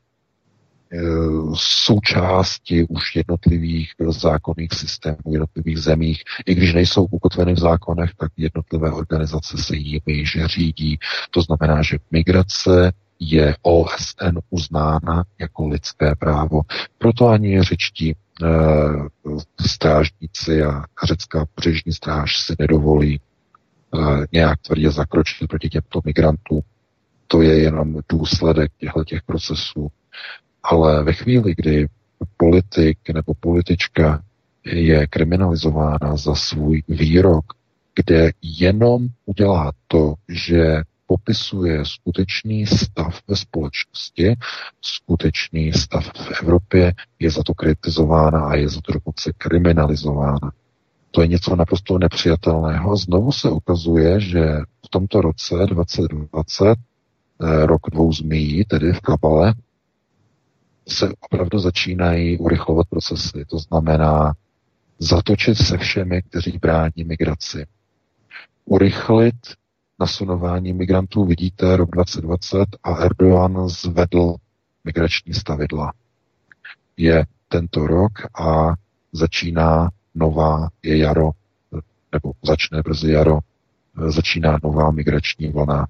[1.55, 6.23] součásti už jednotlivých zákonných systémů, jednotlivých zemích.
[6.45, 10.99] I když nejsou ukotveny v zákonech, tak jednotlivé organizace se jimi že řídí.
[11.31, 16.61] To znamená, že migrace je OSN uznána jako lidské právo.
[16.97, 18.15] Proto ani řečtí e,
[19.67, 23.19] strážníci a řecká pobřežní stráž si nedovolí e,
[24.31, 26.61] nějak tvrdě zakročit proti těmto migrantům.
[27.27, 29.91] To je jenom důsledek těchto těch procesů.
[30.63, 31.87] Ale ve chvíli, kdy
[32.37, 34.21] politik nebo politička
[34.65, 37.45] je kriminalizována za svůj výrok,
[37.95, 44.35] kde jenom udělá to, že popisuje skutečný stav ve společnosti,
[44.81, 50.51] skutečný stav v Evropě, je za to kritizována a je za to dokonce kriminalizována.
[51.11, 52.97] To je něco naprosto nepřijatelného.
[52.97, 59.53] Znovu se ukazuje, že v tomto roce 2020, eh, rok dvou zmí, tedy v Kabale,
[60.91, 63.45] se opravdu začínají urychlovat procesy.
[63.49, 64.33] To znamená
[64.99, 67.65] zatočit se všemi, kteří brání migraci.
[68.65, 69.35] Urychlit
[69.99, 71.25] nasunování migrantů.
[71.25, 74.35] Vidíte rok 2020 a Erdogan zvedl
[74.83, 75.93] migrační stavidla.
[76.97, 78.11] Je tento rok
[78.41, 78.73] a
[79.11, 81.31] začíná nová, je jaro,
[82.11, 83.39] nebo začne brzy jaro,
[84.07, 85.87] začíná nová migrační vlna.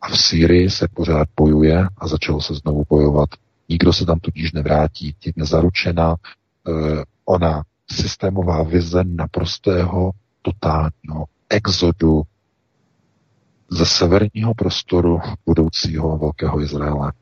[0.00, 3.28] A v Sýrii se pořád bojuje a začalo se znovu bojovat.
[3.72, 6.16] Nikdo se tam tudíž nevrátí, tím je zaručena
[6.68, 10.10] eh, ona systémová vize naprostého
[10.42, 12.22] totálního exodu
[13.70, 17.12] ze severního prostoru budoucího velkého Izraele.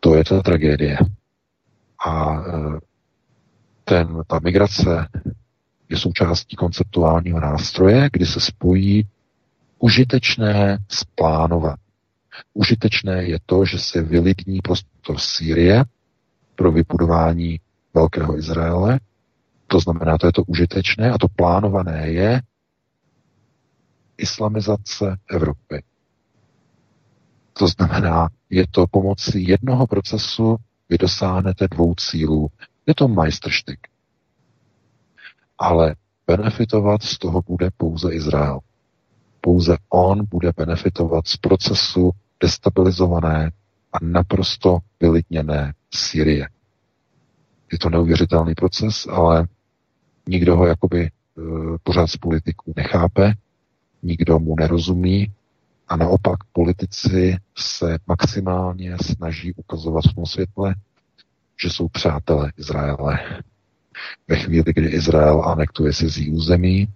[0.00, 0.98] To je ta tragédie.
[2.06, 2.42] A e,
[3.84, 5.08] ten, ta migrace
[5.88, 9.06] je součástí konceptuálního nástroje, kdy se spojí
[9.78, 11.78] užitečné s plánovat.
[12.54, 15.84] Užitečné je to, že se vylidní prostor Sýrie
[16.54, 17.60] pro vybudování
[17.94, 19.00] Velkého Izraele.
[19.66, 22.42] To znamená, to je to užitečné a to plánované je,
[24.18, 25.82] islamizace Evropy.
[27.52, 30.56] To znamená, je to pomocí jednoho procesu,
[30.88, 32.48] vy dosáhnete dvou cílů.
[32.86, 33.78] Je to majstrštyk.
[35.58, 35.94] Ale
[36.26, 38.60] benefitovat z toho bude pouze Izrael.
[39.40, 42.10] Pouze on bude benefitovat z procesu
[42.40, 43.50] destabilizované
[43.92, 46.48] a naprosto vylidněné Syrie.
[47.72, 49.46] Je to neuvěřitelný proces, ale
[50.28, 51.10] nikdo ho jakoby e,
[51.82, 53.32] pořád z politiků nechápe,
[54.02, 55.32] nikdo mu nerozumí
[55.88, 60.74] a naopak politici se maximálně snaží ukazovat v tom světle,
[61.62, 63.18] že jsou přátelé Izraele.
[64.28, 66.88] Ve chvíli, kdy Izrael anektuje z území,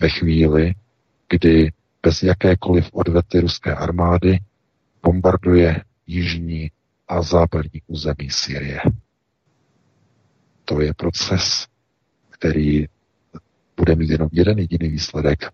[0.00, 0.74] ve chvíli,
[1.28, 1.72] kdy
[2.02, 4.38] bez jakékoliv odvety ruské armády
[5.02, 6.70] bombarduje jižní
[7.08, 8.80] a západní území Syrie.
[10.64, 11.66] To je proces,
[12.30, 12.86] který
[13.76, 15.52] bude mít jenom jeden jediný výsledek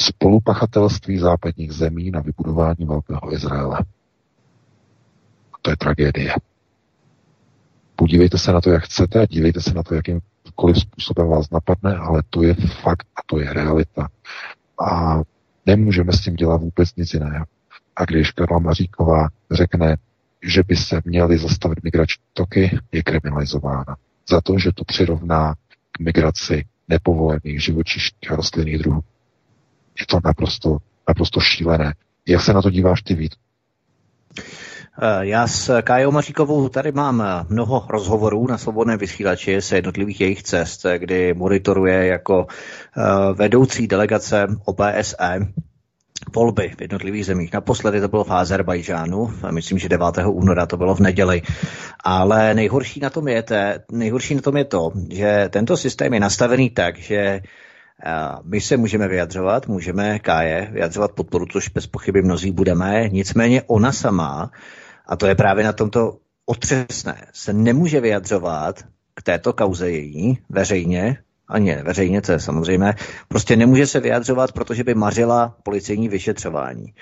[0.00, 3.78] spolupachatelství západních zemí na vybudování Velkého Izraele.
[5.62, 6.34] To je tragédie.
[7.96, 11.96] Podívejte se na to, jak chcete a dívejte se na to, jakýmkoliv způsobem vás napadne,
[11.96, 14.08] ale to je fakt a to je realita.
[14.90, 15.20] A
[15.66, 17.44] nemůžeme s tím dělat vůbec nic jiného.
[17.96, 19.96] A když Karla Maříková řekne,
[20.42, 23.96] že by se měly zastavit migrační toky, je kriminalizována.
[24.28, 25.54] Za to, že to přirovná
[25.92, 29.00] k migraci nepovolených živočišných a rostlinných druhů.
[30.00, 31.94] Je to naprosto, naprosto šílené.
[32.28, 33.34] Jak se na to díváš ty, Vít?
[35.02, 40.20] Eh, já s Kájou Maříkovou tady mám eh, mnoho rozhovorů na svobodné vysílači se jednotlivých
[40.20, 42.46] jejich cest, eh, kdy monitoruje jako
[43.34, 45.38] vedoucí delegace OBSE
[46.34, 47.52] volby v jednotlivých zemích.
[47.52, 50.06] Naposledy to bylo v Azerbajžánu, myslím, že 9.
[50.26, 51.42] února to bylo v neděli.
[52.04, 56.20] Ale nejhorší na tom je, te, nejhorší na tom je to, že tento systém je
[56.20, 57.40] nastavený tak, že
[58.42, 63.92] my se můžeme vyjadřovat, můžeme Káje vyjadřovat podporu, což bez pochyby mnozí budeme, nicméně ona
[63.92, 64.50] sama,
[65.06, 68.82] a to je právě na tomto otřesné, se nemůže vyjadřovat
[69.14, 71.18] k této kauze její veřejně,
[71.54, 72.94] ani veřejně, to je samozřejmě,
[73.28, 76.94] prostě nemůže se vyjadřovat, protože by mařila policejní vyšetřování.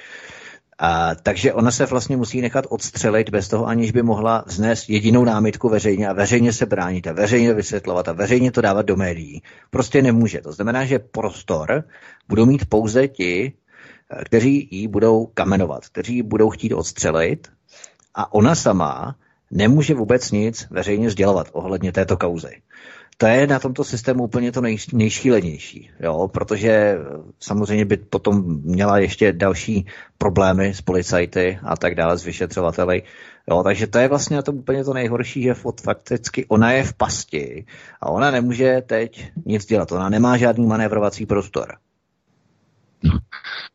[0.79, 5.25] A, takže ona se vlastně musí nechat odstřelit bez toho, aniž by mohla vznést jedinou
[5.25, 9.43] námitku veřejně a veřejně se bránit a veřejně vysvětlovat a veřejně to dávat do médií.
[9.71, 10.41] Prostě nemůže.
[10.41, 11.85] To znamená, že prostor
[12.29, 13.53] budou mít pouze ti,
[14.25, 17.49] kteří ji budou kamenovat, kteří ji budou chtít odstřelit
[18.15, 19.17] a ona sama
[19.51, 22.63] nemůže vůbec nic veřejně sdělovat ohledně této kauzy.
[23.23, 26.29] To je na tomto systému úplně to nej, nejšílenější, jo?
[26.29, 26.99] protože
[27.39, 29.87] samozřejmě by potom měla ještě další
[30.19, 33.03] problémy s policajty a tak dále, s vyšetřovateli.
[33.51, 35.55] Jo, takže to je vlastně na tom úplně to nejhorší, že
[35.85, 37.67] fakticky ona je v pasti
[38.01, 39.93] a ona nemůže teď nic dělat.
[39.93, 41.77] Ona nemá žádný manévrovací prostor.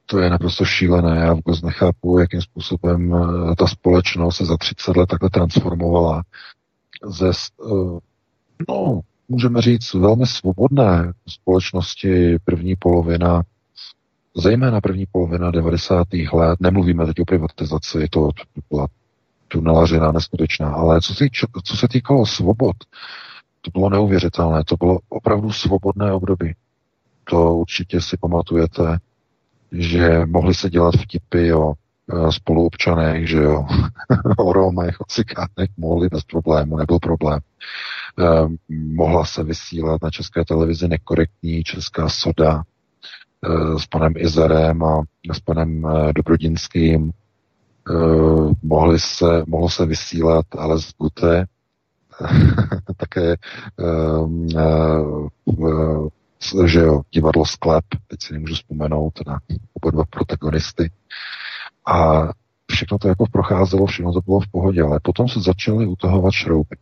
[0.06, 1.20] To je naprosto šílené.
[1.20, 6.24] Já vůbec nechápu, jakým způsobem eh, ta společnost se za 30 let takhle transformovala
[7.06, 8.00] ze, eh,
[8.70, 13.44] no, můžeme říct, velmi svobodné společnosti první polovina,
[14.36, 16.08] zejména první polovina 90.
[16.34, 18.30] let, nemluvíme teď o privatizaci, to
[18.70, 18.88] byla
[19.48, 21.26] tunelařina neskutečná, ale co se,
[21.64, 22.76] co se týkalo svobod,
[23.62, 26.56] to bylo neuvěřitelné, to bylo opravdu svobodné období.
[27.24, 28.98] To určitě si pamatujete,
[29.72, 31.74] že mohli se dělat vtipy o
[32.30, 33.66] spoluobčanech, že jo,
[34.38, 37.40] o Romech, o cikánech mohli bez problému, nebyl problém.
[38.20, 42.64] Eh, mohla se vysílat na české televizi nekorektní česká soda
[43.46, 45.04] eh, s panem Izerem a
[45.34, 47.12] s panem Dobrodinským.
[48.64, 51.46] Mohli se, mohlo se vysílat ale z Gute,
[52.98, 53.36] také
[56.66, 59.40] že jo, divadlo Sklep, teď si nemůžu vzpomenout na
[59.74, 60.92] oba dva protagonisty.
[61.88, 62.28] A
[62.72, 66.76] všechno to jako procházelo, všechno to bylo v pohodě, ale potom se začaly utahovat šrouby.
[66.76, 66.80] E,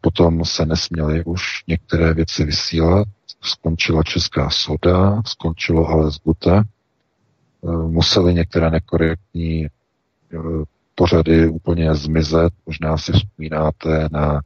[0.00, 3.08] potom se nesměly už některé věci vysílat,
[3.40, 6.62] skončila Česká soda, skončilo ale z Gute, e,
[7.70, 9.68] museli některé nekorektní e,
[10.94, 12.52] pořady úplně zmizet.
[12.66, 14.40] Možná si vzpomínáte na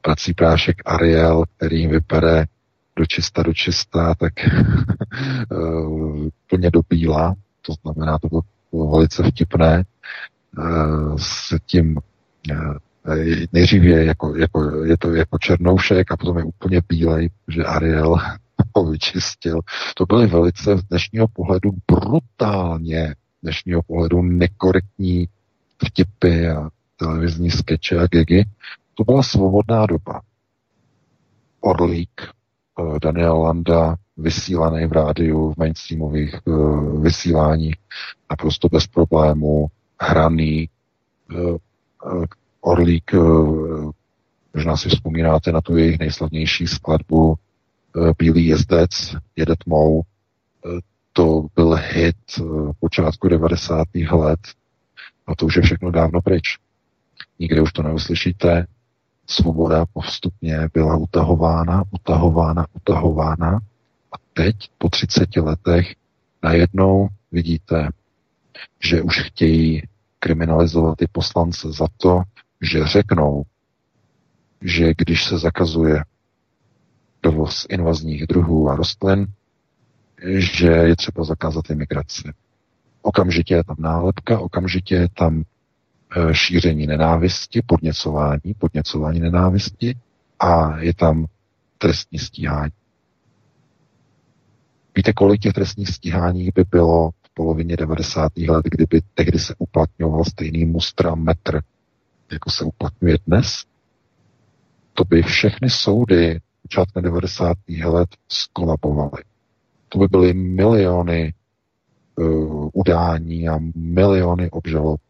[0.00, 2.44] prací prášek Ariel, který vypere
[2.96, 4.32] do čista do čista, tak
[6.48, 7.34] plně do bíla,
[7.66, 8.42] to znamená, to bylo
[8.90, 9.84] velice vtipné,
[11.16, 11.98] s tím
[13.52, 18.16] nejdřív je, jako, jako, je to jako černoušek a potom je úplně bílej, že Ariel
[18.76, 19.60] ho vyčistil.
[19.96, 25.28] To byly velice z dnešního pohledu brutálně dnešního pohledu nekorektní
[25.84, 28.44] vtipy a televizní skeče a gegy.
[28.94, 30.20] To byla svobodná doba.
[31.60, 37.76] Orlík, eh, Daniel Landa, vysílaný v rádiu, v mainstreamových uh, vysíláních,
[38.30, 39.66] naprosto bez problému,
[40.00, 40.68] hraný,
[41.32, 41.56] uh,
[42.64, 43.18] Orlík, eh,
[44.54, 50.02] možná si vzpomínáte na tu jejich nejslavnější skladbu eh, Bílý jezdec, jede tmou.
[50.02, 50.80] Eh,
[51.12, 52.16] to byl hit
[52.80, 53.86] počátku 90.
[53.94, 54.40] let
[55.26, 56.58] a to už je všechno dávno pryč.
[57.38, 58.66] Nikde už to neuslyšíte.
[59.26, 63.60] Svoboda postupně byla utahována, utahována, utahována
[64.34, 65.94] teď po 30 letech
[66.42, 67.88] najednou vidíte,
[68.80, 69.82] že už chtějí
[70.18, 72.22] kriminalizovat ty poslance za to,
[72.60, 73.42] že řeknou,
[74.60, 76.04] že když se zakazuje
[77.22, 79.26] dovoz invazních druhů a rostlin,
[80.36, 82.32] že je třeba zakázat imigraci.
[83.02, 85.42] Okamžitě je tam nálepka, okamžitě je tam
[86.16, 89.96] e, šíření nenávisti, podněcování, podněcování nenávisti
[90.40, 91.26] a je tam
[91.78, 92.72] trestní stíhání.
[94.96, 98.32] Víte, kolik těch trestních stíhání by bylo v polovině 90.
[98.48, 101.60] let, kdyby tehdy se uplatňoval stejný mustra metr
[102.32, 103.64] jako se uplatňuje dnes,
[104.92, 107.56] to by všechny soudy počátkem 90.
[107.84, 109.24] let skolabovaly.
[109.88, 111.34] To by byly miliony
[112.16, 115.00] uh, udání a miliony obžalob.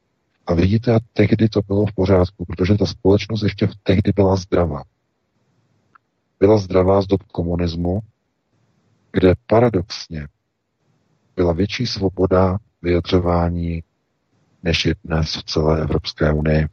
[0.46, 4.36] A vidíte, a tehdy to bylo v pořádku, protože ta společnost ještě v tehdy byla
[4.36, 4.82] zdravá.
[6.40, 8.00] Byla zdravá z dob komunismu,
[9.14, 10.28] kde paradoxně
[11.36, 13.82] byla větší svoboda vyjadřování,
[14.62, 16.68] než je dnes v celé Evropské unii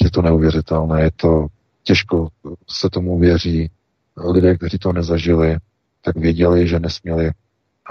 [0.00, 1.46] je to neuvěřitelné, je to
[1.82, 2.28] těžko
[2.68, 3.70] se tomu věří.
[4.16, 5.56] Lidé, kteří to nezažili,
[6.00, 7.30] tak věděli, že nesměli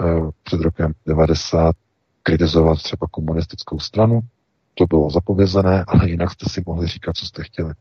[0.00, 1.76] uh, před rokem 90
[2.22, 4.20] kritizovat třeba komunistickou stranu.
[4.74, 7.74] To bylo zapovězené, ale jinak jste si mohli říkat, co jste chtěli.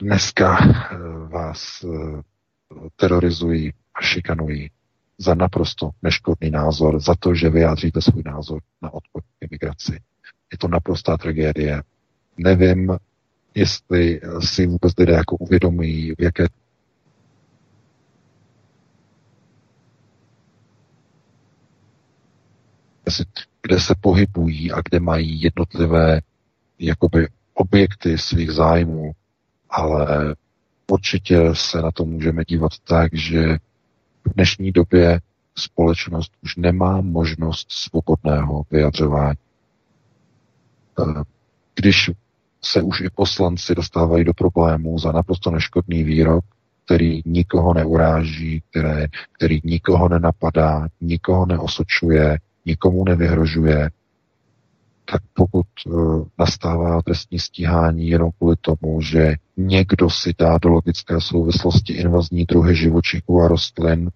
[0.00, 2.20] Dneska uh, vás uh,
[2.96, 4.70] terorizují a šikanují
[5.18, 10.00] za naprosto neškodný názor, za to, že vyjádříte svůj názor na odpor imigraci.
[10.52, 11.82] Je to naprostá tragédie
[12.38, 12.96] nevím,
[13.54, 16.46] jestli si vůbec lidé jako uvědomují, v jaké
[23.62, 26.20] kde se pohybují a kde mají jednotlivé
[26.78, 29.12] jakoby objekty svých zájmů,
[29.70, 30.34] ale
[30.90, 33.58] určitě se na to můžeme dívat tak, že
[34.24, 35.20] v dnešní době
[35.58, 39.38] společnost už nemá možnost svobodného vyjadřování.
[41.00, 41.22] Eh,
[41.74, 42.10] když
[42.62, 46.44] se už i poslanci dostávají do problémů za naprosto neškodný výrok,
[46.84, 53.90] který nikoho neuráží, které, který nikoho nenapadá, nikoho neosočuje, nikomu nevyhrožuje,
[55.12, 61.20] tak pokud uh, nastává trestní stíhání jenom kvůli tomu, že někdo si dá do logické
[61.20, 64.10] souvislosti invazní druhy živočichů a rostlin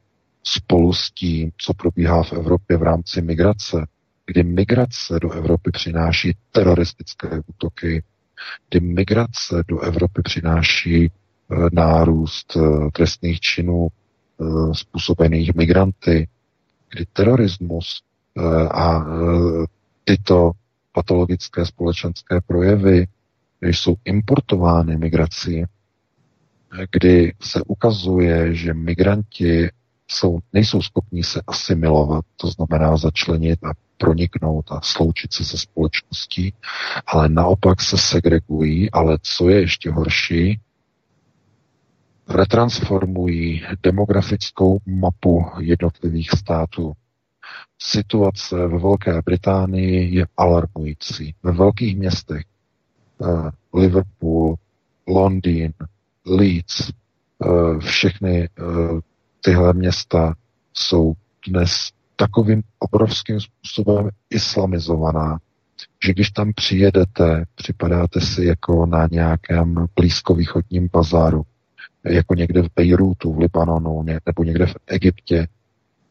[0.44, 3.86] spolu s tím, co probíhá v Evropě v rámci migrace,
[4.26, 8.02] kdy migrace do Evropy přináší teroristické útoky,
[8.68, 13.88] kdy migrace do Evropy přináší uh, nárůst uh, trestných činů
[14.72, 16.28] způsobených migranty,
[16.90, 18.02] kdy terorismus
[18.70, 19.04] a
[20.04, 20.52] tyto
[20.92, 23.06] patologické společenské projevy
[23.62, 25.64] jsou importovány migrací,
[26.90, 29.70] kdy se ukazuje, že migranti
[30.08, 36.54] jsou, nejsou schopni se asimilovat, to znamená začlenit a proniknout a sloučit se se společností,
[37.06, 40.60] ale naopak se segregují, ale co je ještě horší,
[42.28, 46.92] retransformují demografickou mapu jednotlivých států.
[47.78, 51.34] Situace ve Velké Británii je alarmující.
[51.42, 52.44] Ve velkých městech
[53.18, 54.54] uh, Liverpool,
[55.06, 55.72] Londýn,
[56.26, 56.90] Leeds,
[57.38, 59.00] uh, všechny uh,
[59.40, 60.34] tyhle města
[60.74, 61.12] jsou
[61.48, 65.38] dnes takovým obrovským způsobem islamizovaná,
[66.04, 71.42] že když tam přijedete, připadáte si jako na nějakém blízkovýchodním bazáru,
[72.04, 75.46] jako někde v Bejrútu, v Libanonu, nebo někde v Egyptě,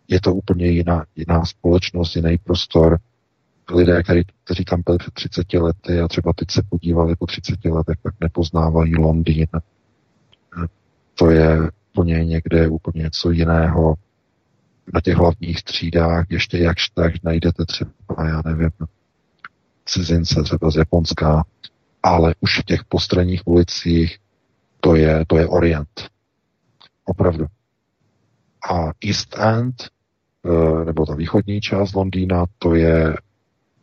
[0.07, 2.99] je to úplně jiná, jiná společnost, jiný prostor.
[3.73, 7.65] Lidé, který, kteří tam byli před 30 lety a třeba teď se podívali po 30
[7.65, 9.47] letech, tak nepoznávají Londýn.
[11.15, 13.95] To je úplně někde úplně něco jiného.
[14.93, 18.71] Na těch hlavních třídách ještě jakž tak najdete třeba, já nevím,
[19.85, 21.43] cizince třeba z Japonska,
[22.03, 24.19] ale už v těch postranních ulicích
[24.79, 26.09] to je, to je Orient.
[27.05, 27.45] Opravdu.
[28.69, 29.91] A East End
[30.45, 33.15] Eh, nebo ta východní část Londýna, to je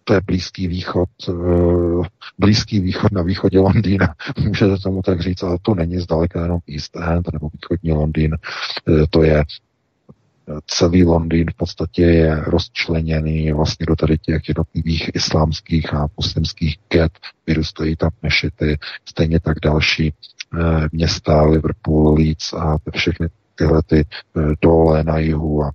[0.04, 4.14] to je Blízký východ, eh, Blízký východ na východě Londýna,
[4.46, 8.36] můžete tomu tak říct, ale to není zdaleka jenom East End nebo východní Londýn,
[8.88, 9.44] eh, to je
[10.66, 17.12] celý Londýn v podstatě je rozčleněný vlastně do tady těch jednotlivých islámských a muslimských get,
[17.46, 20.12] vyrůstají tam mešity, stejně tak další
[20.92, 23.28] města, Liverpool, Leeds a všechny
[23.58, 24.04] tyhle ty
[24.62, 25.70] dole na jihu a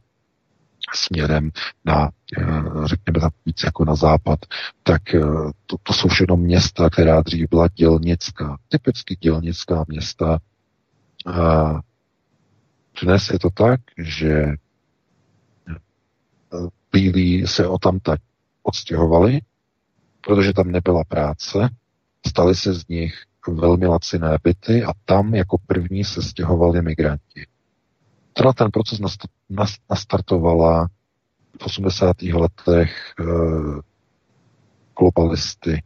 [0.95, 1.51] směrem
[1.85, 2.43] na, eh,
[2.85, 4.39] řekněme tam víc jako na západ,
[4.83, 5.19] tak eh,
[5.65, 10.39] to, to jsou všechno města, která dřív byla dělnická, typicky dělnická města.
[11.25, 11.73] A
[13.01, 14.55] dnes je to tak, že eh,
[16.91, 18.21] bílí se o tam tak
[18.63, 19.39] odstěhovali,
[20.21, 21.69] protože tam nebyla práce,
[22.27, 23.13] stali se z nich
[23.47, 27.45] velmi laciné byty a tam jako první se stěhovali migranti.
[28.33, 28.99] Teda ten proces
[29.89, 30.87] nastartovala
[31.61, 32.21] v 80.
[32.21, 33.25] letech eh,
[34.99, 35.83] globalisty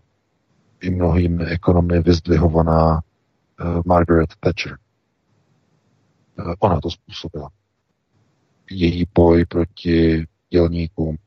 [0.82, 4.78] i mnohými ekonomy vyzdvihovaná eh, Margaret Thatcher.
[6.40, 7.50] Eh, ona to způsobila.
[8.72, 11.18] Její boj proti dělníkům,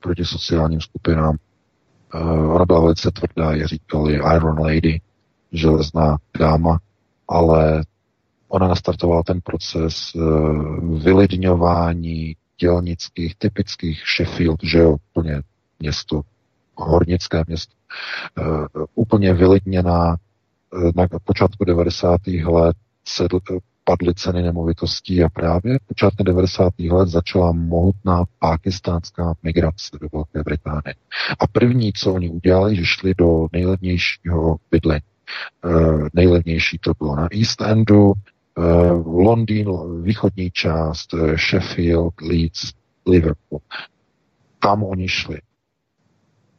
[0.00, 1.36] proti sociálním skupinám.
[2.54, 5.00] Ona byla velice tvrdá, je říkali Iron Lady,
[5.52, 6.78] železná dáma,
[7.28, 7.82] ale
[8.50, 10.20] ona nastartovala ten proces eh,
[11.04, 15.42] vylidňování dělnických, typických Sheffield, že jo, úplně
[15.80, 16.20] město,
[16.74, 17.74] hornické město,
[18.38, 20.16] uh, úplně vylidněná.
[20.74, 22.20] Uh, na počátku 90.
[22.26, 23.28] let se
[23.84, 26.72] padly ceny nemovitostí a právě počátkem 90.
[26.78, 30.94] let začala mohutná pakistánská migrace do Velké Británie.
[31.40, 35.00] A první, co oni udělali, že šli do nejlevnějšího bydlení.
[35.64, 38.39] Uh, nejlevnější to bylo na East Endu, Eh,
[39.06, 39.68] Londýn,
[40.02, 42.72] východní část, eh, Sheffield, Leeds,
[43.06, 43.60] Liverpool.
[44.58, 45.40] Tam oni šli.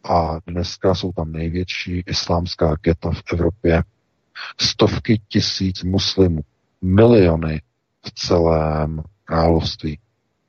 [0.04, 3.84] A dneska jsou tam největší islámská geta v Evropě.
[4.62, 6.42] Stovky tisíc muslimů,
[6.82, 7.62] miliony
[8.06, 10.00] v celém království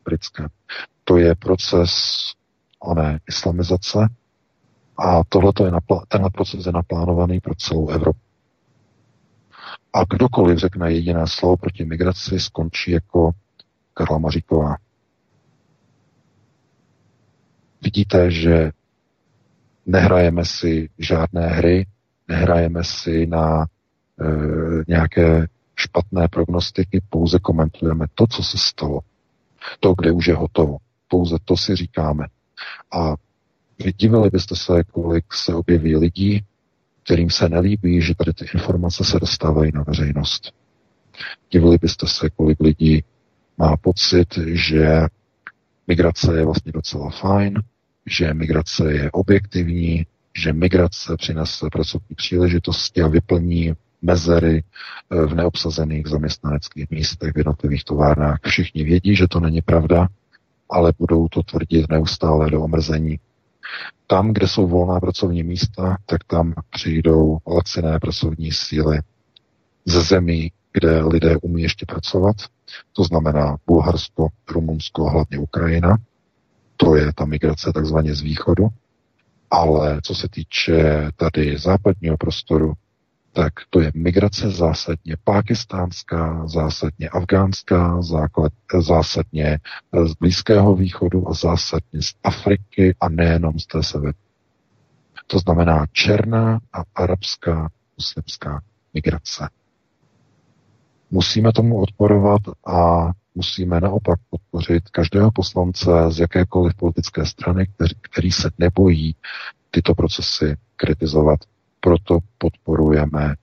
[0.04, 0.48] britském.
[1.04, 1.92] To je proces
[2.78, 4.08] oné islamizace
[4.98, 8.31] a tohle je napl- tenhle proces je naplánovaný pro celou Evropu.
[9.92, 13.30] A kdokoliv řekne jediné slovo proti migraci, skončí jako
[13.94, 14.76] Karla Maříková.
[17.82, 18.70] vidíte, že
[19.86, 21.86] nehrajeme si žádné hry,
[22.28, 23.66] nehrajeme si na e,
[24.88, 25.46] nějaké
[25.76, 29.00] špatné prognostiky, pouze komentujeme to, co se stalo.
[29.80, 30.76] To, kde už je hotovo.
[31.08, 32.26] Pouze to si říkáme.
[32.92, 33.14] A
[33.96, 36.44] divili byste se, kolik se objeví lidí,
[37.04, 40.52] kterým se nelíbí, že tady ty informace se dostávají na veřejnost.
[41.50, 43.04] Divili byste se, kolik lidí
[43.58, 45.06] má pocit, že
[45.86, 47.62] migrace je vlastně docela fajn,
[48.06, 53.72] že migrace je objektivní, že migrace přinese pracovní příležitosti a vyplní
[54.02, 54.64] mezery
[55.10, 58.38] eh, v neobsazených zaměstnaneckých místech v jednotlivých továrnách.
[58.46, 60.08] Všichni vědí, že to není pravda,
[60.70, 63.18] ale budou to tvrdit neustále do omrzení.
[64.06, 69.00] Tam, kde jsou volná pracovní místa, tak tam přijdou laciné pracovní síly
[69.84, 72.36] ze zemí, kde lidé umí ještě pracovat,
[72.92, 75.96] to znamená Bulharsko, Rumunsko hlavně Ukrajina.
[76.76, 78.68] To je ta migrace takzvaně z východu.
[79.50, 82.72] Ale co se týče tady západního prostoru,
[83.32, 89.58] tak to je migrace zásadně pakistánská, zásadně afgánská, základ, zásadně
[90.06, 94.18] z Blízkého východu a zásadně z Afriky a nejenom z té severu.
[95.26, 98.62] To znamená černá a arabská muslimská
[98.94, 99.48] migrace.
[101.10, 108.32] Musíme tomu odporovat a musíme naopak podpořit každého poslance z jakékoliv politické strany, který, který
[108.32, 109.16] se nebojí
[109.70, 111.40] tyto procesy kritizovat.
[111.84, 113.34] Proto podporujeme e,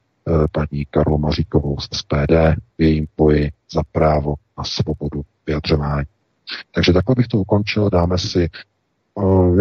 [0.51, 2.33] paní Karlu Maříkovou z SPD
[2.77, 6.05] v jejím boji za právo a svobodu vyjadřování.
[6.71, 8.49] Takže takhle bych to ukončil, dáme si, e,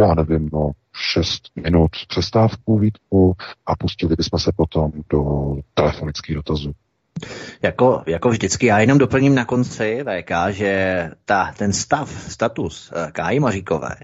[0.01, 3.37] já nevím, no, 6 minut přestávku, výtku
[3.67, 5.23] a pustili bychom se potom do
[5.75, 6.73] telefonických dotazů.
[7.63, 13.13] Jako, jako vždycky, já jenom doplním na konci VK, že ta, ten stav, status eh,
[13.13, 13.95] Káji Maříkové,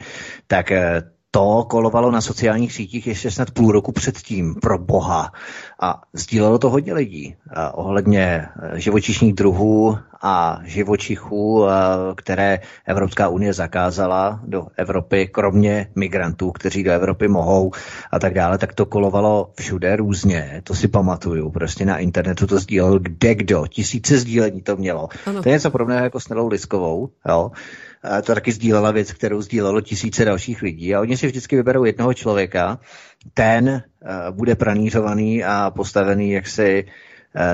[0.47, 1.03] tak eh,
[1.35, 5.33] to kolovalo na sociálních sítích ještě snad půl roku předtím, pro boha.
[5.81, 11.67] A sdílelo to hodně lidí a ohledně eh, živočišních druhů a živočichů,
[12.17, 17.73] které Evropská unie zakázala do Evropy, kromě migrantů, kteří do Evropy mohou
[18.11, 20.61] a tak dále, tak to kolovalo všude různě.
[20.65, 21.51] To si pamatuju.
[21.51, 23.67] Prostě na internetu to sdílel kde kdo.
[23.67, 25.09] Tisíce sdílení to mělo.
[25.27, 25.43] Ano.
[25.43, 27.09] To je něco podobného jako s Nelou Liskovou.
[27.29, 27.51] Jo?
[28.23, 30.95] To taky sdílela věc, kterou sdílelo tisíce dalších lidí.
[30.95, 32.79] A oni si vždycky vyberou jednoho člověka,
[33.35, 36.91] ten uh, bude pranířovaný a postavený jaksi Eh,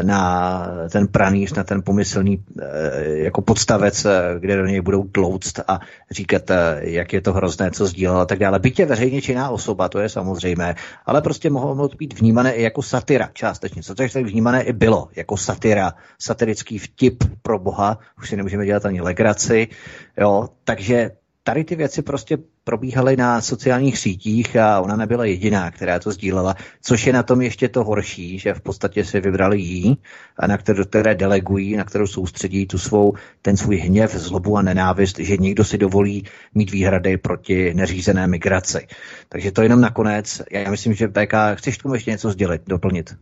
[0.02, 2.64] na ten pranýř, na ten pomyslný eh,
[3.08, 5.80] jako podstavec, eh, kde do něj budou tlouct a
[6.10, 6.50] říkat,
[6.80, 8.58] jak je to hrozné, co sdílel a tak dále.
[8.58, 10.74] Byť je veřejně činná osoba, to je samozřejmé,
[11.06, 13.82] ale prostě mohlo být vnímané i jako satira částečně.
[13.82, 18.86] Co tak vnímané i bylo, jako satira, satirický vtip pro boha, už si nemůžeme dělat
[18.86, 19.68] ani legraci,
[20.16, 21.10] jo, takže
[21.42, 26.54] tady ty věci prostě probíhaly na sociálních sítích a ona nebyla jediná, která to sdílela,
[26.82, 29.98] což je na tom ještě to horší, že v podstatě si vybrali jí,
[30.36, 34.62] a na kterou, které delegují, na kterou soustředí tu svou, ten svůj hněv, zlobu a
[34.62, 38.86] nenávist, že někdo si dovolí mít výhrady proti neřízené migraci.
[39.28, 40.42] Takže to jenom nakonec.
[40.50, 43.14] Já myslím, že PK, chceš tomu ještě něco sdělit, doplnit?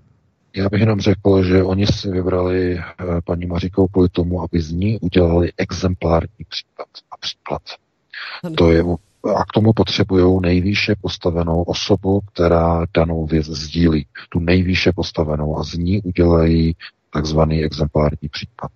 [0.56, 2.82] Já bych jenom řekl, že oni si vybrali eh,
[3.24, 7.62] paní Maříkou kvůli tomu, aby z ní udělali exemplární případ a příklad.
[8.56, 8.84] To je,
[9.36, 14.06] a k tomu potřebují nejvýše postavenou osobu, která danou věc sdílí.
[14.28, 16.76] Tu nejvýše postavenou a z ní udělají
[17.10, 18.70] takzvaný exemplární případ.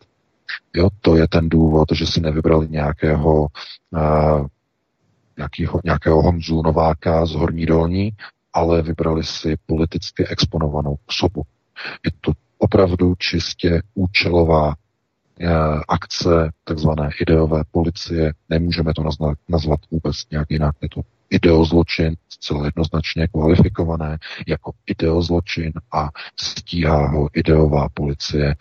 [0.74, 3.46] Jo, to je ten důvod, že si nevybrali nějakého,
[3.90, 4.46] uh,
[5.36, 8.12] nějakého, nějakého Honzu Nováka z Horní Dolní,
[8.52, 11.42] ale vybrali si politicky exponovanou osobu.
[12.04, 14.74] Je to opravdu čistě účelová
[15.88, 21.00] akce takzvané ideové policie, nemůžeme to nazvat, nazvat vůbec nějak jinak, je to
[21.30, 26.08] ideozločin, zcela jednoznačně kvalifikované jako ideozločin a
[26.40, 28.54] stíhá ho ideová policie.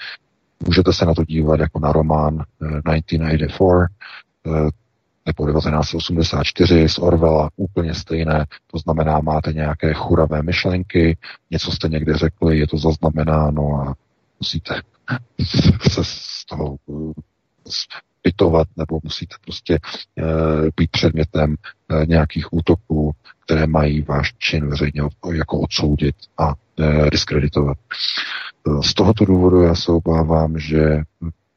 [0.65, 2.43] Můžete se na to dívat jako na román
[2.83, 3.87] 1984,
[4.45, 4.69] eh, eh,
[5.25, 11.17] nebo 1984 z Orwella, úplně stejné, to znamená, máte nějaké churavé myšlenky,
[11.51, 13.93] něco jste někde řekli, je to zaznamenáno a
[14.39, 14.81] musíte
[15.89, 16.77] se z toho
[18.19, 19.79] zpytovat nebo musíte prostě e,
[20.77, 23.11] být předmětem e, nějakých útoků,
[23.45, 25.01] které mají váš čin veřejně
[25.33, 26.53] jako odsoudit a
[27.11, 27.77] diskreditovat.
[28.81, 31.01] Z tohoto důvodu já se obávám, že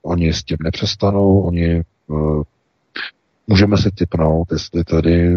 [0.03, 1.83] oni s tím nepřestanou, oni
[3.47, 5.37] můžeme si typnout, jestli tady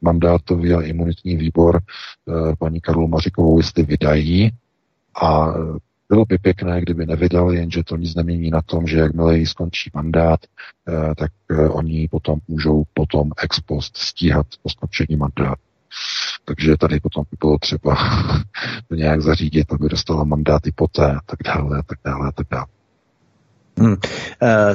[0.00, 1.80] mandátový a imunitní výbor
[2.58, 4.50] paní Karlu Mařikovou, jestli vydají
[5.22, 5.54] a
[6.08, 9.90] Bylo by pěkné, kdyby nevydali, jenže to nic nemění na tom, že jakmile jí skončí
[9.94, 10.40] mandát,
[10.88, 15.62] eh, tak eh, oni potom můžou potom ex post stíhat po skončení mandátu.
[16.44, 17.96] Takže tady potom by bylo třeba
[18.88, 22.46] to nějak zařídit, aby dostala mandáty poté a tak dále a tak dále a tak
[22.50, 22.66] dále.
[23.78, 23.92] Hmm.
[23.92, 23.98] Uh,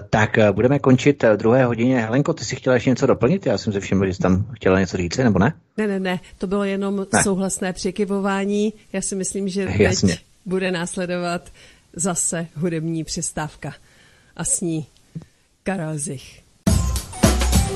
[0.09, 2.01] tak uh, budeme končit v druhé hodině.
[2.01, 3.45] Helenko, ty si chtěla ještě něco doplnit?
[3.45, 5.53] Já jsem se všiml, že jsi tam chtěla něco říct, nebo ne?
[5.77, 7.23] Ne, ne, ne, to bylo jenom ne.
[7.23, 8.73] souhlasné překyvování.
[8.93, 10.17] Já si myslím, že teď Jasně.
[10.49, 11.49] Bude následovat
[11.93, 13.73] zase hudební přestávka
[14.35, 14.87] a s ní
[15.63, 16.41] Karel Zich.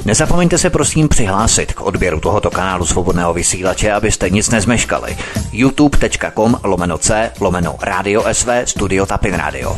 [0.05, 5.17] Nezapomeňte se prosím přihlásit k odběru tohoto kanálu svobodného vysílače, abyste nic nezmeškali.
[5.51, 9.77] youtube.com lomeno c lomeno radio sv studio tapin radio.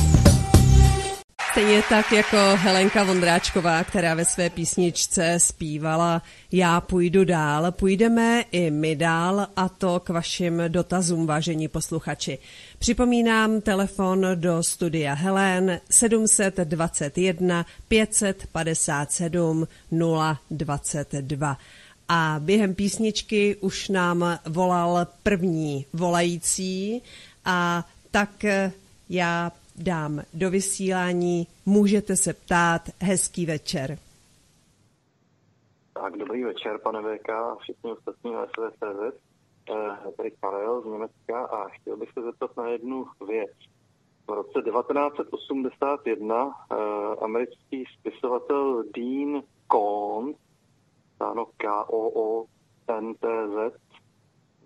[1.51, 6.21] Stejně tak jako Helenka Vondráčková, která ve své písničce zpívala
[6.51, 12.39] Já půjdu dál, půjdeme i my dál a to k vašim dotazům, vážení posluchači.
[12.79, 19.67] Připomínám telefon do studia Helen 721 557
[20.51, 21.57] 022.
[22.09, 27.01] A během písničky už nám volal první volající
[27.45, 28.45] a tak
[29.09, 31.47] já dám do vysílání.
[31.65, 32.81] Můžete se ptát.
[33.01, 33.97] Hezký večer.
[35.93, 37.29] Tak, dobrý večer, pane VK
[37.59, 39.21] všichni ostatní na SVCZ.
[39.69, 43.51] Eh, tady Karel z Německa a chtěl bych se zeptat na jednu věc.
[44.27, 46.75] V roce 1981 eh,
[47.21, 50.33] americký spisovatel Dean Cohn,
[51.15, 52.93] stáno K-O-O-N-T-Z,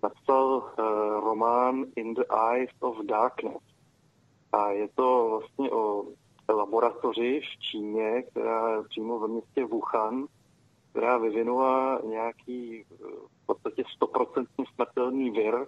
[0.02, 0.82] napsal eh,
[1.20, 3.75] román In the Eyes of Darkness.
[4.52, 6.04] A je to vlastně o
[6.48, 10.26] laboratoři v Číně, která je přímo ve městě Wuhan,
[10.90, 12.84] která vyvinula nějaký
[13.42, 15.66] v podstatě stoprocentně smrtelný vir,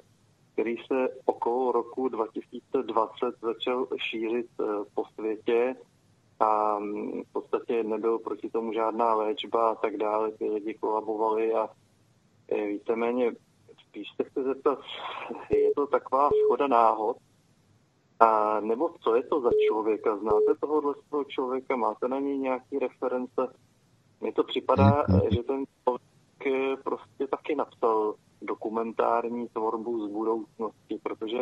[0.53, 4.65] který se okolo roku 2020 začal šířit eh,
[4.95, 5.77] po světě
[6.41, 10.33] a mm, v podstatě nebyl proti tomu žádná léčba a tak dále.
[10.33, 11.69] Ty lidi kolabovali a
[12.49, 13.33] eh, víceméně
[13.89, 14.79] spíš se chci zeptat,
[15.51, 17.17] je to taková schoda náhod,
[18.21, 20.17] a nebo co je to za člověka?
[20.17, 21.77] Znáte tohohle toho člověka?
[21.77, 23.55] Máte na něj nějaký reference?
[24.21, 25.35] Mně to připadá, mm-hmm.
[25.35, 31.39] že ten člověk prostě taky napsal dokumentární tvorbu z budoucnosti, protože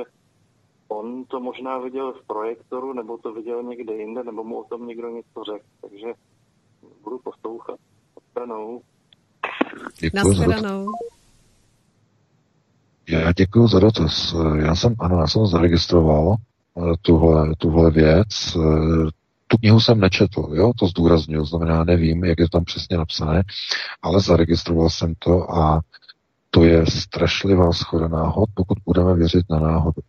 [0.89, 4.87] on to možná viděl v projektoru, nebo to viděl někde jinde, nebo mu o tom
[4.87, 5.67] někdo něco řekl.
[5.81, 6.13] Takže
[7.05, 7.79] budu poslouchat.
[8.17, 8.81] Naschledanou.
[10.15, 10.87] Naschledanou.
[13.09, 14.35] Já děkuji za dotaz.
[14.65, 16.37] Já jsem, ano, já jsem zaregistroval
[17.03, 18.57] tuhle, tuhle věc.
[19.49, 23.43] Tu knihu jsem nečetl, jo, to zdůraznuju, znamená, nevím, jak je tam přesně napsané,
[24.03, 25.81] ale zaregistroval jsem to a
[26.51, 30.03] to je strašlivá schoda náhod, pokud budeme věřit na náhodu.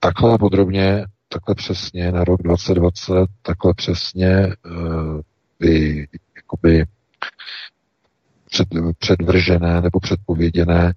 [0.00, 4.48] Takhle podrobně, takhle přesně na rok 2020, takhle přesně
[5.58, 6.06] by
[6.36, 6.84] jakoby
[8.50, 8.68] před,
[8.98, 10.94] předvržené nebo předpověděné,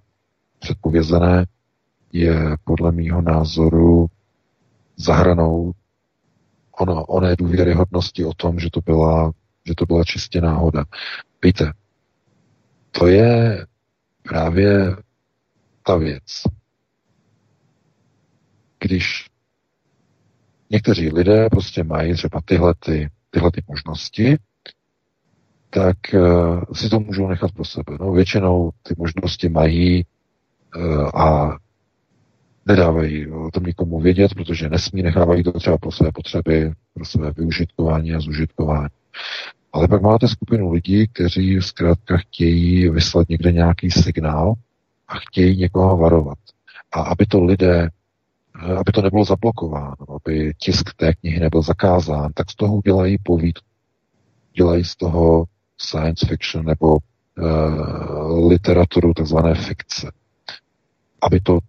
[0.59, 1.45] předpovězené
[2.13, 4.07] je podle mýho názoru
[4.97, 5.73] zahranou
[6.79, 9.31] ono, oné důvěryhodnosti o tom, že to byla,
[9.67, 10.85] že to byla čistě náhoda.
[11.43, 11.71] Víte,
[12.91, 13.65] to je
[14.23, 14.95] právě
[15.83, 16.43] ta věc.
[18.79, 19.29] Když
[20.69, 24.37] někteří lidé prostě mají třeba tyhle, ty, tyhle ty možnosti,
[25.69, 27.97] tak uh, si to můžou nechat pro sebe.
[27.99, 30.05] No, většinou ty možnosti mají
[30.75, 31.57] uh, a
[32.67, 37.31] nedávají o tom nikomu vědět, protože nesmí, nechávají to třeba pro své potřeby, pro své
[37.31, 38.89] využitkování a zužitkování.
[39.73, 44.53] Ale pak máte skupinu lidí, kteří zkrátka chtějí vyslat někde nějaký signál
[45.07, 46.37] a chtějí někoho varovat.
[46.91, 47.89] A aby to lidé,
[48.77, 53.65] aby to nebylo zablokováno, aby tisk té knihy nebyl zakázán, tak z toho udělají povídku.
[54.53, 55.45] Dělají z toho
[55.77, 60.11] science fiction nebo uh, literaturu takzvané fikce.
[61.21, 61.59] Aby to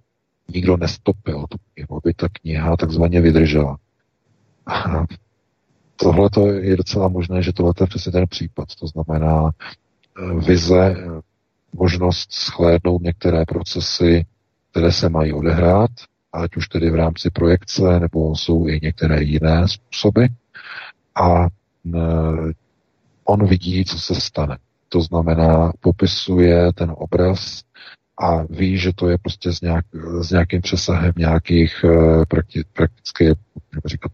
[0.54, 3.78] nikdo nestopil tu knihu, aby ta kniha takzvaně vydržela.
[5.96, 6.30] Tohle
[6.60, 8.68] je docela možné, že tohle je přesně ten případ.
[8.80, 11.20] To znamená eh, vize, eh,
[11.72, 14.26] možnost schlédnout některé procesy,
[14.70, 15.90] které se mají odehrát,
[16.32, 20.24] ať už tedy v rámci projekce, nebo jsou i některé jiné způsoby.
[21.14, 22.52] A eh,
[23.24, 24.58] on vidí, co se stane.
[24.88, 27.62] To znamená, popisuje ten obraz
[28.20, 29.86] a ví, že to je prostě s, nějak,
[30.20, 31.84] s nějakým přesahem nějakých
[32.28, 33.34] prakti, prakticky,
[33.84, 34.12] říkat,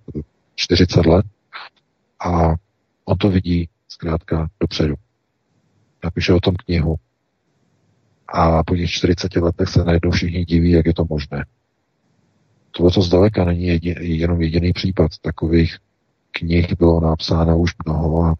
[0.55, 1.27] 40 let
[2.25, 2.55] a
[3.05, 4.95] on to vidí zkrátka dopředu.
[6.05, 6.97] Napíše o tom knihu
[8.29, 11.45] a po těch 40 letech se najednou všichni diví, jak je to možné.
[12.71, 15.11] Tohle to zdaleka není jedin, jenom jediný případ.
[15.21, 15.79] Takových
[16.31, 18.35] knih bylo napsáno už mnoho a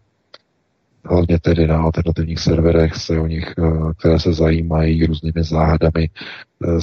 [1.05, 6.09] hlavně tedy na alternativních serverech se o nich, eh, které se zajímají různými záhadami,
[6.63, 6.79] eh,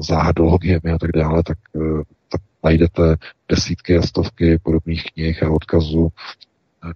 [0.00, 2.02] záhadologiemi, a tak dále, tak, eh,
[2.32, 3.16] tak najdete
[3.48, 6.08] desítky a stovky podobných knih a odkazů,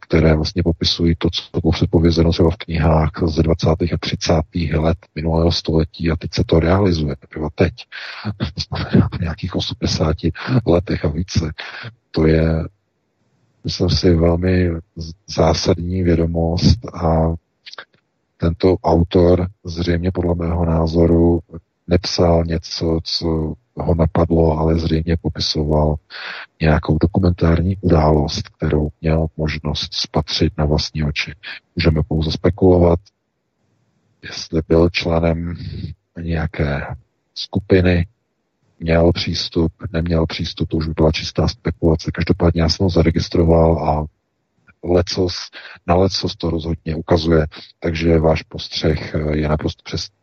[0.01, 3.93] které vlastně popisují to, co bylo předpovězeno třeba v knihách ze 20.
[3.93, 4.79] a 30.
[4.79, 7.73] let minulého století a teď se to realizuje, teprve teď.
[9.17, 10.17] V nějakých 80
[10.67, 11.53] letech a více.
[12.11, 12.65] To je
[13.65, 14.71] myslím si, velmi
[15.27, 17.35] zásadní vědomost a
[18.37, 21.41] tento autor zřejmě podle mého názoru
[21.89, 25.97] nepsal něco, co ho napadlo, ale zřejmě popisoval
[26.61, 31.35] nějakou dokumentární událost, kterou měl možnost spatřit na vlastní oči.
[31.77, 33.01] Můžeme pouze spekulovat,
[34.23, 35.57] jestli byl členem
[36.21, 36.87] nějaké
[37.35, 38.07] skupiny,
[38.83, 42.11] měl přístup, neměl přístup, to už by byla čistá spekulace.
[42.15, 44.07] Každopádně já jsem ho zaregistroval a
[44.85, 45.35] lecos,
[45.87, 47.47] na lecos to rozhodně ukazuje,
[47.81, 50.17] takže váš postřeh eh, je naprosto přesný.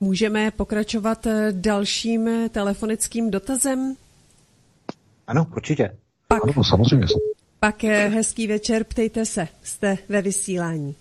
[0.00, 3.96] Můžeme pokračovat eh, dalším eh, telefonickým dotazem?
[5.26, 5.96] Ano, určitě.
[6.28, 7.06] Pak, ano, samozřejmě.
[7.60, 10.94] Pak hezký večer, ptejte se, jste ve vysílání.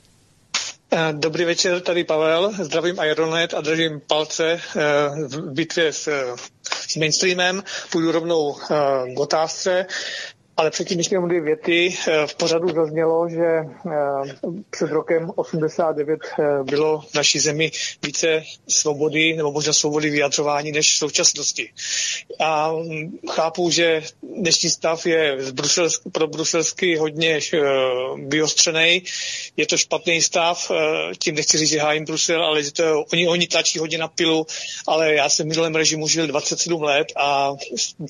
[0.91, 4.79] Eh, dobrý večer, tady Pavel, zdravím Ironet a držím palce eh,
[5.27, 6.09] v bitvě s,
[6.87, 7.63] s mainstreamem.
[7.91, 9.85] Půjdu rovnou eh, k otázce.
[10.57, 11.95] Ale předtím ještě dvě věty.
[12.07, 13.65] Eh, v pořadu zaznělo, že eh,
[14.69, 17.71] před rokem 89 eh, bylo v naší zemi
[18.03, 21.69] více svobody nebo možná svobody vyjadřování než v současnosti.
[22.39, 24.03] A mm, chápu, že
[24.39, 27.39] dnešní stav je z Bruselsk, pro bruselsky hodně
[28.27, 29.03] vyostřený.
[29.57, 30.71] Je to špatný stav,
[31.19, 34.47] tím nechci říct, že hájím Brusel, ale že to, oni, oni tlačí hodně na pilu,
[34.87, 37.53] ale já jsem v minulém režimu žil 27 let a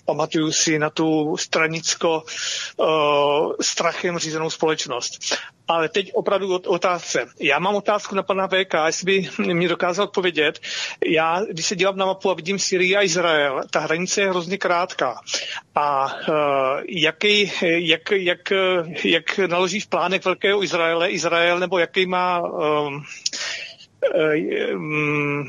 [0.05, 2.23] pamatuju si na tu stranicko
[2.77, 5.37] uh, strachem řízenou společnost.
[5.67, 7.25] Ale teď opravdu otázce.
[7.39, 9.05] Já mám otázku na pana VK, jestli
[9.37, 10.59] by mi dokázal odpovědět.
[11.05, 14.57] Já, když se dívám na mapu a vidím Syrii a Izrael, ta hranice je hrozně
[14.57, 15.21] krátká.
[15.75, 16.33] A uh,
[16.89, 18.53] jaký, jak, jak,
[19.03, 23.03] jak naloží v plánech Velkého Izraele, Izrael, nebo jaký má um,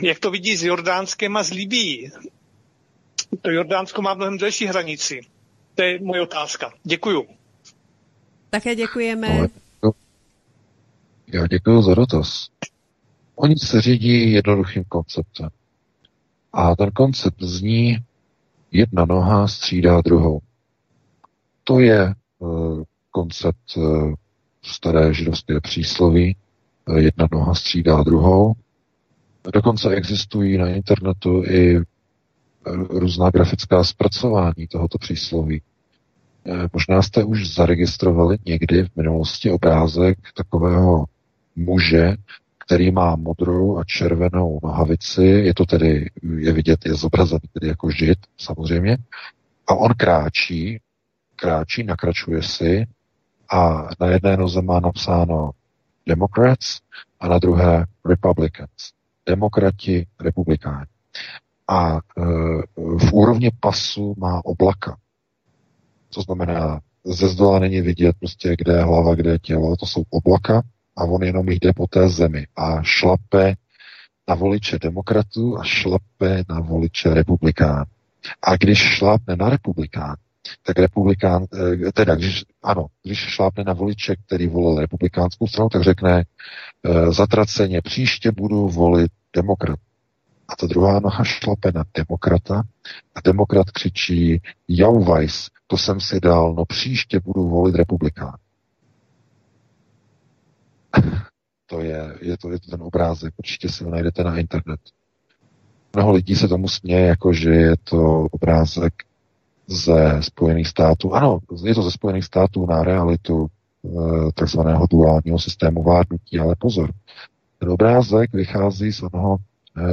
[0.03, 2.11] jak to vidí s Jordánskem a s Libí.
[3.43, 5.21] To Jordánsko má mnohem delší hranici.
[5.79, 6.73] To je moje otázka.
[6.85, 7.27] Děkuju.
[8.51, 9.47] Také děkujeme.
[11.33, 12.49] Já děkuji za dotaz.
[13.35, 15.49] Oni se řídí jednoduchým konceptem.
[16.53, 17.99] A ten koncept zní,
[18.73, 20.41] jedna noha střídá druhou.
[21.65, 24.15] To je uh, koncept uh,
[24.63, 26.37] staré židovské přísloví.
[26.89, 28.53] Uh, jedna noha střídá druhou.
[29.53, 31.81] Dokonce existují na internetu i
[32.75, 35.63] různá grafická zpracování tohoto přísloví.
[36.47, 41.05] Eh, možná jste už zaregistrovali někdy v minulosti obrázek takového
[41.57, 42.17] muže,
[42.67, 47.91] který má modrou a červenou nohavici, je to tedy, je vidět, je zobrazený tedy jako
[47.91, 48.99] žid, samozřejmě,
[49.67, 50.81] a on kráčí,
[51.37, 52.87] kráčí, nakračuje si
[53.51, 55.51] a na jedné noze má napsáno
[56.07, 56.81] Democrats
[57.21, 58.93] a na druhé Republicans.
[59.27, 60.87] Demokrati, republikáni
[61.69, 62.01] a e,
[62.99, 64.97] v úrovni pasu má oblaka.
[66.15, 70.03] To znamená, ze zdola není vidět prostě, kde je hlava, kde je tělo, to jsou
[70.11, 70.63] oblaka
[70.97, 73.55] a on jenom jde po té zemi a šlape
[74.29, 77.85] na voliče demokratů a šlape na voliče republikán.
[78.43, 80.17] A když šlápne na republikán,
[80.63, 81.47] tak republikán,
[81.89, 87.13] e, teda když, ano, když šlápne na voliče, který volil republikánskou stranu, tak řekne e,
[87.13, 89.79] zatraceně, příště budu volit demokrat
[90.49, 92.63] a ta druhá noha šlape na demokrata
[93.15, 94.43] a demokrat křičí
[95.09, 98.37] Weiss, to jsem si dal, no příště budu volit republikán.
[101.67, 104.81] to je, je, to, je to ten obrázek, určitě si ho najdete na internet.
[105.97, 108.95] Mnoho lidí se tomu směje, jako že je to obrázek
[109.67, 111.15] ze Spojených států.
[111.15, 113.89] Ano, je to ze Spojených států na realitu e,
[114.33, 116.93] takzvaného duálního systému vládnutí, ale pozor,
[117.59, 119.48] ten obrázek vychází z onoho Eh,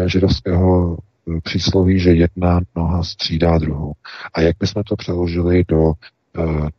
[0.06, 3.94] židovského eh, přísloví, že jedna noha střídá druhou.
[4.34, 5.94] A jak bychom to přeložili do,
[6.38, 6.70] eh,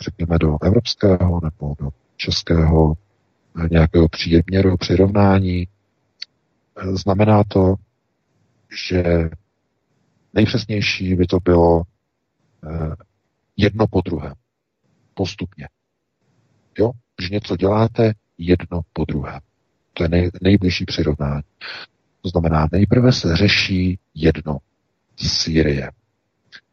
[0.00, 2.94] řekněme, do evropského nebo do českého
[3.70, 5.68] nějakého příměru, přirovnání.
[6.92, 7.74] Znamená to,
[8.88, 9.30] že
[10.34, 11.82] nejpřesnější by to bylo
[13.56, 14.34] jedno po druhém.
[15.14, 15.68] Postupně.
[16.78, 16.90] Jo?
[17.16, 19.40] Když něco děláte jedno po druhém.
[19.92, 21.42] To je nej, nejbližší přirovnání.
[22.24, 24.58] To znamená, nejprve se řeší jedno.
[25.16, 25.90] Sýrie.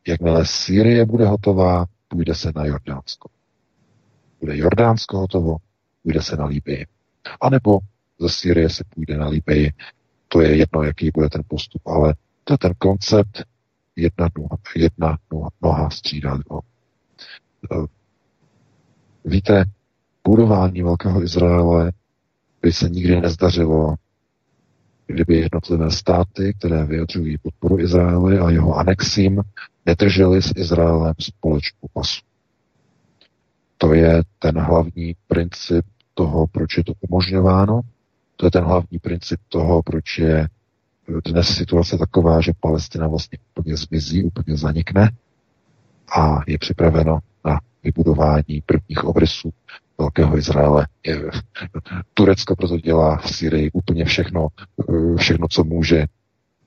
[0.07, 3.29] Jakmile Sýrie bude hotová, půjde se na Jordánsko.
[4.39, 5.57] Bude Jordánsko hotovo,
[6.03, 6.85] půjde se na Libii.
[7.41, 7.79] A nebo
[8.19, 9.73] ze Sýrie se půjde na Libii.
[10.27, 13.43] To je jedno, jaký bude ten postup, ale to je ten koncept
[13.95, 16.61] jedna, noha, jedna noha, noha střídá druhou.
[17.71, 17.87] Eh,
[19.25, 19.65] víte,
[20.27, 21.91] budování Velkého Izraele
[22.61, 23.95] by se nikdy nezdařilo,
[25.11, 29.41] kdyby jednotlivé státy, které vyjadřují podporu Izraeli a jeho anexím,
[29.85, 32.21] nedrželi s Izraelem společnou pasu.
[33.77, 37.81] To je ten hlavní princip toho, proč je to umožňováno.
[38.35, 40.47] To je ten hlavní princip toho, proč je
[41.25, 45.11] dnes situace taková, že Palestina vlastně úplně zmizí, úplně zanikne
[46.17, 49.51] a je připraveno na vybudování prvních obrysů
[50.01, 50.87] Velkého Izraele.
[52.13, 54.47] Turecko proto dělá v Syrii úplně všechno,
[55.17, 56.05] všechno, co může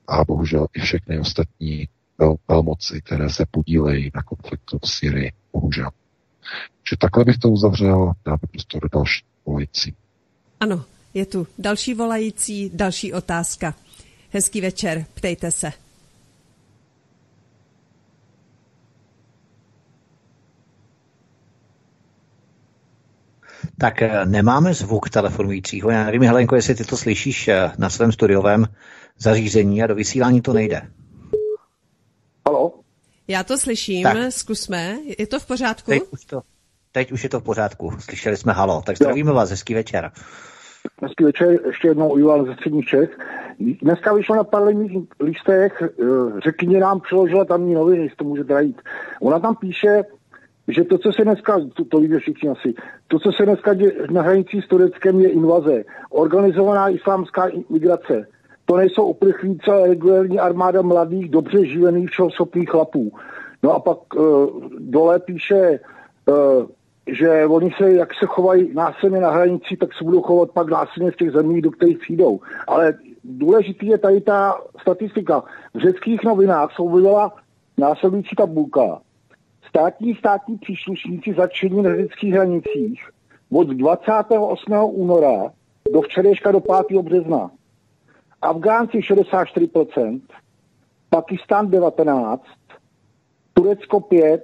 [0.08, 1.88] a bohužel i všechny ostatní
[2.18, 5.32] vel, velmoci, které se podílejí na konfliktu v Syrii.
[5.52, 5.90] Bohužel.
[6.90, 9.94] Že takhle bych to uzavřel, dáme prostor do další volající.
[10.60, 10.84] Ano,
[11.14, 13.74] je tu další volající, další otázka.
[14.30, 15.72] Hezký večer, ptejte se.
[23.78, 25.90] Tak eh, nemáme zvuk telefonujícího.
[25.90, 28.66] Já nevím, Helenko, jestli ty to slyšíš eh, na svém studiovém
[29.18, 30.82] zařízení a do vysílání to nejde.
[32.46, 32.72] Halo?
[33.28, 34.16] Já to slyším, tak.
[34.32, 34.96] zkusme.
[35.18, 35.90] Je to v pořádku?
[35.90, 36.42] Teď už, to,
[36.92, 37.90] teď už je to v pořádku.
[38.00, 38.82] Slyšeli jsme halo.
[38.86, 39.34] Tak zdravíme jo.
[39.34, 40.10] vás, hezký večer.
[41.02, 43.18] Hezký večer, ještě jednou Ivan ze středních Čech.
[43.82, 48.82] Dneska vyšlo na parlamentních listech, eh, řekni nám přeložila tamní noviny, jestli to může jít.
[49.20, 50.02] Ona tam píše,
[50.68, 52.74] že to, co se dneska, to, to víte všichni asi,
[53.08, 55.84] to, co se dneska děje na hranici s Tureckem, je invaze.
[56.10, 58.26] Organizovaná islámská migrace.
[58.64, 63.12] To nejsou uprchlíci, ale regulární armáda mladých, dobře živených, všehoschopných chlapů.
[63.62, 65.80] No a pak uh, dole píše,
[66.26, 66.66] uh,
[67.06, 71.10] že oni se, jak se chovají násilně na hranici, tak se budou chovat pak násilně
[71.10, 72.40] v těch zemích, do kterých přijdou.
[72.66, 75.42] Ale důležitý je tady ta statistika.
[75.74, 77.32] V řeckých novinách jsou vydala
[77.78, 79.00] následující tabulka.
[79.76, 83.08] Státní státní příslušníci začení na řeckých hranicích
[83.52, 84.72] od 28.
[84.72, 85.52] února
[85.92, 87.02] do včerejška do 5.
[87.02, 87.50] března.
[88.42, 90.20] Afgánci 64%,
[91.10, 92.38] Pakistán 19%,
[93.52, 94.40] Turecko 5%,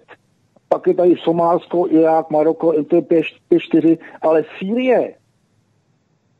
[0.68, 3.22] pak je tady Somálsko, Irák, Maroko, je
[3.58, 5.14] 4, ale Sýrie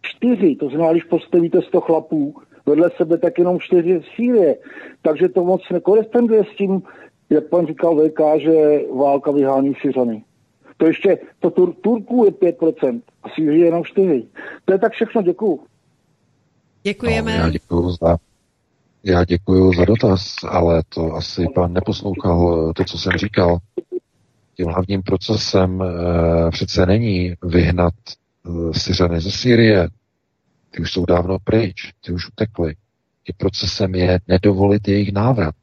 [0.03, 2.35] 4, to znamená, když postavíte 100 chlapů
[2.67, 4.57] vedle sebe, tak jenom 4 Sýrie.
[5.03, 6.83] Takže to moc nekoresponduje s tím,
[7.31, 10.25] jak pan říkal VK, že válka vyhání Syřany.
[10.77, 14.27] To ještě, to Tur- Turků je 5% a Sýrie jenom 4.
[14.65, 15.61] To je tak všechno, děkuju.
[16.83, 17.39] Děkujeme.
[17.39, 18.19] No, já děkuju za
[19.05, 23.59] já děkuji za dotaz, ale to asi pan neposlouchal to, co jsem říkal.
[24.57, 29.89] Tím hlavním procesem e, přece není vyhnat e, Syřany ze Sýrie.
[30.71, 32.75] Ty už jsou dávno pryč, ty už utekli.
[33.27, 35.55] Tím procesem je nedovolit jejich návrat.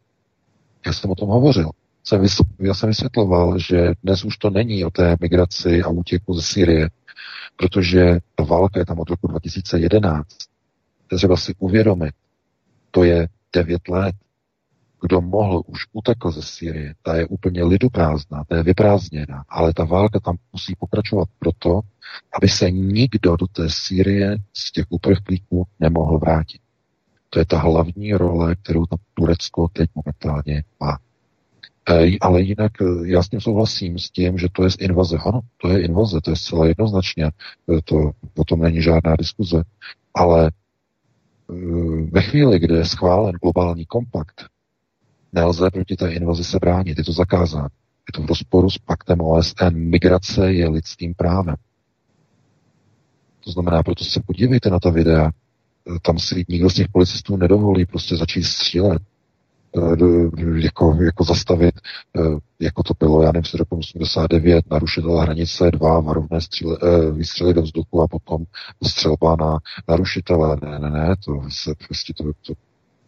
[0.87, 1.69] Já jsem o tom hovořil.
[2.03, 2.23] Jsem
[2.59, 6.89] já jsem vysvětloval, že dnes už to není o té migraci a útěku ze Syrie,
[7.55, 10.27] protože ta válka je tam od roku 2011.
[11.07, 12.13] To třeba si uvědomit.
[12.91, 14.15] To je 9 let.
[15.01, 16.93] Kdo mohl, už utekl ze Syrie.
[17.01, 21.81] Ta je úplně liduprázdná, ta je vyprázdněná, ale ta válka tam musí pokračovat proto,
[22.33, 26.61] aby se nikdo do té Syrie z těch uprchlíků nemohl vrátit.
[27.29, 30.97] To je ta hlavní role, kterou tam Turecko teď momentálně má.
[31.89, 35.17] E, ale jinak e, já s tím souhlasím s tím, že to je invaze.
[35.25, 37.25] Ano, to je invaze, to je zcela jednoznačně.
[37.25, 37.31] E,
[37.83, 39.63] to o tom není žádná diskuze.
[40.13, 40.51] Ale
[42.11, 44.45] ve chvíli, kdy je schválen globální kompakt,
[45.33, 46.97] nelze proti té invazi se bránit.
[46.97, 47.67] Je to zakázáno.
[48.07, 49.73] Je to v rozporu s paktem OSN.
[49.73, 51.55] Migrace je lidským právem.
[53.43, 55.31] To znamená, proto se podívejte na ta videa,
[56.01, 59.01] tam si nikdo z těch policistů nedovolí prostě začít střílet,
[59.77, 59.81] eh,
[60.55, 61.75] jako, jako zastavit,
[62.17, 62.21] eh,
[62.59, 67.53] jako to bylo, já nevím, z roku 89, narušitel hranice, dva varovné stříle, eh, výstřely
[67.53, 68.43] do vzduchu a potom
[68.83, 69.57] střelba na
[69.87, 70.57] narušitele.
[70.61, 72.53] Ne, ne, ne, to se prostě to, to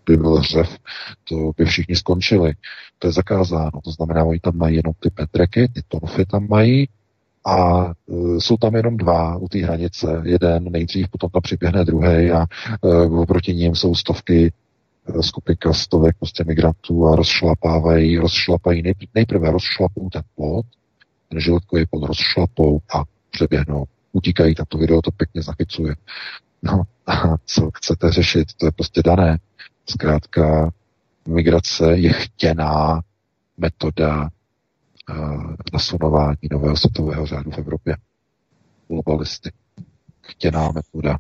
[0.06, 0.78] by byl hřev,
[1.24, 2.54] to by všichni skončili.
[3.00, 3.72] To je zakázáno.
[3.84, 6.88] To znamená, oni tam mají jenom ty petreky, ty tonfy tam mají,
[7.46, 10.22] a uh, jsou tam jenom dva u té hranice.
[10.26, 12.46] Jeden nejdřív, potom tam přiběhne druhý a
[12.82, 14.52] uh, proti ním jsou stovky
[15.08, 18.84] uh, skupinka stovek prostě migrantů a rozšlapávají, rozšlapají,
[19.16, 20.66] nejprve rozšlapou ten plot,
[21.30, 23.86] ten žilotkový plot rozšlapou a přeběhnou.
[24.12, 25.96] Utíkají, tam to video to pěkně zachycuje.
[26.64, 29.38] No a co chcete řešit, to je prostě dané.
[29.90, 30.72] Zkrátka,
[31.28, 33.02] migrace je chtěná
[33.58, 34.30] metoda
[35.74, 37.98] nasunování nového světového řádu v Evropě.
[38.88, 39.52] Globalisty.
[40.22, 41.18] Chtěná metoda.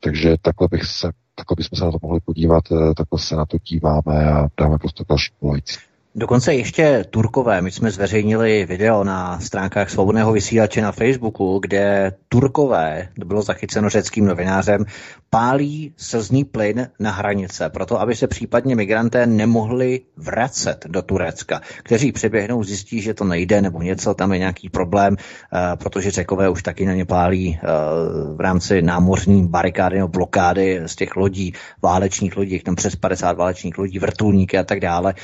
[0.00, 3.46] Takže takhle bych se takhle bychom se na to mohli podívat, eh, takhle se na
[3.46, 5.78] to díváme a dáme prostě další volající.
[6.16, 7.62] Dokonce ještě Turkové.
[7.62, 13.88] My jsme zveřejnili video na stránkách svobodného vysílače na Facebooku, kde Turkové, to bylo zachyceno
[13.88, 14.84] řeckým novinářem,
[15.30, 21.60] pálí slzný plyn na hranice, proto aby se případně migranté nemohli vracet do Turecka.
[21.82, 26.48] Kteří přeběhnou, zjistí, že to nejde nebo něco, tam je nějaký problém, uh, protože řekové
[26.48, 31.54] už taky na ně pálí uh, v rámci námořní barikády nebo blokády z těch lodí,
[31.82, 35.14] válečných lodí, tam přes 50 válečných lodí, vrtulníky a tak dále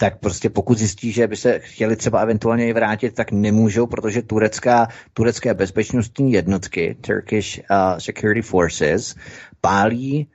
[0.00, 4.22] tak prostě pokud zjistí, že by se chtěli třeba eventuálně i vrátit, tak nemůžou, protože
[4.22, 9.16] turecká, turecké bezpečnostní jednotky, Turkish uh, Security Forces,
[9.60, 10.28] pálí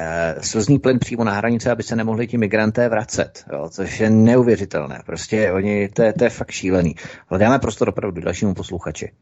[0.00, 4.10] uh, slzný plyn přímo na hranice, aby se nemohli ti migranté vracet, jo, což je
[4.10, 5.02] neuvěřitelné.
[5.06, 6.94] Prostě oni, to to je fakt šílený.
[7.28, 9.12] Ale dáme prostor opravdu dalšímu posluchači.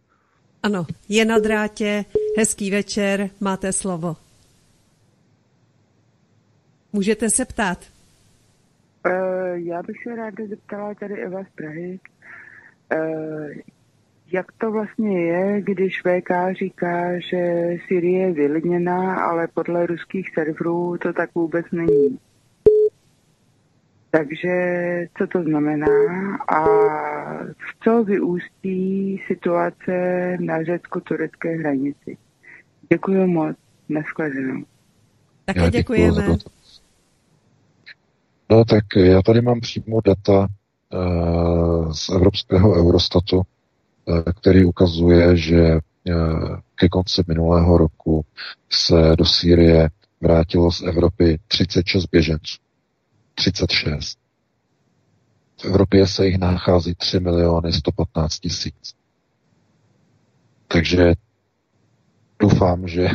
[0.63, 2.05] Ano, je na drátě,
[2.39, 4.17] hezký večer, máte slovo.
[6.93, 7.98] Můžete se ptát.
[9.07, 12.01] Uh, já bych se ráda zeptala tady Eva z Prahy,
[12.95, 13.51] uh,
[14.33, 20.97] jak to vlastně je, když VK říká, že Syrie je vylidněná, ale podle ruských serverů
[20.99, 22.19] to tak vůbec není.
[24.11, 24.49] Takže
[25.19, 25.87] co to znamená
[26.49, 26.65] a
[27.45, 29.93] v co vyústí situace
[30.41, 32.17] na řecko-turecké hranici?
[32.93, 33.57] Děkuji moc.
[33.89, 34.65] Nashledanou.
[35.45, 36.37] Také děkujeme.
[38.51, 40.49] No tak já tady mám přímo data
[40.95, 45.73] uh, z evropského Eurostatu, uh, který ukazuje, že
[46.09, 48.25] uh, ke konci minulého roku
[48.71, 49.89] se do Sýrie
[50.21, 52.57] vrátilo z Evropy 36 běženců.
[53.35, 54.19] 36.
[55.61, 58.95] V Evropě se jich nachází 3 miliony 115 tisíc.
[60.69, 61.13] Takže
[62.39, 63.09] doufám, že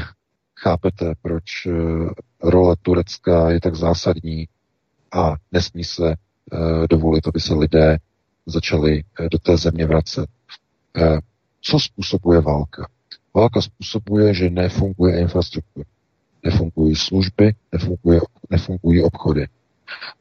[0.59, 1.43] chápete, proč
[2.43, 4.47] role Turecka je tak zásadní
[5.13, 7.97] a nesmí se uh, dovolit, aby se lidé
[8.45, 10.25] začali uh, do té země vracet.
[10.97, 11.19] Uh,
[11.61, 12.87] co způsobuje válka?
[13.33, 15.85] Válka způsobuje, že nefunguje infrastruktura,
[16.43, 18.19] nefungují služby, nefunguje,
[18.49, 19.47] nefungují obchody.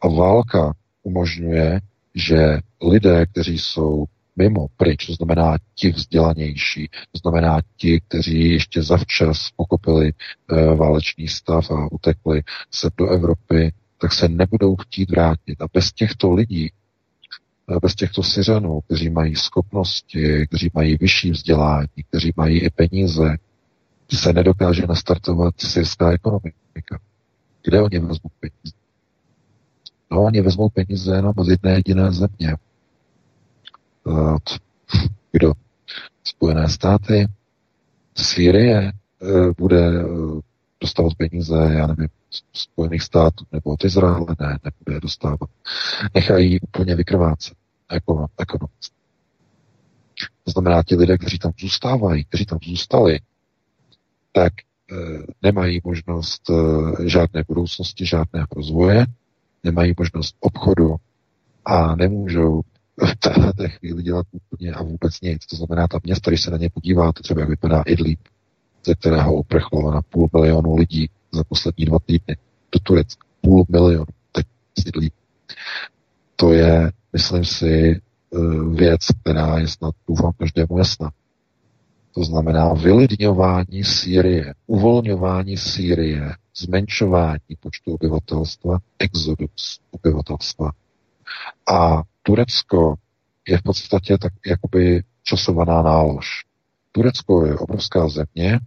[0.00, 1.80] A válka umožňuje,
[2.14, 4.04] že lidé, kteří jsou
[4.36, 11.28] mimo, pryč, to znamená ti vzdělanější, to znamená ti, kteří ještě zavčas pochopili e, válečný
[11.28, 15.62] stav a utekli se do Evropy, tak se nebudou chtít vrátit.
[15.62, 16.72] A bez těchto lidí,
[17.82, 23.36] bez těchto Syřanů, kteří mají schopnosti, kteří mají vyšší vzdělání, kteří mají i peníze,
[24.12, 26.98] se nedokáže nastartovat syrská ekonomika.
[27.64, 28.76] Kde oni vezmou peníze?
[30.10, 32.56] No, oni vezmou peníze jenom z jedné jediné země.
[35.32, 35.52] Kdo?
[36.24, 37.26] Spojené státy,
[38.16, 40.04] Sýrie eh, bude eh,
[40.82, 42.08] dostávat peníze, já nevím,
[42.52, 45.50] Spojených států nebo od Izraele, ne, nebude dostávat.
[46.14, 47.54] Nechají úplně vykrvácet
[47.92, 48.96] jako ekonomicky.
[50.44, 53.20] To znamená, ti lidé, kteří tam zůstávají, kteří tam zůstali,
[54.32, 54.94] tak e,
[55.42, 56.54] nemají možnost e,
[57.08, 59.06] žádné budoucnosti, žádného rozvoje,
[59.64, 60.96] nemají možnost obchodu
[61.64, 62.60] a nemůžou
[63.06, 65.46] v této chvíli dělat úplně a vůbec nic.
[65.46, 68.18] To znamená, ta města, když se na ně podíváte, třeba jak vypadá Idlib,
[68.86, 72.36] ze kterého uprchlo na půl milionu lidí za poslední dva týdny
[72.72, 73.26] do Turecka.
[73.40, 74.46] Půl milionu teď
[74.78, 75.12] sídlí.
[76.36, 78.38] To je, myslím si, eh,
[78.74, 81.10] věc, která je snad, doufám, každému jasná.
[82.14, 90.70] To znamená vylidňování Sýrie, uvolňování Sýrie, zmenšování počtu obyvatelstva, exodus obyvatelstva.
[91.72, 92.94] A Turecko
[93.48, 96.26] je v podstatě tak jakoby časovaná nálož.
[96.92, 98.60] Turecko je obrovská země,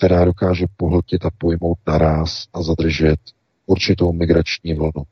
[0.00, 3.20] která dokáže pohltit a pojmout naraz a zadržet
[3.66, 5.02] určitou migrační vlnu.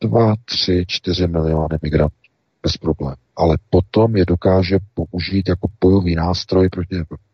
[0.00, 2.14] Dva, tři, čtyři miliony migrantů
[2.62, 3.14] bez problém.
[3.36, 7.26] Ale potom je dokáže použít jako bojový nástroj proti Evropě.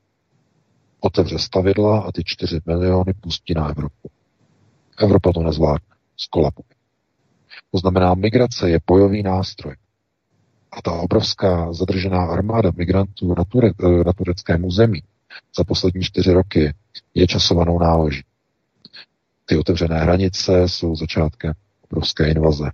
[1.01, 4.11] Otevře stavidla a ty čtyři miliony pustí na Evropu.
[4.99, 5.97] Evropa to nezvládne.
[6.17, 6.75] Skolabuje.
[7.71, 9.75] To znamená, migrace je bojový nástroj.
[10.73, 13.71] A ta obrovská zadržená armáda migrantů na, ture,
[14.07, 15.03] na tureckém území
[15.59, 16.75] za poslední čtyři roky
[17.15, 18.23] je časovanou náloží.
[19.45, 22.71] Ty otevřené hranice jsou začátkem obrovské invaze.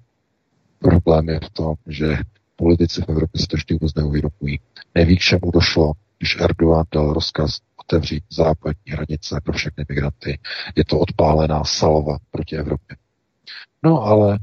[0.78, 2.18] Problém je v tom, že
[2.56, 4.60] politici v Evropě si to ještě vůbec neuvědomují.
[4.94, 10.38] Neví, k čemu došlo, když Erdogan dal rozkaz otevřít západní hranice pro všechny migranty.
[10.76, 12.96] Je to odpálená salva proti Evropě.
[13.82, 14.38] No ale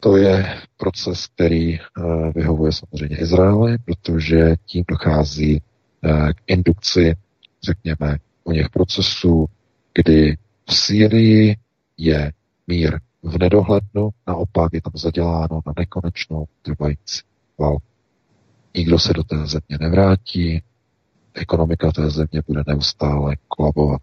[0.00, 5.62] to je proces, který uh, vyhovuje samozřejmě Izraeli, protože tím dochází
[6.34, 7.16] k indukci,
[7.62, 9.46] řekněme, o něch procesů,
[9.94, 10.36] kdy
[10.68, 11.56] v Sýrii
[11.96, 12.32] je
[12.66, 17.20] mír v nedohlednu, naopak je tam zaděláno na nekonečnou trvající
[17.58, 17.82] válku.
[18.74, 20.62] Nikdo se do té země nevrátí,
[21.34, 24.02] ekonomika té země bude neustále kolabovat.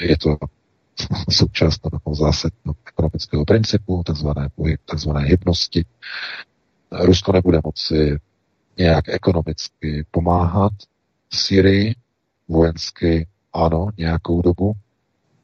[0.00, 0.36] Je to
[1.30, 4.48] součást toho zásadního ekonomického principu, takzvané,
[4.84, 5.84] takzvané hybnosti.
[6.92, 8.18] Rusko nebude moci
[8.78, 10.72] nějak ekonomicky pomáhat
[11.32, 11.94] Syrii,
[12.48, 14.72] vojensky ano, nějakou dobu,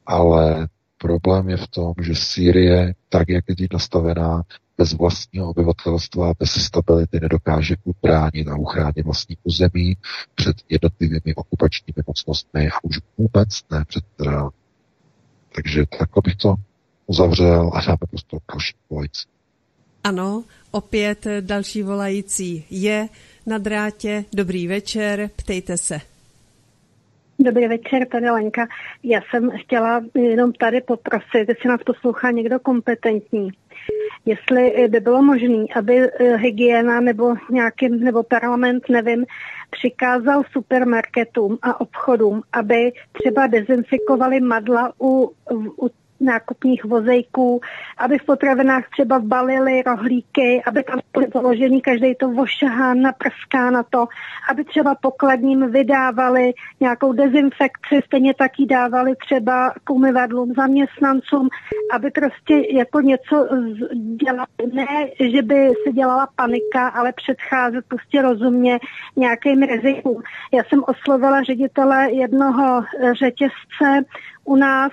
[0.05, 4.43] ale problém je v tom, že Sýrie, tak jak je teď nastavená,
[4.77, 9.97] bez vlastního obyvatelstva, bez stability nedokáže ubránit a uchránit vlastní území
[10.35, 14.51] před jednotlivými okupačními mocnostmi a už vůbec ne před Izraelem.
[15.55, 16.55] Takže takhle bych to
[17.05, 19.25] uzavřel a dáme prostě další volající.
[20.07, 23.07] Ano, opět další volající je
[23.45, 24.25] na drátě.
[24.33, 25.99] Dobrý večer, ptejte se.
[27.39, 28.67] Dobrý večer, tady Lenka.
[29.03, 33.49] Já jsem chtěla jenom tady poprosit, jestli nás poslouchá někdo kompetentní.
[34.25, 39.25] Jestli by bylo možné, aby eh, hygiena nebo nějaký, nebo parlament, nevím,
[39.69, 45.31] přikázal supermarketům a obchodům, aby třeba dezinfikovali madla u,
[45.81, 47.61] u nákupních vozejků,
[47.97, 53.83] aby v potravinách třeba balili rohlíky, aby tam byly položený každý to vošahán, naprská na
[53.83, 54.07] to,
[54.49, 61.49] aby třeba pokladním vydávali nějakou dezinfekci, stejně taky dávali třeba umyvadlům zaměstnancům,
[61.93, 63.47] aby prostě jako něco
[64.23, 64.47] dělali.
[64.73, 68.79] Ne, že by se dělala panika, ale předcházet prostě rozumně
[69.15, 70.21] nějakým rizikům.
[70.53, 72.83] Já jsem oslovila ředitele jednoho
[73.19, 74.05] řetězce
[74.45, 74.91] u nás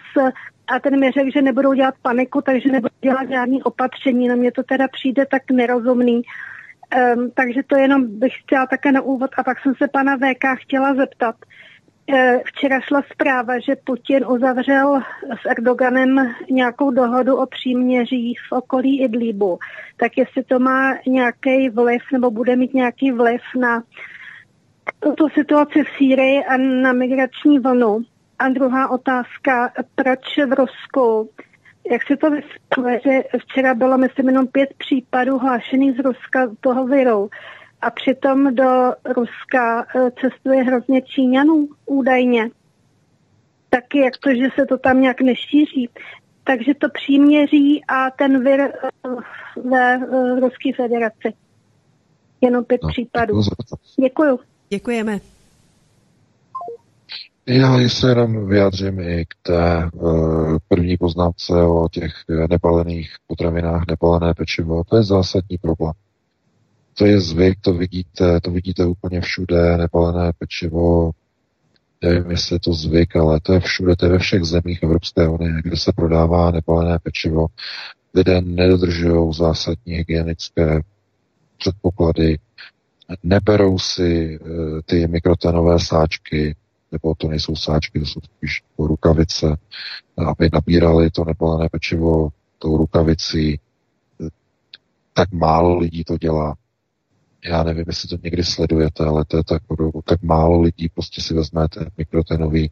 [0.67, 4.29] a ten mi řekl, že nebudou dělat paniku, takže nebudou dělat žádný opatření.
[4.29, 6.23] Na mě to teda přijde tak nerozumný.
[7.17, 9.31] Um, takže to jenom bych chtěla také na úvod.
[9.37, 11.37] A pak jsem se pana VK chtěla zeptat.
[12.13, 15.03] Uh, včera šla zpráva, že Putin uzavřel
[15.43, 19.59] s Erdoganem nějakou dohodu o příměří v okolí Idlibu.
[19.97, 23.83] Tak jestli to má nějaký vliv nebo bude mít nějaký vliv na
[25.17, 28.05] tu situaci v Sýrii a na migrační vlnu.
[28.39, 31.31] A druhá otázka, proč v Rusku,
[31.91, 36.87] jak se to vysvětluje, že včera bylo, myslím, jenom pět případů hlášených z Ruska toho
[36.87, 37.31] viru
[37.81, 42.51] a přitom do Ruska e, cestuje hrozně Číňanů údajně.
[43.71, 45.91] Taky jak to, že se to tam nějak nešíří.
[46.45, 48.71] Takže to příměří a ten vir e,
[49.69, 50.01] ve e,
[50.41, 51.33] Ruské federaci.
[52.41, 53.41] Jenom pět no, případů.
[54.01, 54.41] Děkuju.
[54.69, 55.34] Děkujeme.
[57.47, 62.13] Já se jenom vyjádřím i k té uh, první poznámce o těch
[62.51, 64.85] nepalených potravinách, nepalené pečivo.
[64.85, 65.93] To je zásadní problém.
[66.99, 71.11] To je zvyk, to vidíte, to vidíte úplně všude, nepalené pečivo,
[72.03, 75.29] nevím, jestli je to zvyk, ale to je všude, to je ve všech zemích Evropské
[75.29, 77.47] unie, kde se prodává nepalené pečivo.
[78.15, 80.81] Lidé nedodržují zásadní hygienické
[81.59, 82.39] předpoklady,
[83.23, 86.57] neberou si uh, ty mikrotenové sáčky,
[86.95, 89.57] nebo to nejsou sáčky, to jsou spíš rukavice,
[90.17, 93.61] aby nabírali to nepalené pečivo tou rukavicí.
[95.13, 96.55] Tak málo lidí to dělá.
[97.45, 99.63] Já nevím, jestli to někdy sledujete, ale to je tak,
[100.05, 102.71] tak málo lidí prostě si vezme ten mikrotenový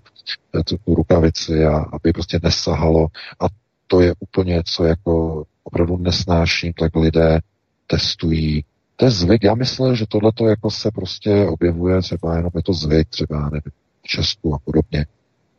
[0.59, 3.07] eh, tu rukavici a aby prostě nesahalo
[3.40, 3.44] a
[3.86, 7.40] to je úplně co jako opravdu nesnáším, tak lidé
[7.86, 8.65] testují
[9.03, 9.44] to je zvyk.
[9.44, 13.73] Já myslím, že tohle jako se prostě objevuje, třeba jenom je to zvyk, třeba nevím,
[14.02, 15.06] Česku a podobně.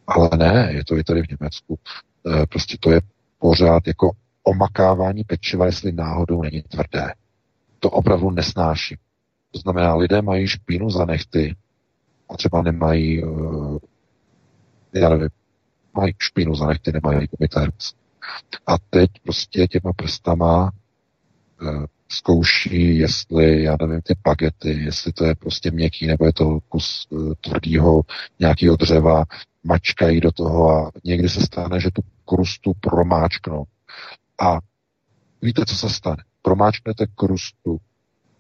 [0.08, 1.80] Ale ne, je to i tady v Německu.
[2.28, 3.02] E, prostě to je
[3.40, 4.12] pořád jako
[4.44, 7.14] omakávání pečiva, jestli náhodou není tvrdé.
[7.80, 8.98] To opravdu nesnáším.
[9.52, 11.56] To znamená, lidé mají špínu za nechty
[12.30, 13.78] a třeba nemají, uh,
[14.94, 15.30] já nevím,
[15.94, 17.68] mají špínu za nechty, nemají umyté
[18.68, 20.72] A teď prostě těma prstama
[21.62, 21.86] uh,
[22.18, 27.08] zkouší, jestli, já nevím, ty bagety, jestli to je prostě měkký, nebo je to kus
[27.10, 28.02] uh, tvrdýho
[28.40, 29.24] nějakého dřeva,
[29.64, 33.64] mačkají do toho a někdy se stane, že tu krustu promáčknou.
[34.42, 34.58] A
[35.42, 36.24] víte, co se stane?
[36.42, 37.78] Promáčknete krustu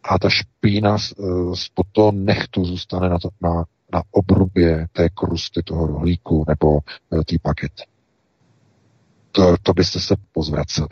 [0.04, 0.98] a ta špína
[1.54, 3.64] spod toho nechtu zůstane na, to, na,
[3.94, 6.80] na obrubě té krusty toho rohlíku nebo
[7.10, 7.84] té pakety.
[9.32, 10.88] To, to byste se pozvraceli.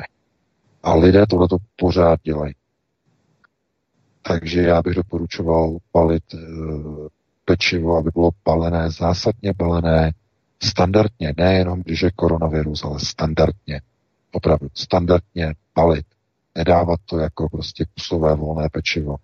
[0.84, 2.54] A lidé tohleto pořád dělají.
[4.22, 6.38] Takže já bych doporučoval palit e,
[7.46, 10.12] pečivo, aby bylo palené, zásadně palené,
[10.64, 13.82] standardně, nejenom když je koronavirus, ale standardně.
[14.32, 16.06] Opravdu, standardně palit.
[16.56, 19.16] Nedávat to jako prostě kusové volné pečivo.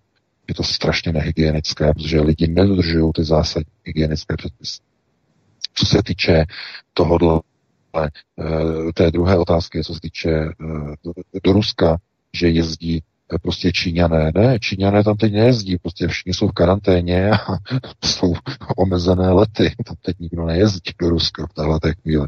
[0.48, 4.80] Je to strašně nehygienické, protože lidi nedodržují ty zásadní hygienické předpisy.
[5.74, 6.46] Co se týče
[6.94, 7.42] tohohle,
[7.98, 10.54] e, té druhé otázky, co se týče e,
[11.44, 11.98] do Ruska,
[12.34, 13.04] že jezdí
[13.42, 14.32] prostě Číňané.
[14.36, 17.38] Ne, Číňané tam teď nejezdí, prostě všichni jsou v karanténě a
[18.06, 18.34] jsou
[18.78, 19.76] omezené lety.
[19.86, 22.28] Tam teď nikdo nejezdí do Ruska v téhle chvíli.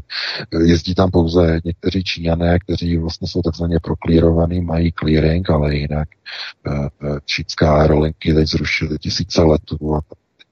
[0.64, 6.08] Jezdí tam pouze někteří Číňané, kteří vlastně jsou takzvaně proklírovaní, mají clearing, ale jinak
[6.66, 10.00] eh, eh, čínská aerolinky teď zrušily tisíce letů a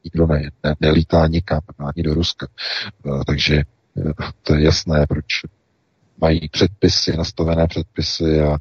[0.04, 2.46] nikdo ne, ne, nelítá nikam, ani do Ruska.
[3.06, 3.62] Eh, takže
[4.42, 5.24] to je jasné, proč
[6.20, 8.58] mají předpisy, nastavené předpisy a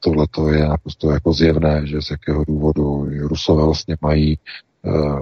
[0.00, 4.38] tohle to je naprosto jako zjevné, že z jakého důvodu Rusové vlastně mají
[4.82, 5.20] uh,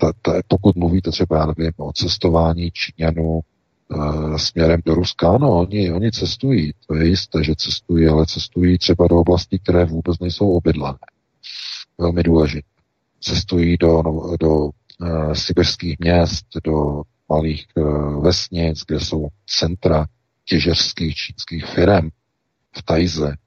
[0.00, 3.40] ta, ta, pokud mluvíte třeba, já nevím, o cestování Číňanů
[3.88, 8.78] uh, směrem do Ruska, no, oni, oni cestují, to je jisté, že cestují, ale cestují
[8.78, 10.98] třeba do oblastí, které vůbec nejsou obydlené.
[11.98, 12.68] Velmi důležité.
[13.20, 20.06] Cestují do, no, do uh, sibirských měst, do malých uh, vesnic, kde jsou centra
[20.44, 22.08] těžeřských čínských firm
[22.76, 23.41] v Tajze, Eh,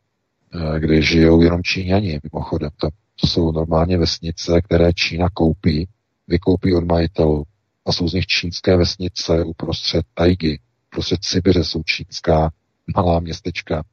[0.80, 2.70] kde žijou jenom Číňani, mimochodem.
[2.78, 2.90] To,
[3.22, 5.88] to jsou normálně vesnice, které Čína koupí,
[6.28, 7.44] vykoupí od majitelů
[7.86, 12.52] a jsou z nich čínské vesnice uprostřed tajgy, uprostřed Sibiře jsou čínská
[12.96, 13.84] malá městečka,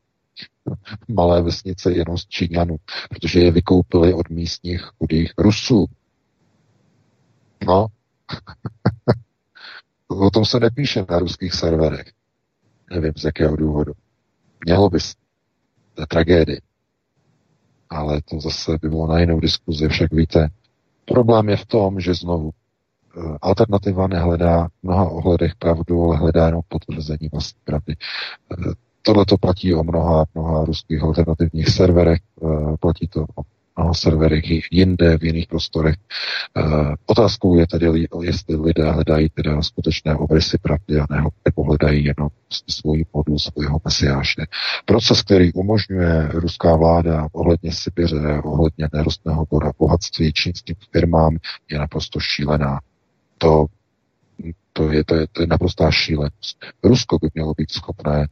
[1.09, 2.77] malé vesnice jenom z Číňanů,
[3.11, 5.87] protože je vykoupili od místních chudých Rusů.
[7.67, 7.87] No,
[10.09, 12.13] o tom se nepíše na ruských serverech.
[12.91, 13.93] Nevím z jakého důvodu.
[14.65, 15.15] Mělo by se
[16.09, 16.61] tragédii.
[17.91, 19.89] Ale to zase by bylo na jinou diskuzi.
[19.89, 20.49] Však víte,
[21.05, 26.47] problém je v tom, že znovu eh, alternativa nehledá v mnoha ohledech pravdu, ale hledá
[26.47, 27.95] jenom potvrzení vlastní pravdy.
[28.53, 33.43] Eh, tohle to platí o mnoha, mnoha ruských alternativních serverech, eh, platí to o
[33.79, 35.97] na serverech jinde, v jiných prostorech.
[36.57, 42.05] Uh, otázkou je tedy, jestli lidé hledají teda skutečné obrysy pravdy a ne, nebo hledají
[42.05, 42.29] jenom
[42.69, 44.43] svůj modul, svého mesiáše.
[44.85, 49.47] Proces, který umožňuje ruská vláda ohledně Sibiře, ohledně nerostného
[49.79, 51.37] bohatství čínským firmám,
[51.71, 52.81] je naprosto šílená.
[53.39, 53.67] To,
[54.73, 56.65] to, je, to, je, to je naprostá šílenost.
[56.85, 58.29] Rusko by mělo být schopné,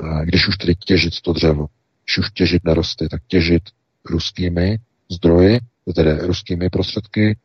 [0.00, 1.66] uh, když už tedy těžit to dřevo,
[2.04, 3.62] když už těžit nerosty, tak těžit
[4.10, 4.78] ruskými
[5.10, 5.60] zdroji,
[5.94, 7.36] tedy ruskými prostředky,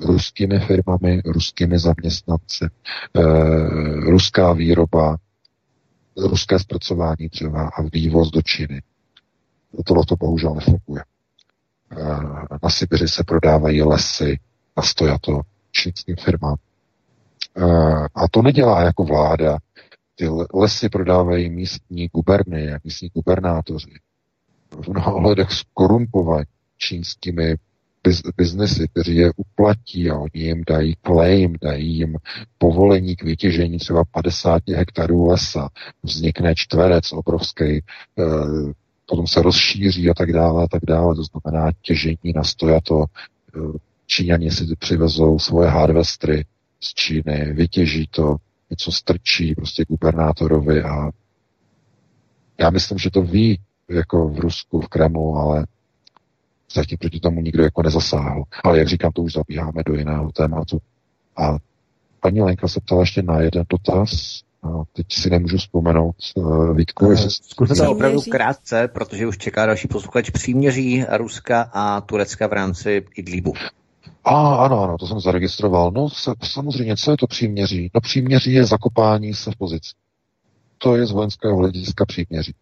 [0.00, 3.22] ruskými firmami, ruskými zaměstnanci, e,
[4.10, 5.16] ruská výroba,
[6.16, 8.82] ruské zpracování dřeva a vývoz do Číny.
[9.84, 11.02] Tohle to bohužel nefunguje.
[11.90, 12.04] E,
[12.62, 14.38] na Sibiři se prodávají lesy
[14.76, 16.56] a stojato čínským firmám.
[17.56, 17.64] E,
[18.14, 19.58] a to nedělá jako vláda.
[20.14, 23.90] Ty lesy prodávají místní guberny, místní gubernátoři
[24.70, 26.46] v mnoha ohledech skorumpovat
[26.78, 27.56] čínskými
[28.04, 32.16] biz, biznesy, kteří je uplatí a oni jim dají claim, dají jim
[32.58, 35.68] povolení k vytěžení třeba 50 hektarů lesa,
[36.02, 37.82] vznikne čtverec obrovský, e,
[39.06, 43.78] potom se rozšíří a tak dále a tak dále, to znamená těžení na stojato, e,
[44.06, 46.44] Číňani si přivezou svoje harvestry
[46.80, 48.36] z Číny, vytěží to,
[48.70, 51.10] něco strčí prostě gubernátorovi a
[52.60, 55.66] já myslím, že to ví jako v Rusku, v Kremlu, ale
[56.74, 58.42] zatím proti tomu nikdo jako nezasáhl.
[58.64, 60.78] Ale jak říkám, to už zabíháme do jiného tématu.
[61.36, 61.56] A
[62.20, 64.40] paní Lenka se ptala ještě na jeden dotaz.
[64.62, 66.16] A teď si nemůžu vzpomenout.
[66.34, 72.00] Uh, Vítku, uh, Zkuste to opravdu krátce, protože už čeká další posluchač příměří Ruska a
[72.00, 73.52] Turecka v rámci Idlibu.
[74.24, 75.90] A ano, ano, to jsem zaregistroval.
[75.90, 76.08] No
[76.42, 77.90] samozřejmě, co je to příměří?
[77.94, 79.90] No příměří je zakopání se v pozici.
[80.78, 82.54] To je z vojenského hlediska příměří.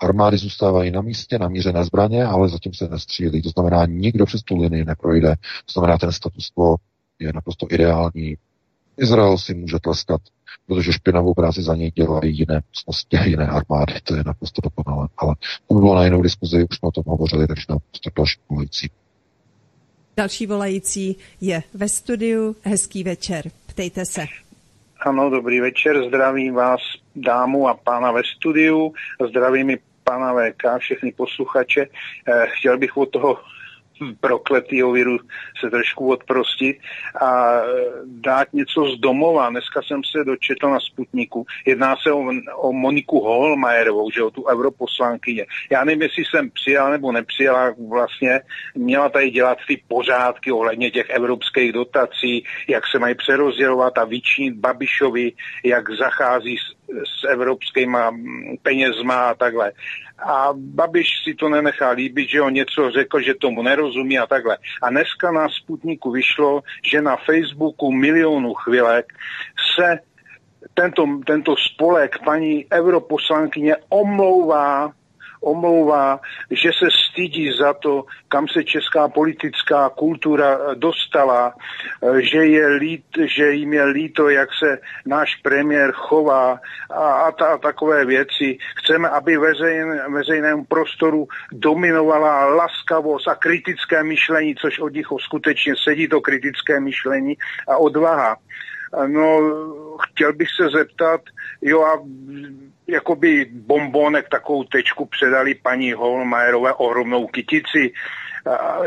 [0.00, 3.42] Armády zůstávají na místě, namířené zbraně, ale zatím se nestřílí.
[3.42, 5.34] To znamená, nikdo přes tu linii neprojde.
[5.66, 6.76] To znamená, ten status quo
[7.18, 8.36] je naprosto ideální.
[8.98, 10.20] Izrael si může tleskat,
[10.66, 13.94] protože špinavou práci za něj dělají jiné mocnosti a jiné armády.
[14.04, 15.08] To je naprosto dokonalé.
[15.18, 15.34] Ale
[15.66, 18.38] to by bylo na jinou diskuzi, už jsme o tom hovořili, takže nám prostě další
[18.48, 18.90] volající.
[20.16, 22.56] Další volající je ve studiu.
[22.62, 23.50] Hezký večer.
[23.66, 24.26] Ptejte se.
[25.00, 26.08] Ano, dobrý večer.
[26.08, 26.80] Zdravím vás,
[27.16, 28.92] dámu a pána ve studiu.
[29.28, 29.78] Zdravím i
[30.08, 31.86] pana VK, všechny posluchače.
[32.46, 33.38] Chtěl bych od toho
[34.20, 35.18] prokletýho viru
[35.60, 36.78] se trošku odprostit
[37.20, 37.62] a e,
[38.04, 39.50] dát něco z domova.
[39.50, 41.46] Dneska jsem se dočetl na Sputniku.
[41.66, 42.24] Jedná se o,
[42.56, 45.46] o Moniku Holmajerovou, že o tu europoslankyně.
[45.70, 48.40] Já nevím, jestli jsem přijal nebo nepřijala vlastně.
[48.74, 54.54] Měla tady dělat ty pořádky ohledně těch evropských dotací, jak se mají přerozdělovat a vyčnit
[54.54, 55.32] Babišovi,
[55.64, 58.16] jak zachází s s evropskýma
[58.62, 59.72] penězma a takhle.
[60.18, 64.58] A Babiš si to nenechá líbit, že on něco řekl, že tomu nerozumí a takhle.
[64.82, 69.06] A dneska na Sputniku vyšlo, že na Facebooku milionu chvilek
[69.76, 69.98] se
[70.74, 74.92] tento, tento spolek paní europoslankyně omlouvá
[75.40, 81.54] omlouvá, že se stydí za to, kam se česká politická kultura eh, dostala,
[82.02, 86.60] eh, že, je lít, že jim je líto, jak se náš premiér chová
[86.90, 88.58] a, a, ta, a takové věci.
[88.76, 96.08] Chceme, aby veřejn, veřejnému prostoru dominovala laskavost a kritické myšlení, což od nich skutečně sedí
[96.08, 97.36] to kritické myšlení
[97.68, 98.36] a odvaha.
[99.06, 99.40] No,
[100.02, 101.20] chtěl bych se zeptat,
[101.62, 102.00] jo a
[102.88, 107.92] jakoby bombonek takovou tečku předali paní Holmajerové ohromnou kytici,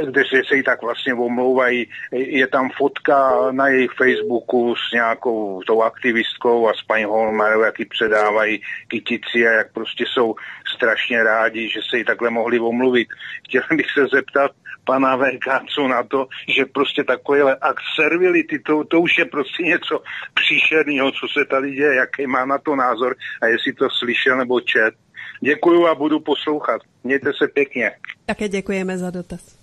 [0.05, 1.87] kde se, se jí tak vlastně omlouvají.
[2.11, 7.79] Je tam fotka na jejich Facebooku s nějakou tou aktivistkou a s paní Holmajerou, jak
[7.79, 10.35] ji předávají kytici a jak prostě jsou
[10.75, 13.07] strašně rádi, že se jí takhle mohli omluvit.
[13.47, 14.51] Chtěl bych se zeptat,
[14.91, 19.63] pana VK, co na to, že prostě takovéhle akt servility, to, to už je prostě
[19.63, 20.01] něco
[20.33, 24.59] příšerného, co se tady děje, jaký má na to názor a jestli to slyšel nebo
[24.59, 24.93] čet.
[25.41, 26.81] Děkuju a budu poslouchat.
[27.03, 27.91] Mějte se pěkně.
[28.25, 29.57] Také děkujeme za dotaz.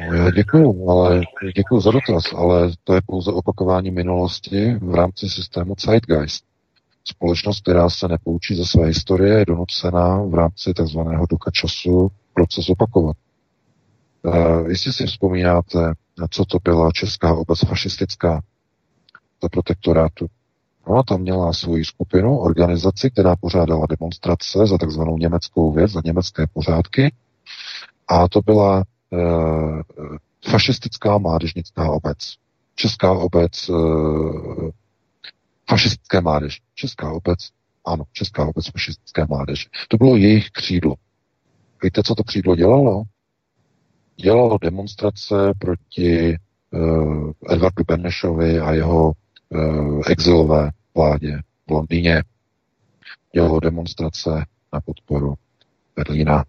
[0.00, 1.20] No, já děkuju, ale
[1.56, 6.44] děkuju za dotaz, ale to je pouze opakování minulosti v rámci systému Zeitgeist.
[7.04, 12.68] Společnost, která se nepoučí ze své historie, je donucená v rámci takzvaného ducha času proces
[12.68, 13.16] opakovat.
[14.22, 15.92] Uh, jestli si vzpomínáte,
[16.30, 18.42] co to byla česká obec fašistická
[19.42, 20.26] za protektorátu,
[20.88, 26.46] No, tam měla svoji skupinu, organizaci, která pořádala demonstrace za takzvanou německou věc, za německé
[26.46, 27.14] pořádky.
[28.08, 28.84] A to byla e,
[30.50, 32.18] fašistická mládežnická obec.
[32.74, 33.72] Česká obec, e,
[35.70, 36.60] fašistické mládež.
[36.74, 37.38] Česká obec,
[37.84, 39.64] ano, Česká obec fašistické mládeže.
[39.88, 40.94] To bylo jejich křídlo.
[41.82, 43.02] Víte, co to křídlo dělalo?
[44.20, 46.36] Dělalo demonstrace proti
[46.70, 49.12] uh, Edvardu Benešovi a jeho
[49.48, 52.22] uh, exilové vládě v Londýně.
[53.34, 55.34] Dělalo demonstrace na podporu
[55.96, 56.44] Berlína.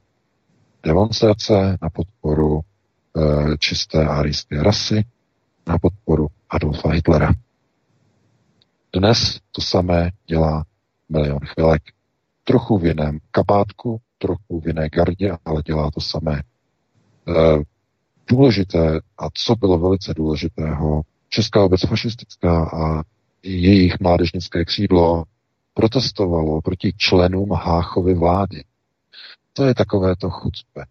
[0.84, 2.54] Demonstrace na podporu
[3.14, 5.06] uh, čisté arijské rasy,
[5.68, 7.34] na podporu Adolfa Hitlera.
[8.94, 10.66] Dnes to samé dělá
[11.10, 11.82] milion chvilek.
[12.44, 16.49] Trochu v jiném kabátku, trochu v jiné gardě, ale dělá to samé Eh,
[18.30, 23.04] důležité a co bylo velice důležitého, Česká obec fašistická a
[23.44, 25.24] jejich mládežnické křídlo
[25.74, 28.64] protestovalo proti členům Háchovy vlády.
[29.54, 30.86] To je takové to chucpe.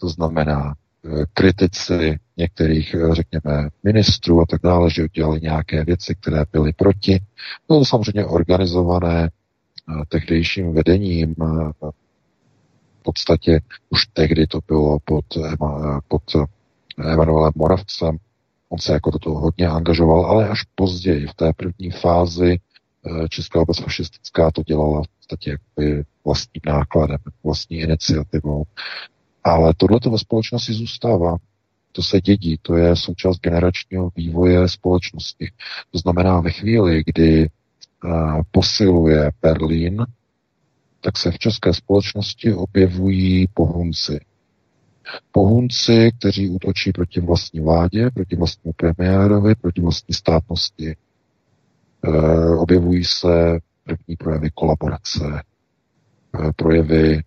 [0.00, 6.14] To znamená, eh, kritici některých, eh, řekněme, ministrů a tak dále, že udělali nějaké věci,
[6.14, 7.20] které byly proti.
[7.68, 9.30] Bylo to samozřejmě organizované
[10.08, 11.34] tehdejším vedením
[13.06, 13.60] podstatě
[13.90, 15.24] už tehdy to bylo pod,
[16.08, 16.22] pod
[16.98, 18.16] Emanuelem Moravcem.
[18.68, 23.28] On se jako do toho hodně angažoval, ale až později, v té první fázi eh,
[23.28, 25.56] Česká obec fašistická to dělala v podstatě
[26.24, 28.64] vlastním nákladem, vlastní iniciativou.
[29.44, 31.36] Ale tohle to ve společnosti zůstává.
[31.92, 35.50] To se dědí, to je součást generačního vývoje společnosti.
[35.90, 37.48] To znamená ve chvíli, kdy
[38.50, 40.06] posiluje Berlín
[41.06, 44.20] tak se v české společnosti objevují pohunci.
[45.32, 50.90] Pohunci, kteří útočí proti vlastní vládě, proti vlastnímu premiérovi, proti vlastní státnosti.
[50.90, 50.96] E,
[52.56, 55.42] objevují se první projevy kolaborace, e,
[56.56, 57.22] projevy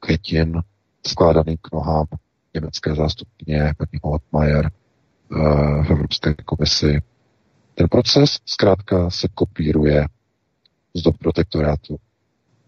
[0.00, 0.62] květin
[1.06, 2.06] skládaný k nohám
[2.54, 4.70] německé zástupně paní Holtmeier e,
[5.82, 7.02] v Evropské komisi.
[7.74, 10.06] Ten proces zkrátka se kopíruje
[10.94, 11.96] z dob protektorátu.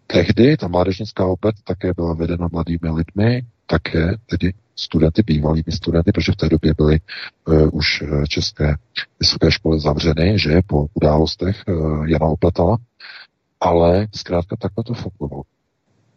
[0.07, 6.31] Tehdy ta mládežnická obec také byla vedena mladými lidmi, také tedy studenty, bývalými studenty, protože
[6.31, 6.99] v té době byly
[7.47, 8.75] uh, už eh, české
[9.19, 12.77] vysoké školy zavřeny, že po událostech uh, Jana Opletala,
[13.59, 15.43] ale zkrátka takhle to fungovalo.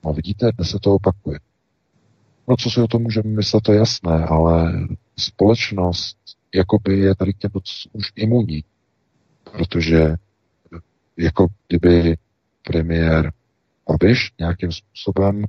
[0.04, 1.38] No vidíte, dnes se to opakuje.
[2.48, 4.72] No co si o tom můžeme myslet, to je jasné, ale
[5.18, 6.16] společnost
[6.54, 7.50] jakoby je tady k těm
[7.92, 8.64] už imunní,
[9.52, 10.14] protože
[11.16, 12.16] jako kdyby
[12.62, 13.32] premiér
[13.90, 15.44] Babiš nějakým způsobem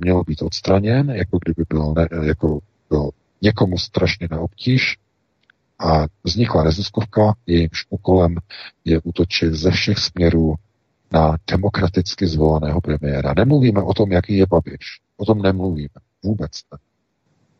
[0.00, 2.58] měl být odstraněn, jako kdyby byl, ne, jako
[2.90, 3.10] byl
[3.42, 4.98] někomu strašně na obtíž
[5.78, 8.36] a vznikla neziskovka, jejímž úkolem
[8.84, 10.54] je útočit ze všech směrů
[11.12, 13.34] na demokraticky zvoleného premiéra.
[13.36, 15.00] Nemluvíme o tom, jaký je Babiš.
[15.16, 16.00] O tom nemluvíme.
[16.22, 16.78] Vůbec ne.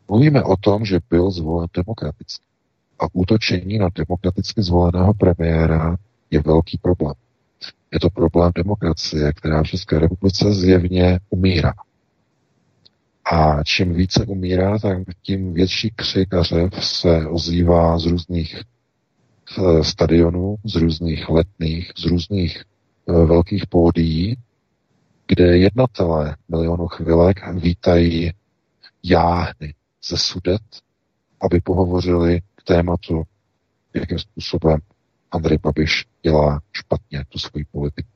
[0.09, 2.45] Mluvíme o tom, že byl zvolen demokraticky.
[2.99, 5.97] A útočení na demokraticky zvoleného premiéra
[6.31, 7.15] je velký problém.
[7.95, 11.73] Je to problém demokracie, která v České republice zjevně umírá.
[13.33, 18.63] A čím více umírá, tak tím větší křik a řev se ozývá z různých
[19.59, 22.63] eh, stadionů, z různých letných, z různých
[23.09, 24.37] eh, velkých pódií,
[25.27, 28.33] kde jednatelé milionu chvilek vítají
[29.03, 29.75] jáhny
[30.09, 30.63] ze sudet,
[31.41, 33.23] aby pohovořili k tématu,
[33.95, 34.79] jakým způsobem
[35.31, 38.09] Andrej Babiš dělá špatně tu svoji politiku,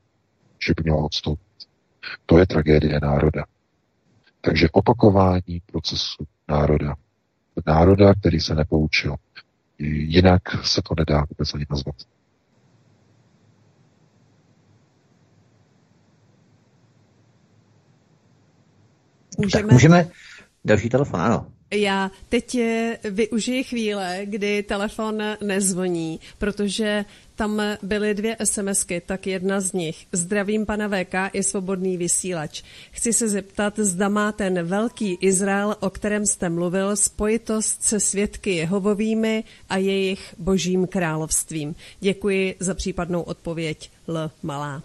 [0.67, 1.45] že by měl odstoupit.
[2.25, 3.45] To je tragédie národa.
[4.41, 6.95] Takže opakování procesu národa.
[7.65, 9.15] Národa, který se nepoučil.
[9.79, 11.95] Jinak se to nedá vůbec ani nazvat.
[19.37, 19.63] Můžeme...
[19.63, 20.07] Tak můžeme...
[20.65, 21.51] Další telefon, ano.
[21.71, 22.57] Já teď
[23.03, 30.07] využiji chvíle, kdy telefon nezvoní, protože tam byly dvě SMSky, tak jedna z nich.
[30.11, 32.63] Zdravím pana VK i svobodný vysílač.
[32.91, 38.55] Chci se zeptat, zda má ten velký Izrael, o kterém jste mluvil, spojitost se svědky
[38.55, 41.75] Jehovovými a jejich božím královstvím.
[41.99, 44.31] Děkuji za případnou odpověď L.
[44.43, 44.83] Malá.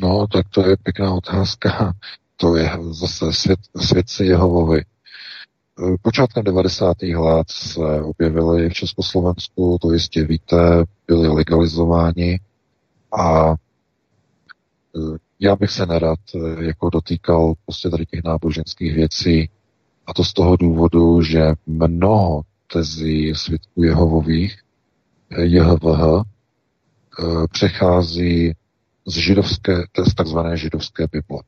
[0.00, 1.94] No, tak to je pěkná otázka
[2.36, 4.82] to je zase svět, svědci Jehovovi.
[6.02, 7.02] Počátkem 90.
[7.02, 12.40] let se objevili v Československu, to jistě víte, byli legalizováni
[13.18, 13.54] a e,
[15.40, 19.50] já bych se nerad e, jako dotýkal prostě tady těch náboženských věcí
[20.06, 22.42] a to z toho důvodu, že mnoho
[22.72, 24.60] tezí svědků Jehovových,
[25.38, 26.22] JHVH,
[27.50, 28.52] přechází
[29.06, 29.72] z židovské,
[30.08, 31.42] z takzvané židovské Bible.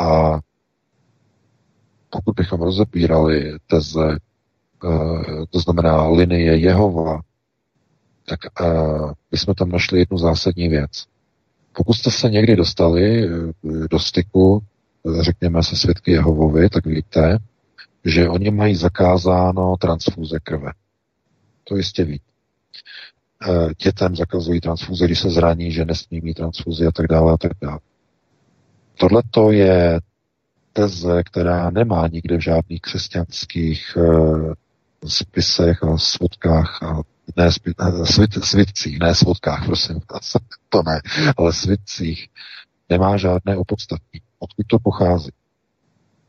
[0.00, 0.38] A
[2.10, 4.16] pokud bychom rozebírali teze,
[4.84, 7.20] eh, to znamená linie Jehova,
[8.26, 8.64] tak eh,
[9.30, 11.04] bychom tam našli jednu zásadní věc.
[11.72, 13.28] Pokud jste se někdy dostali eh,
[13.90, 14.62] do styku,
[15.20, 17.38] řekněme se svědky Jehovovi, tak víte,
[18.04, 20.72] že oni mají zakázáno transfúze krve.
[21.64, 22.24] To jistě víte.
[23.82, 27.52] Dětem zakazují transfúze, když se zraní, že nesmí mít transfúzi a tak dále a tak
[27.62, 27.78] dále.
[28.98, 30.00] Tohle to je
[30.72, 34.52] teze, která nemá nikde v žádných křesťanských uh,
[35.04, 37.02] spisech a svodkách a
[37.36, 37.48] ne
[37.80, 40.00] eh, svit, svitcích, ne svodkách, prosím,
[40.68, 41.00] to ne,
[41.36, 42.28] ale svitcích
[42.88, 44.20] nemá žádné opodstatní.
[44.38, 45.30] Odkud to pochází?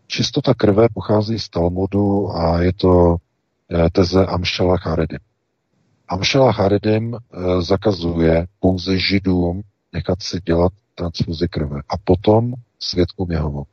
[0.07, 3.15] Čistota krve pochází z Talmudu a je to
[3.71, 5.19] eh, teze Amšela Charedim.
[6.07, 7.17] Amšela Charedim
[7.59, 9.61] zakazuje pouze židům
[9.93, 11.81] nechat si dělat transfuzi krve.
[11.89, 13.63] A potom svědkům Jehovu.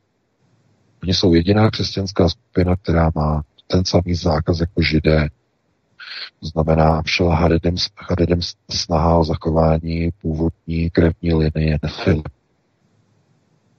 [1.03, 5.29] Oni jsou jediná křesťanská skupina, která má ten samý zákaz jako židé.
[6.39, 8.39] To znamená, všel Haredem, Haredem
[8.71, 12.23] snaha o zachování původní krevní linie nefil.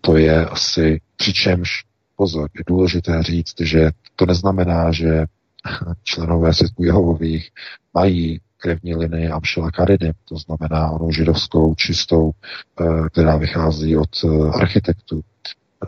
[0.01, 1.85] To je asi, přičemž,
[2.17, 5.25] pozor, je důležité říct, že to neznamená, že
[6.03, 7.51] členové svědků Jehovových
[7.95, 14.51] mají krevní linii Amšela Karidy, to znamená onou židovskou čistou, eh, která vychází od eh,
[14.51, 15.21] architektů,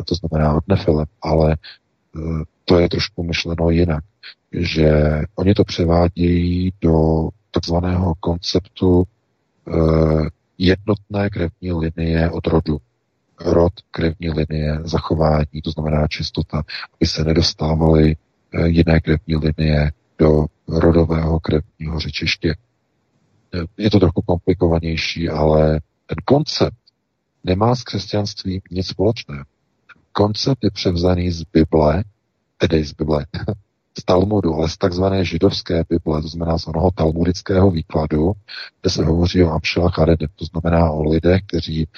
[0.01, 1.57] eh, to znamená od Nefile, ale
[2.65, 4.05] to je trošku myšleno jinak,
[4.53, 9.05] že oni to převádějí do takzvaného konceptu
[10.59, 12.79] jednotné krevní linie od rodu.
[13.41, 16.63] Rod, krevní linie, zachování, to znamená čistota,
[16.97, 18.17] aby se nedostávaly
[18.67, 22.55] jiné krevní linie do rodového krevního řečiště.
[23.77, 26.77] Je to trochu komplikovanější, ale ten koncept
[27.45, 29.45] nemá s křesťanstvím nic společného.
[30.13, 32.05] Koncept je převzaný z Bible,
[32.59, 33.27] tedy z Bible,
[33.99, 38.33] z Talmudu, ale z takzvané židovské Bible, to znamená z onoho talmudického výkladu,
[38.81, 41.89] kde se hovoří o Amšela Charedem, to znamená o lidech, kteří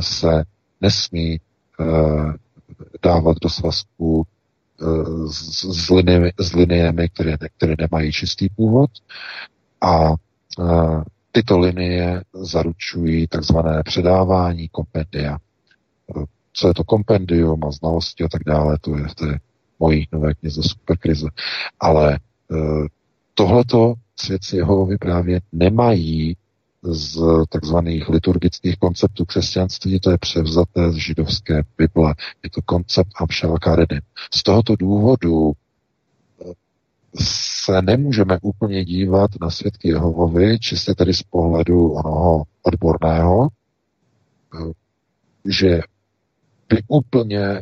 [0.00, 0.44] se
[0.80, 1.40] nesmí
[1.78, 2.32] uh,
[3.02, 4.26] dávat do svazku
[4.80, 8.90] uh, s, s, liniemi, s liniemi, které, které nemají čistý původ
[9.80, 10.14] a
[11.32, 15.38] Tyto linie zaručují takzvané předávání kompendia.
[16.52, 19.38] Co je to kompendium a znalosti a tak dále, to je v té
[19.80, 21.26] mojí nové knize Superkrize.
[21.80, 22.18] Ale e,
[23.34, 26.36] tohleto svědci Jehovovi právě nemají
[26.82, 32.14] z takzvaných liturgických konceptů křesťanství, to je převzaté z židovské Bible.
[32.44, 34.00] Je to koncept Amšela Karedim.
[34.34, 35.52] Z tohoto důvodu
[37.20, 43.48] se nemůžeme úplně dívat na svědky Jehovovi, čistě tedy z pohledu onoho odborného,
[44.54, 44.72] eh,
[45.44, 45.80] že
[46.68, 47.60] by úplně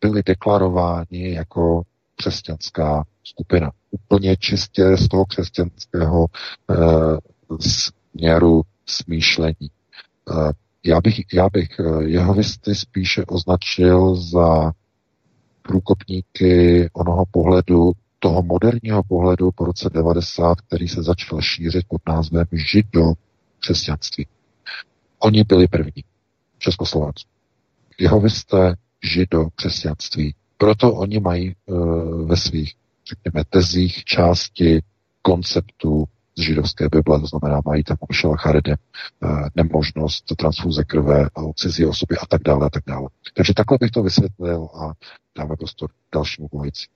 [0.00, 1.82] byli deklarováni jako
[2.16, 3.70] křesťanská skupina.
[3.90, 6.74] Úplně čistě z toho křesťanského e,
[7.60, 9.68] směru smýšlení.
[9.70, 10.52] E,
[10.84, 11.68] já bych, já bych
[12.00, 14.72] jehovisty spíše označil za
[15.62, 22.46] průkopníky onoho pohledu, toho moderního pohledu po roce 90, který se začal šířit pod názvem
[22.52, 23.12] žido
[23.60, 24.26] křesťanství.
[25.18, 26.04] Oni byli první
[26.58, 27.30] v Československu.
[27.98, 30.34] Jehovisté žido křesťanství.
[30.56, 32.74] Proto oni mají uh, ve svých,
[33.08, 34.82] řekněme, tezích části
[35.22, 36.04] konceptu
[36.38, 38.76] z židovské Bible, to znamená, mají tam Michela Charede,
[39.20, 43.08] uh, nemožnost transfuze krve a cizí osoby a tak dále a tak dále.
[43.34, 44.92] Takže takhle bych to vysvětlil a
[45.38, 46.86] dáme prostor dalšímu volající.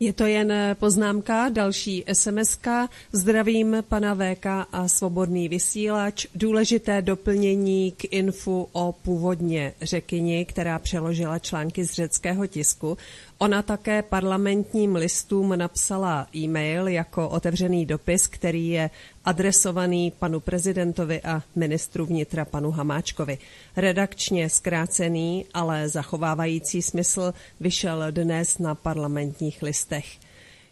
[0.00, 2.88] Je to jen poznámka, další sms -ka.
[3.12, 6.26] Zdravím pana VK a svobodný vysílač.
[6.34, 12.98] Důležité doplnění k infu o původně řekyni, která přeložila články z řeckého tisku.
[13.40, 18.90] Ona také parlamentním listům napsala e-mail jako otevřený dopis, který je
[19.24, 23.38] adresovaný panu prezidentovi a ministru vnitra panu Hamáčkovi.
[23.76, 30.18] Redakčně zkrácený, ale zachovávající smysl vyšel dnes na parlamentních listech.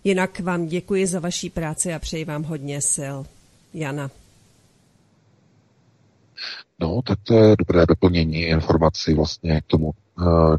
[0.04, 3.16] Jinak vám děkuji za vaší práci a přeji vám hodně sil.
[3.74, 4.10] Jana.
[6.80, 9.92] No, tak to je dobré doplnění informací vlastně k tomu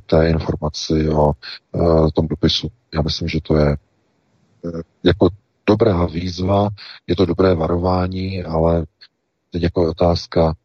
[0.05, 1.31] té informaci o
[1.75, 2.67] eh, tom dopisu.
[2.93, 5.29] Já myslím, že to je eh, jako
[5.67, 6.69] dobrá výzva,
[7.07, 8.85] je to dobré varování, ale
[9.51, 10.55] teď jako otázka,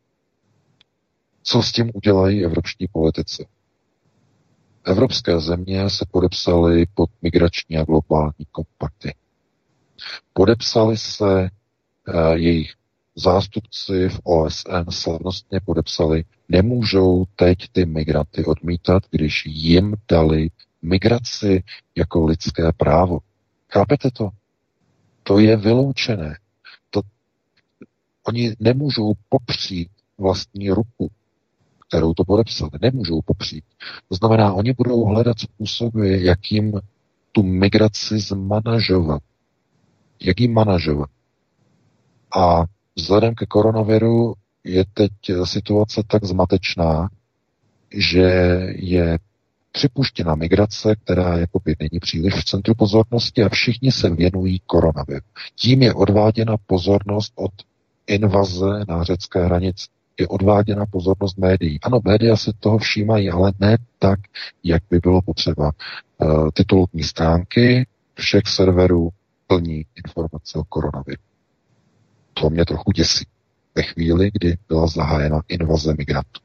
[1.42, 3.46] co s tím udělají evropští politici.
[4.84, 9.14] Evropské země se podepsaly pod migrační a globální kompakty.
[10.32, 11.50] Podepsali se
[12.34, 12.74] jejich
[13.14, 20.50] zástupci v OSN slavnostně podepsali, nemůžou teď ty migranty odmítat, když jim dali
[20.82, 21.62] migraci
[21.96, 23.18] jako lidské právo.
[23.70, 24.30] Chápete to?
[25.22, 26.38] To je vyloučené.
[26.90, 27.00] To,
[28.26, 31.10] oni nemůžou popřít vlastní ruku,
[31.88, 32.70] kterou to podepsali.
[32.80, 33.64] Nemůžou popřít.
[34.08, 36.80] To znamená, oni budou hledat způsoby, jak jim
[37.32, 39.22] tu migraci zmanažovat.
[40.20, 41.10] Jak jim manažovat.
[42.36, 42.64] A
[42.96, 45.12] Vzhledem ke koronaviru je teď
[45.44, 47.08] situace tak zmatečná,
[47.90, 48.22] že
[48.74, 49.18] je
[49.72, 55.24] připuštěna migrace, která jakoby není příliš v centru pozornosti a všichni se věnují koronaviru.
[55.54, 57.52] Tím je odváděna pozornost od
[58.06, 59.86] invaze na řecké hranice.
[60.20, 61.78] Je odváděna pozornost médií.
[61.82, 64.20] Ano, média se toho všímají, ale ne tak,
[64.64, 65.70] jak by bylo potřeba.
[65.70, 69.08] E, titulní stránky všech serverů
[69.46, 71.22] plní informace o koronaviru.
[72.34, 73.26] To mě trochu děsí.
[73.74, 76.40] Ve chvíli, kdy byla zahájena invaze migrantů.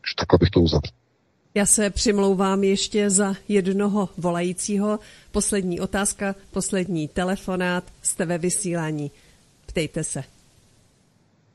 [0.00, 0.96] Takže takhle bych to uzavřel.
[1.54, 4.98] Já se přimlouvám ještě za jednoho volajícího.
[5.32, 7.84] Poslední otázka, poslední telefonát.
[8.02, 9.10] Jste ve vysílání.
[9.66, 10.24] Ptejte se.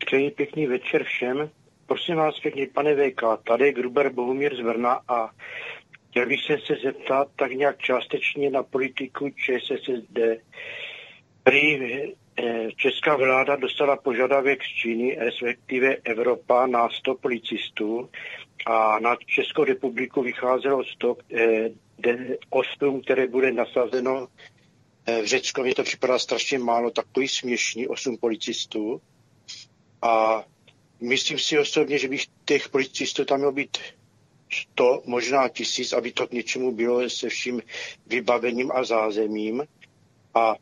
[0.06, 1.50] Přeji pěkný večer všem.
[1.86, 5.30] Prosím vás pěkný, pane VK, tady Gruber Bohumír z Brna a
[6.10, 10.20] chtěl bych se se zeptat tak nějak částečně na politiku ČSSD.
[11.44, 11.80] Prý
[12.76, 18.10] česká vláda dostala požadavek z Číny, respektive Evropa, na 100 policistů
[18.66, 21.70] a na Českou republiku vycházelo 100, eh,
[22.50, 24.28] 8, které bude nasazeno
[25.06, 25.62] eh, v Řecku.
[25.62, 29.02] Mně to připadá strašně málo, takový směšný, 8 policistů.
[30.02, 30.44] A
[31.02, 33.78] myslím si osobně, že bych těch policistů tam mělo být
[34.52, 37.62] 100, možná tisíc, aby to k něčemu bylo se vším
[38.08, 39.64] vybavením a zázemím.
[40.34, 40.56] A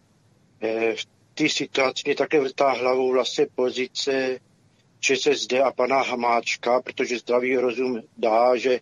[0.96, 1.06] v
[1.40, 4.40] té situaci mě také vrtá hlavou vlastně pozice
[5.00, 8.80] ČSSD a pana Hamáčka, protože zdravý rozum dá, že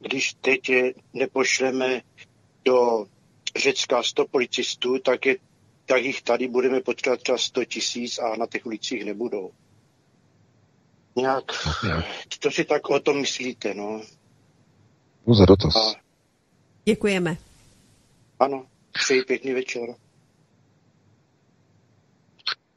[0.00, 0.70] když teď
[1.12, 2.00] nepošleme
[2.64, 3.06] do
[3.56, 5.36] Řecka 100 policistů, tak, je,
[5.86, 9.50] tak jich tady budeme potřebovat třeba 100 tisíc a na těch ulicích nebudou.
[11.16, 11.44] Nějak,
[12.40, 14.02] co si tak o tom myslíte, no?
[15.34, 15.76] za dotaz.
[15.76, 16.00] A...
[16.84, 17.36] Děkujeme.
[18.38, 19.94] Ano, přeji pěkný večer.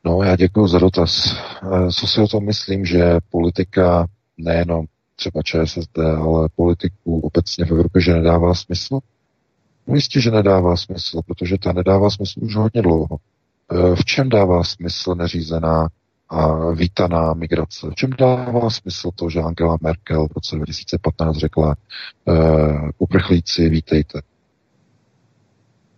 [0.06, 1.35] No, já děkuji za dotaz.
[1.64, 4.85] Eh, co si o tom myslím, že politika nejenom
[5.16, 9.00] třeba ČSSD, ale politiku obecně v Evropě, že nedává smysl?
[9.88, 13.17] No jistě, že nedává smysl, protože ta nedává smysl už hodně dlouho.
[13.72, 15.88] Eh, v čem dává smysl neřízená
[16.30, 17.88] a vítaná migrace.
[17.92, 21.75] V čem dává smysl to, že Angela Merkel v roce 2015 řekla
[22.25, 24.22] uh, uprchlíci, vítejte.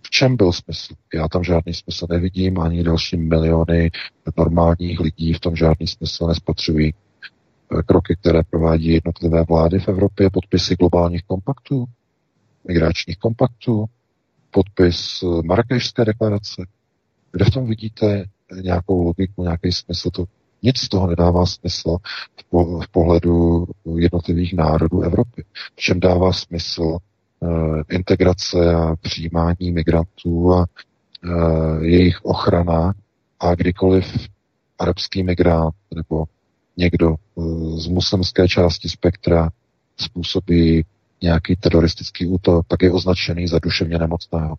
[0.07, 0.93] V čem byl smysl?
[1.13, 3.91] Já tam žádný smysl nevidím, ani další miliony
[4.37, 6.93] normálních lidí v tom žádný smysl nespatřují.
[6.93, 11.85] Eh, kroky, které provádí jednotlivé vlády v Evropě, podpisy globálních kompaktů,
[12.67, 13.85] migračních kompaktů,
[14.51, 16.65] podpis eh, Marrakešské deklarace.
[17.31, 18.25] Kde v tom vidíte
[18.61, 20.09] nějakou logiku, nějaký smysl?
[20.09, 20.25] To
[20.63, 21.97] nic z toho nedává smysl
[22.51, 25.43] v, v pohledu jednotlivých národů Evropy.
[25.75, 26.97] V čem dává smysl
[27.90, 30.66] integrace a přijímání migrantů a
[31.25, 32.93] uh, jejich ochrana
[33.40, 34.27] a kdykoliv
[34.80, 36.25] arabský migrant nebo
[36.77, 39.49] někdo uh, z muslimské části spektra
[39.98, 40.85] způsobí
[41.22, 44.56] nějaký teroristický útok, tak je označený za duševně nemocného.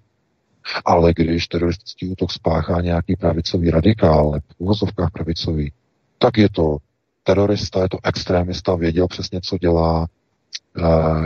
[0.84, 5.72] Ale když teroristický útok spáchá nějaký pravicový radikál, v uvozovkách pravicový,
[6.18, 6.76] tak je to
[7.22, 10.17] terorista, je to extrémista, věděl přesně, co dělá, eh,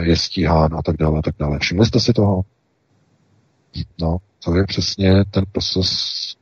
[0.01, 1.59] je stíhán a tak dále, a tak dále.
[1.59, 2.43] Všimli jste si toho?
[4.01, 5.89] No, to je přesně ten proces,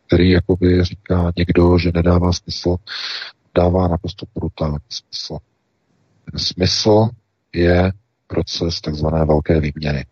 [0.06, 2.76] který jakoby říká někdo, že nedává smysl,
[3.54, 5.38] dává naprosto brutální smysl.
[6.30, 7.08] Ten smysl
[7.52, 7.92] je
[8.26, 10.06] proces takzvané velké výměny.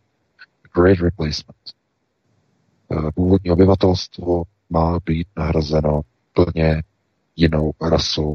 [0.75, 1.59] Great replacement.
[2.93, 6.01] Eh, původní obyvatelstvo má být nahrazeno
[6.33, 6.83] plně
[7.37, 8.35] jinou rasou.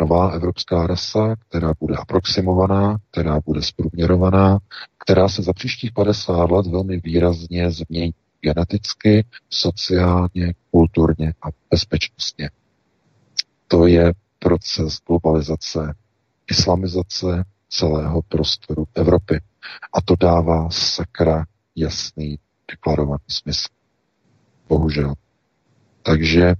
[0.00, 4.58] Nová evropská rasa, která bude aproximovaná, která bude zprůměrovaná,
[4.98, 12.50] která se za příštích 50 let velmi výrazně změní geneticky, sociálně, kulturně a bezpečnostně.
[13.68, 15.94] To je proces globalizace,
[16.50, 19.40] islamizace celého prostoru Evropy.
[19.92, 21.44] A to dává sakra
[21.76, 22.38] jasný
[22.70, 23.68] deklarovaný smysl.
[24.68, 25.14] Bohužel.
[26.02, 26.56] Takže eh,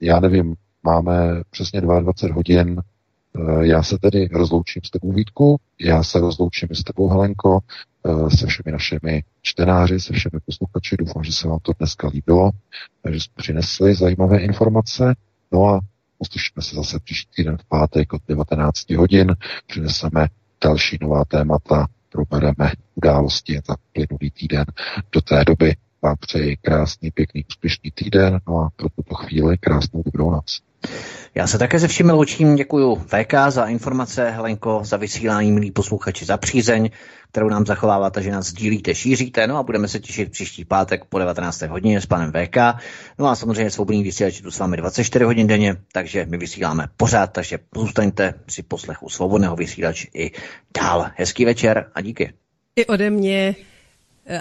[0.00, 2.82] já nevím, máme přesně 22 hodin.
[3.36, 7.58] Eh, já se tedy rozloučím s tebou Vítku, já se rozloučím s tebou Helenko,
[8.06, 10.96] eh, se všemi našimi čtenáři, se všemi posluchači.
[10.96, 12.50] Doufám, že se vám to dneska líbilo,
[13.10, 15.14] že jsme přinesli zajímavé informace.
[15.52, 15.80] No a
[16.18, 19.36] uslyšíme se zase příští týden v pátek od 19 hodin.
[19.66, 20.28] Přineseme
[20.64, 24.64] další nová témata, probereme události za plynulý týden.
[25.12, 30.02] Do té doby vám přeji krásný, pěkný, úspěšný týden, no a pro tuto chvíli krásnou
[30.02, 30.60] dobrou noc.
[31.34, 36.24] Já se také ze všemi loučím, děkuji VK za informace, Helenko za vysílání, milí posluchači,
[36.24, 36.90] za přízeň,
[37.30, 41.18] kterou nám zachováváte, že nás sdílíte, šíříte, no a budeme se těšit příští pátek po
[41.18, 41.62] 19.
[41.62, 42.56] hodině s panem VK.
[43.18, 47.26] No a samozřejmě svobodný vysílač tu s vámi 24 hodin denně, takže my vysíláme pořád,
[47.26, 50.30] takže zůstaňte při poslechu svobodného vysílač i
[50.80, 51.10] dál.
[51.14, 52.32] Hezký večer a díky.
[52.76, 53.54] I ode mě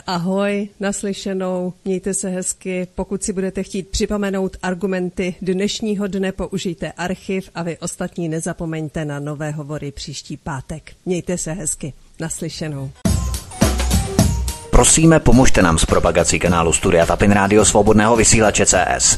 [0.08, 2.88] ahoj, naslyšenou, mějte se hezky.
[2.96, 9.20] Pokud si budete chtít připomenout argumenty dnešního dne, použijte archiv a vy ostatní nezapomeňte na
[9.20, 10.92] nové hovory příští pátek.
[11.06, 12.92] Mějte se hezky, naslyšenou.
[14.72, 19.18] Prosíme, pomožte nám s propagací kanálu Studia Tapin Rádio Svobodného vysílače CS.